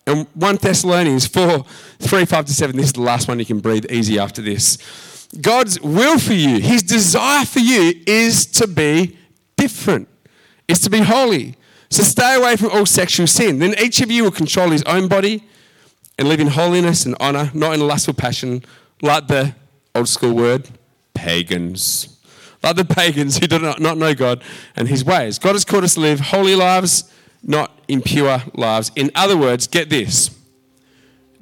And 0.06 0.28
1 0.34 0.58
Thessalonians 0.58 1.28
4 1.28 1.64
3, 2.00 2.26
5 2.26 2.46
to 2.46 2.54
7, 2.54 2.76
this 2.76 2.88
is 2.88 2.94
the 2.94 3.02
last 3.02 3.28
one 3.28 3.40
you 3.40 3.46
can 3.46 3.60
breathe 3.60 3.86
easy 3.90 4.20
after 4.20 4.42
this. 4.42 4.78
God's 5.42 5.80
will 5.82 6.20
for 6.20 6.34
you, 6.34 6.60
his 6.60 6.84
desire 6.84 7.46
for 7.46 7.60
you 7.60 7.94
is 8.06 8.46
to 8.48 8.68
be 8.68 9.18
different, 9.58 10.08
is 10.68 10.80
to 10.82 10.90
be 10.90 11.00
holy. 11.00 11.56
So 11.90 12.04
stay 12.04 12.36
away 12.36 12.56
from 12.56 12.72
all 12.72 12.86
sexual 12.86 13.28
sin. 13.28 13.60
Then 13.60 13.76
each 13.80 14.02
of 14.02 14.12
you 14.12 14.24
will 14.24 14.32
control 14.32 14.70
his 14.72 14.84
own 14.84 15.08
body 15.08 15.44
and 16.18 16.28
live 16.28 16.40
in 16.40 16.48
holiness 16.48 17.06
and 17.06 17.16
honor, 17.20 17.50
not 17.54 17.74
in 17.74 17.80
lustful 17.80 18.14
passion, 18.14 18.64
like 19.02 19.28
the 19.28 19.56
old 19.96 20.10
school 20.10 20.34
word, 20.34 20.70
pagans. 21.14 22.10
Like 22.62 22.78
the 22.78 22.86
pagans 22.86 23.38
who 23.38 23.48
do 23.48 23.60
not, 23.60 23.80
not 23.80 23.98
know 23.98 24.14
God 24.14 24.42
and 24.76 24.88
his 24.88 25.04
ways. 25.04 25.38
God 25.38 25.54
has 25.54 25.66
called 25.66 25.84
us 25.84 25.96
to 25.96 26.00
live 26.00 26.20
holy 26.20 26.56
lives 26.56 27.12
not 27.44 27.72
impure 27.88 28.42
lives. 28.54 28.92
In 28.96 29.12
other 29.16 29.38
words, 29.38 29.68
get 29.68 29.90
this 29.90 30.32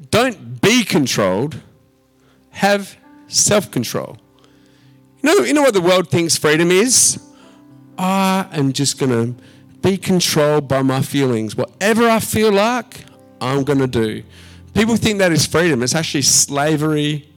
don't 0.09 0.61
be 0.61 0.83
controlled, 0.83 1.61
have 2.51 2.97
self 3.27 3.71
control. 3.71 4.17
You 5.21 5.29
know, 5.29 5.43
you 5.45 5.53
know 5.53 5.61
what 5.61 5.73
the 5.73 5.81
world 5.81 6.09
thinks 6.09 6.37
freedom 6.37 6.71
is? 6.71 7.19
I 7.97 8.47
am 8.51 8.73
just 8.73 8.99
going 8.99 9.11
to 9.11 9.43
be 9.81 9.97
controlled 9.97 10.67
by 10.67 10.81
my 10.81 11.01
feelings. 11.01 11.55
Whatever 11.55 12.09
I 12.09 12.19
feel 12.19 12.51
like, 12.51 13.05
I'm 13.39 13.63
going 13.63 13.79
to 13.79 13.87
do. 13.87 14.23
People 14.73 14.95
think 14.95 15.19
that 15.19 15.31
is 15.31 15.45
freedom. 15.45 15.83
It's 15.83 15.95
actually 15.95 16.23
slavery 16.23 17.29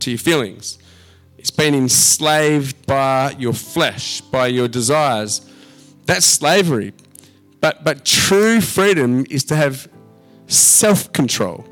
to 0.00 0.10
your 0.10 0.18
feelings. 0.18 0.78
It's 1.38 1.50
being 1.50 1.74
enslaved 1.74 2.86
by 2.86 3.32
your 3.38 3.52
flesh, 3.52 4.20
by 4.20 4.48
your 4.48 4.68
desires. 4.68 5.40
That's 6.06 6.26
slavery. 6.26 6.92
But, 7.62 7.84
but 7.84 8.04
true 8.04 8.60
freedom 8.60 9.24
is 9.30 9.44
to 9.44 9.56
have 9.56 9.88
self 10.48 11.12
control. 11.12 11.64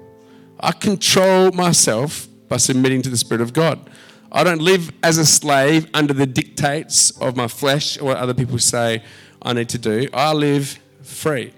I 0.60 0.70
control 0.72 1.50
myself 1.50 2.28
by 2.48 2.58
submitting 2.58 3.02
to 3.02 3.10
the 3.10 3.16
Spirit 3.16 3.40
of 3.40 3.52
God. 3.52 3.90
I 4.30 4.44
don't 4.44 4.62
live 4.62 4.92
as 5.02 5.18
a 5.18 5.26
slave 5.26 5.90
under 5.92 6.14
the 6.14 6.26
dictates 6.26 7.10
of 7.20 7.36
my 7.36 7.48
flesh 7.48 7.98
or 7.98 8.04
what 8.04 8.18
other 8.18 8.34
people 8.34 8.58
say 8.58 9.02
I 9.42 9.52
need 9.52 9.68
to 9.70 9.78
do. 9.78 10.08
I 10.14 10.32
live 10.32 10.78
free. 11.02 11.52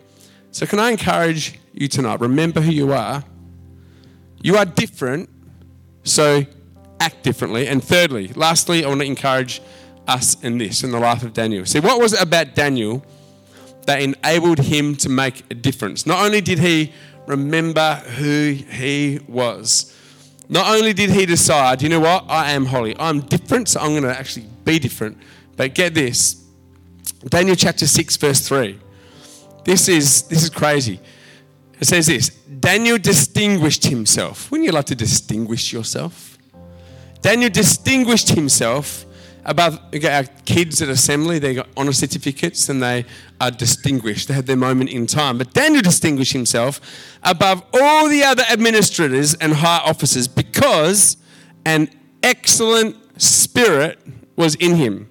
So, 0.51 0.65
can 0.65 0.79
I 0.79 0.91
encourage 0.91 1.59
you 1.75 1.87
tonight? 1.87 2.21
Remember 2.21 2.63
who 2.63 2.73
you 2.73 2.93
are. 2.93 3.23
You 4.41 4.57
are 4.57 4.65
different, 4.65 5.29
so 6.05 6.47
act 7.01 7.23
differently. 7.23 7.69
And 7.69 7.85
thirdly, 7.85 8.29
lastly, 8.29 8.83
I 8.83 8.89
want 8.89 9.01
to 9.01 9.07
encourage 9.07 9.61
us 10.09 10.43
in 10.43 10.57
this, 10.57 10.83
in 10.85 10.91
the 10.91 10.99
life 10.99 11.23
of 11.23 11.35
Daniel. 11.35 11.67
See, 11.67 11.81
what 11.81 12.01
was 12.01 12.15
it 12.15 12.23
about 12.23 12.55
Daniel 12.55 13.05
that 13.87 14.01
enabled 14.01 14.59
him 14.59 14.97
to 14.97 15.09
make 15.09 15.45
a 15.51 15.55
difference. 15.55 16.07
Not 16.07 16.25
only 16.25 16.41
did 16.41 16.59
he 16.59 16.93
remember 17.27 17.97
who 18.17 18.53
he 18.53 19.21
was, 19.29 19.97
not 20.49 20.75
only 20.75 20.93
did 20.93 21.11
he 21.11 21.27
decide, 21.27 21.83
you 21.83 21.89
know 21.89 22.01
what, 22.01 22.25
I 22.29 22.53
am 22.53 22.67
holy, 22.67 22.97
I'm 22.99 23.21
different, 23.21 23.69
so 23.69 23.81
I'm 23.81 23.91
going 23.91 24.03
to 24.03 24.17
actually 24.17 24.47
be 24.65 24.79
different. 24.79 25.19
But 25.57 25.75
get 25.75 25.95
this 25.95 26.45
Daniel 27.29 27.57
chapter 27.57 27.87
6, 27.87 28.17
verse 28.17 28.47
3. 28.47 28.79
This 29.65 29.89
is, 29.89 30.23
this 30.23 30.43
is 30.43 30.51
crazy. 30.51 31.01
It 31.81 31.87
says 31.87 32.07
this 32.07 32.29
Daniel 32.29 32.99
distinguished 32.99 33.87
himself. 33.87 34.51
Wouldn't 34.51 34.67
you 34.67 34.73
like 34.73 34.87
to 34.87 34.95
distinguish 34.95 35.73
yourself? 35.73 36.39
Daniel 37.21 37.51
distinguished 37.51 38.31
himself 38.31 39.05
above 39.45 39.81
our 40.05 40.25
kids 40.45 40.81
at 40.83 40.89
assembly, 40.89 41.39
they 41.39 41.55
got 41.55 41.69
honour 41.77 41.93
certificates 41.93 42.69
and 42.69 42.83
they 42.83 43.05
are 43.41 43.51
distinguished. 43.51 44.29
They 44.29 44.35
had 44.35 44.47
their 44.47 44.57
moment 44.57 44.91
in 44.91 45.07
time. 45.07 45.39
But 45.39 45.53
Daniel 45.53 45.83
distinguished 45.83 46.33
himself 46.33 46.81
above 47.23 47.63
all 47.75 48.09
the 48.09 48.23
other 48.23 48.45
administrators 48.51 49.35
and 49.35 49.53
high 49.53 49.81
officers 49.85 50.29
because 50.29 51.17
an 51.65 51.91
excellent 52.23 52.97
spirit 53.21 53.99
was 54.37 54.55
in 54.57 54.77
him. 54.77 55.09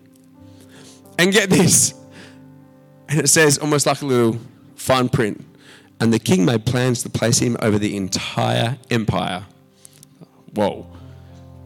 And 1.19 1.31
get 1.31 1.49
this, 1.51 1.93
and 3.07 3.19
it 3.19 3.27
says 3.27 3.59
almost 3.59 3.85
like 3.85 4.01
a 4.01 4.05
little 4.05 4.39
fine 4.75 5.07
print. 5.07 5.45
And 5.99 6.11
the 6.11 6.17
king 6.17 6.45
made 6.45 6.65
plans 6.65 7.03
to 7.03 7.09
place 7.09 7.37
him 7.37 7.57
over 7.61 7.77
the 7.77 7.95
entire 7.95 8.79
empire. 8.89 9.45
Whoa. 10.55 10.87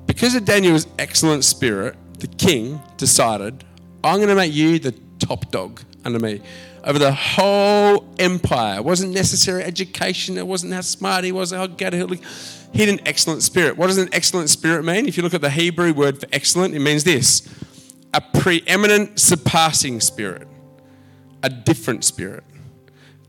Because 0.08 0.36
of 0.36 0.44
Daniel's 0.44 0.88
excellent 1.00 1.46
spirit, 1.46 1.96
the 2.20 2.28
king 2.28 2.82
decided, 2.98 3.64
I'm 4.04 4.18
going 4.18 4.30
to 4.30 4.36
make 4.36 4.54
you 4.54 4.80
the 4.80 4.94
top 5.20 5.52
dog 5.52 5.82
under 6.04 6.20
me 6.20 6.42
over 6.84 7.00
the 7.00 7.12
whole 7.12 8.06
empire. 8.20 8.78
It 8.78 8.86
wasn't 8.86 9.14
necessary 9.14 9.64
education. 9.64 10.38
It 10.38 10.46
wasn't 10.46 10.74
how 10.74 10.82
smart 10.82 11.24
he 11.24 11.32
was. 11.32 11.52
How 11.52 11.66
good 11.68 11.94
he 11.94 12.20
He 12.74 12.80
had 12.80 12.90
an 12.90 13.08
excellent 13.08 13.42
spirit. 13.42 13.76
What 13.76 13.88
does 13.88 13.98
an 13.98 14.10
excellent 14.12 14.50
spirit 14.50 14.86
mean? 14.86 15.08
If 15.08 15.18
you 15.18 15.24
look 15.24 15.34
at 15.34 15.42
the 15.42 15.50
Hebrew 15.50 15.94
word 15.94 16.20
for 16.20 16.28
excellent, 16.32 16.76
it 16.76 16.80
means 16.80 17.04
this 17.04 17.50
a 18.14 18.22
preeminent, 18.22 19.20
surpassing 19.20 20.00
spirit, 20.00 20.48
a 21.44 21.50
different 21.50 22.06
spirit. 22.06 22.44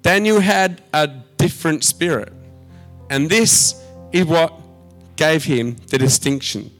Daniel 0.03 0.39
had 0.39 0.83
a 0.93 1.09
different 1.39 1.83
spirit. 1.83 2.33
And 3.11 3.29
this 3.29 3.75
is 4.13 4.27
what 4.27 4.53
gave 5.17 5.45
him 5.45 5.77
the 5.89 5.99
distinction. 5.99 6.71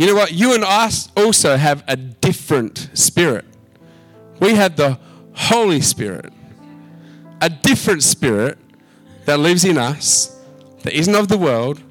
You 0.00 0.06
know 0.06 0.14
what? 0.14 0.32
You 0.32 0.54
and 0.54 0.64
I 0.64 0.90
also 1.14 1.58
have 1.58 1.84
a 1.86 1.94
different 1.94 2.88
spirit. 2.94 3.44
We 4.40 4.54
have 4.54 4.76
the 4.76 4.98
Holy 5.34 5.82
Spirit, 5.82 6.32
a 7.42 7.50
different 7.50 8.02
spirit 8.02 8.56
that 9.26 9.38
lives 9.38 9.62
in 9.62 9.76
us, 9.76 10.40
that 10.84 10.94
isn't 10.94 11.14
of 11.14 11.28
the 11.28 11.36
world. 11.36 11.82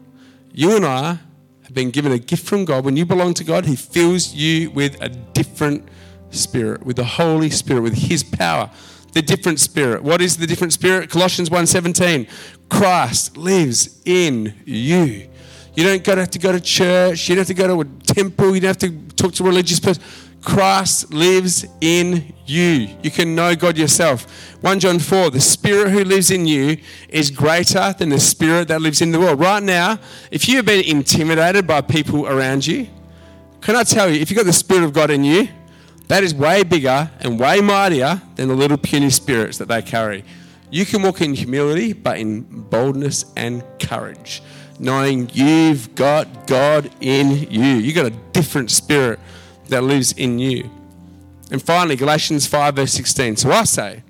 You 0.52 0.76
and 0.76 0.88
I 0.88 1.20
have 1.62 1.74
been 1.76 1.92
given 1.92 2.12
a 2.12 2.18
gift 2.18 2.48
from 2.48 2.66
God. 2.66 2.84
When 2.84 2.98
you 2.98 3.06
belong 3.06 3.36
to 3.36 3.44
God, 3.44 3.68
He 3.68 3.76
fills 3.76 4.34
you 4.34 4.72
with 4.72 5.00
a 5.04 5.10
different 5.10 5.88
spirit, 6.32 6.84
with 6.84 6.96
the 6.96 7.04
Holy 7.04 7.52
Spirit, 7.52 7.82
with 7.82 7.94
His 7.94 8.24
power. 8.24 8.72
The 9.14 9.22
different 9.22 9.60
spirit. 9.60 10.02
What 10.02 10.20
is 10.20 10.38
the 10.38 10.48
different 10.48 10.74
spirit? 10.74 11.12
Colossians 11.12 11.52
1:17. 11.52 12.28
Christ 12.70 13.38
lives 13.38 14.02
in 14.04 14.56
you. 14.66 15.30
You 15.76 15.84
don't 15.84 16.18
have 16.18 16.32
to 16.32 16.40
go 16.40 16.52
to 16.52 16.60
church. 16.60 17.30
You 17.30 17.36
don't 17.36 17.48
have 17.48 17.48
to 17.48 17.54
go 17.54 17.68
to 17.68 17.82
a 17.82 17.86
temple. 18.04 18.56
You 18.56 18.62
don't 18.62 18.68
have 18.70 18.78
to 18.80 19.16
talk 19.16 19.34
to 19.34 19.44
religious 19.44 19.80
person. 19.80 20.04
Christ 20.42 21.14
lives 21.14 21.66
in 21.82 22.34
you. 22.46 22.88
You 23.04 23.12
can 23.12 23.36
know 23.36 23.56
God 23.56 23.78
yourself. 23.78 24.26
1 24.62 24.80
John 24.80 25.00
4 25.00 25.32
The 25.32 25.42
Spirit 25.42 25.92
who 25.92 26.04
lives 26.04 26.32
in 26.32 26.48
you 26.48 26.78
is 27.10 27.30
greater 27.30 27.94
than 27.98 28.10
the 28.10 28.20
Spirit 28.20 28.70
that 28.70 28.82
lives 28.82 29.02
in 29.02 29.12
the 29.12 29.20
world. 29.20 29.40
Right 29.40 29.62
now, 29.62 30.00
if 30.32 30.48
you 30.48 30.58
have 30.58 30.66
been 30.66 30.84
intimidated 30.86 31.68
by 31.68 31.82
people 31.82 32.28
around 32.28 32.66
you, 32.66 32.88
can 33.62 33.76
I 33.76 33.84
tell 33.84 34.10
you, 34.10 34.22
if 34.22 34.30
you've 34.30 34.38
got 34.38 34.46
the 34.46 34.54
Spirit 34.54 34.86
of 34.86 34.94
God 34.94 35.12
in 35.12 35.24
you, 35.24 35.50
that 36.08 36.24
is 36.24 36.34
way 36.34 36.64
bigger 36.64 37.12
and 37.20 37.40
way 37.40 37.62
mightier 37.62 38.22
than 38.36 38.48
the 38.48 38.56
little 38.56 38.78
puny 38.78 39.10
spirits 39.10 39.58
that 39.60 39.68
they 39.68 39.82
carry. 39.82 40.24
You 40.72 40.86
can 40.86 41.02
walk 41.04 41.22
in 41.22 41.34
humility, 41.34 41.94
but 41.94 42.18
in 42.18 42.42
boldness 42.42 43.26
and 43.36 43.64
courage, 43.80 44.42
knowing 44.80 45.30
you've 45.34 45.94
got 45.96 46.48
God 46.48 46.90
in 47.02 47.32
you. 47.52 47.76
You've 47.76 47.96
got 47.96 48.06
a 48.06 48.16
different 48.34 48.72
spirit 48.72 49.20
that 49.68 49.84
lives 49.84 50.14
in 50.14 50.40
you. 50.40 50.70
And 51.52 51.62
finally, 51.62 51.96
Galatians 51.96 52.48
5, 52.48 52.76
verse 52.76 52.94
16. 52.94 53.38
So 53.38 53.52
I 53.52 53.64
say, 53.64 54.04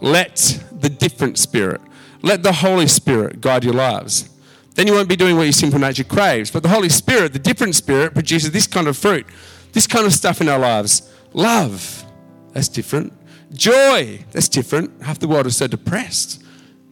let 0.00 0.62
the 0.72 0.88
different 0.88 1.38
spirit, 1.38 1.80
let 2.22 2.42
the 2.42 2.52
Holy 2.52 2.88
Spirit 2.88 3.40
guide 3.40 3.64
your 3.64 3.74
lives. 3.74 4.28
Then 4.74 4.86
you 4.86 4.92
won't 4.92 5.08
be 5.08 5.16
doing 5.16 5.36
what 5.36 5.44
your 5.44 5.52
sinful 5.52 5.80
nature 5.80 6.04
craves. 6.04 6.50
But 6.50 6.62
the 6.62 6.68
Holy 6.68 6.90
Spirit, 6.90 7.32
the 7.32 7.38
different 7.38 7.74
spirit, 7.74 8.12
produces 8.12 8.50
this 8.50 8.66
kind 8.66 8.88
of 8.88 8.96
fruit, 8.96 9.26
this 9.72 9.86
kind 9.86 10.04
of 10.04 10.12
stuff 10.12 10.40
in 10.40 10.48
our 10.48 10.58
lives. 10.58 11.10
Love, 11.32 12.04
that's 12.52 12.68
different. 12.68 13.12
Joy, 13.52 14.24
that's 14.32 14.48
different. 14.48 15.02
Half 15.02 15.20
the 15.20 15.28
world 15.28 15.46
is 15.46 15.56
so 15.56 15.66
depressed. 15.66 16.42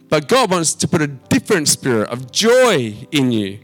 But 0.09 0.27
God 0.27 0.51
wants 0.51 0.73
to 0.75 0.87
put 0.87 1.01
a 1.01 1.07
different 1.07 1.67
spirit 1.67 2.09
of 2.09 2.31
joy 2.31 2.95
in 3.11 3.31
you. 3.31 3.59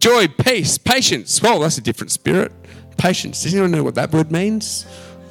Joy, 0.00 0.28
peace, 0.28 0.76
patience. 0.78 1.40
Well, 1.40 1.60
that's 1.60 1.78
a 1.78 1.80
different 1.80 2.10
spirit. 2.10 2.52
Patience. 2.98 3.42
Does 3.42 3.54
anyone 3.54 3.70
know 3.70 3.82
what 3.82 3.94
that 3.94 4.12
word 4.12 4.30
means? 4.30 4.86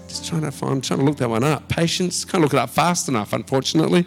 Just 0.08 0.28
trying 0.28 0.42
to 0.42 0.52
find, 0.52 0.84
trying 0.84 1.00
to 1.00 1.06
look 1.06 1.18
that 1.18 1.30
one 1.30 1.44
up. 1.44 1.68
Patience. 1.70 2.26
Can't 2.26 2.42
look 2.42 2.54
it 2.54 2.60
up 2.60 2.70
fast 2.70 3.08
enough, 3.08 3.34
unfortunately. 3.34 4.06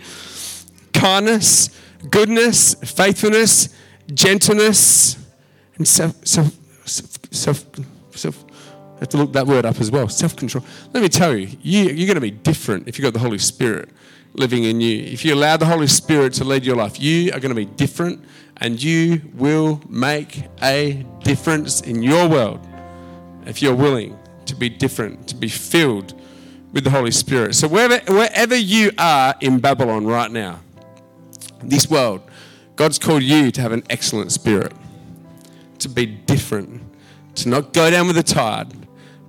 Kindness, 0.93 1.71
goodness, 2.11 2.75
faithfulness, 2.75 3.69
gentleness, 4.13 5.19
and 5.77 5.87
self, 5.87 6.27
self, 6.27 6.53
self, 6.85 7.19
self, 7.31 7.67
self 8.15 8.45
have 9.01 9.09
to 9.11 9.17
look 9.19 9.33
that 9.35 9.47
word 9.47 9.67
up 9.67 9.81
as 9.81 9.91
well. 9.91 10.09
Self 10.09 10.37
control. 10.37 10.65
Let 10.93 11.03
me 11.03 11.09
tell 11.09 11.37
you, 11.37 11.49
you, 11.63 11.85
you're 11.85 12.07
going 12.07 12.15
to 12.15 12.21
be 12.21 12.31
different 12.31 12.89
if 12.89 12.99
you've 12.99 13.05
got 13.05 13.13
the 13.13 13.19
Holy 13.19 13.39
Spirit 13.39 13.91
living 14.37 14.65
in 14.65 14.81
you. 14.81 14.99
If 14.99 15.25
you 15.25 15.35
allow 15.35 15.57
the 15.57 15.67
Holy 15.67 15.87
Spirit 15.87 16.35
to 16.35 16.45
lead 16.45 16.65
your 16.65 16.77
life, 16.77 17.01
you 17.01 17.33
are 17.33 17.41
going 17.41 17.55
to 17.55 17.55
be 17.55 17.65
different 17.65 18.25
and 18.59 18.83
you 18.83 19.23
will 19.35 19.81
make 19.89 20.45
a 20.63 21.05
difference 21.23 21.81
in 21.81 22.03
your 22.03 22.29
world 22.29 22.67
if 23.47 23.63
you're 23.63 23.75
willing 23.75 24.19
to 24.47 24.55
be 24.55 24.69
different, 24.69 25.29
to 25.29 25.35
be 25.35 25.49
filled 25.49 26.15
with 26.73 26.85
the 26.85 26.91
Holy 26.91 27.11
Spirit. 27.11 27.55
So, 27.55 27.69
wherever, 27.69 27.99
wherever 28.13 28.57
you 28.57 28.93
are 28.99 29.35
in 29.41 29.61
Babylon 29.61 30.07
right 30.07 30.31
now, 30.31 30.61
this 31.63 31.91
world, 31.91 32.23
God's 32.77 32.99
called 32.99 33.23
you 33.23 33.51
to 33.51 33.61
have 33.61 33.73
an 33.73 33.85
excellent 33.89 34.33
spirit, 34.33 34.73
to 35.79 35.89
be 35.89 36.07
different, 36.07 36.83
to 37.37 37.49
not 37.49 37.73
go 37.73 37.91
down 37.91 38.07
with 38.07 38.17
the 38.17 38.23
tide, 38.23 38.73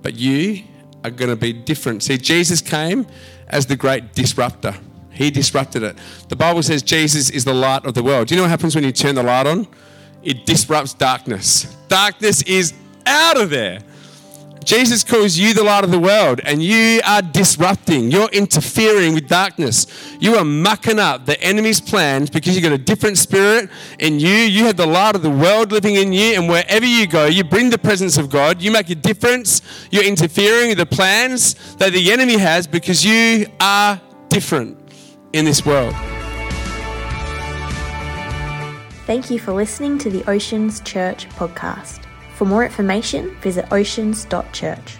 but 0.02 0.14
you 0.14 0.64
are 1.04 1.10
going 1.10 1.30
to 1.30 1.36
be 1.36 1.52
different. 1.52 2.02
See, 2.02 2.18
Jesus 2.18 2.60
came 2.60 3.06
as 3.48 3.66
the 3.66 3.76
great 3.76 4.14
disruptor. 4.14 4.74
He 5.18 5.32
disrupted 5.32 5.82
it. 5.82 5.98
The 6.28 6.36
Bible 6.36 6.62
says 6.62 6.80
Jesus 6.80 7.28
is 7.28 7.44
the 7.44 7.52
light 7.52 7.84
of 7.84 7.94
the 7.94 8.04
world. 8.04 8.28
Do 8.28 8.34
you 8.34 8.36
know 8.38 8.44
what 8.44 8.50
happens 8.50 8.76
when 8.76 8.84
you 8.84 8.92
turn 8.92 9.16
the 9.16 9.22
light 9.24 9.48
on? 9.48 9.66
It 10.22 10.46
disrupts 10.46 10.94
darkness. 10.94 11.76
Darkness 11.88 12.42
is 12.42 12.72
out 13.04 13.36
of 13.36 13.50
there. 13.50 13.80
Jesus 14.64 15.02
calls 15.02 15.36
you 15.36 15.54
the 15.54 15.64
light 15.64 15.82
of 15.82 15.90
the 15.90 15.98
world, 15.98 16.40
and 16.44 16.62
you 16.62 17.00
are 17.04 17.22
disrupting. 17.22 18.12
You're 18.12 18.28
interfering 18.28 19.14
with 19.14 19.26
darkness. 19.26 19.86
You 20.20 20.36
are 20.36 20.44
mucking 20.44 21.00
up 21.00 21.26
the 21.26 21.40
enemy's 21.40 21.80
plans 21.80 22.30
because 22.30 22.54
you've 22.54 22.62
got 22.62 22.72
a 22.72 22.78
different 22.78 23.18
spirit 23.18 23.70
in 23.98 24.20
you. 24.20 24.28
You 24.28 24.66
have 24.66 24.76
the 24.76 24.86
light 24.86 25.16
of 25.16 25.22
the 25.22 25.30
world 25.30 25.72
living 25.72 25.96
in 25.96 26.12
you, 26.12 26.34
and 26.34 26.48
wherever 26.48 26.86
you 26.86 27.08
go, 27.08 27.26
you 27.26 27.42
bring 27.42 27.70
the 27.70 27.78
presence 27.78 28.18
of 28.18 28.30
God. 28.30 28.62
You 28.62 28.70
make 28.70 28.88
a 28.90 28.94
difference. 28.94 29.62
You're 29.90 30.04
interfering 30.04 30.68
with 30.68 30.78
the 30.78 30.86
plans 30.86 31.54
that 31.76 31.92
the 31.92 32.12
enemy 32.12 32.38
has 32.38 32.68
because 32.68 33.04
you 33.04 33.46
are 33.58 34.00
different 34.28 34.87
in 35.32 35.44
this 35.44 35.64
world. 35.64 35.94
Thank 39.06 39.30
you 39.30 39.38
for 39.38 39.52
listening 39.52 39.96
to 39.98 40.10
the 40.10 40.28
Oceans 40.30 40.80
Church 40.80 41.28
podcast. 41.30 42.00
For 42.34 42.44
more 42.44 42.64
information, 42.64 43.34
visit 43.40 43.72
oceans.church. 43.72 44.98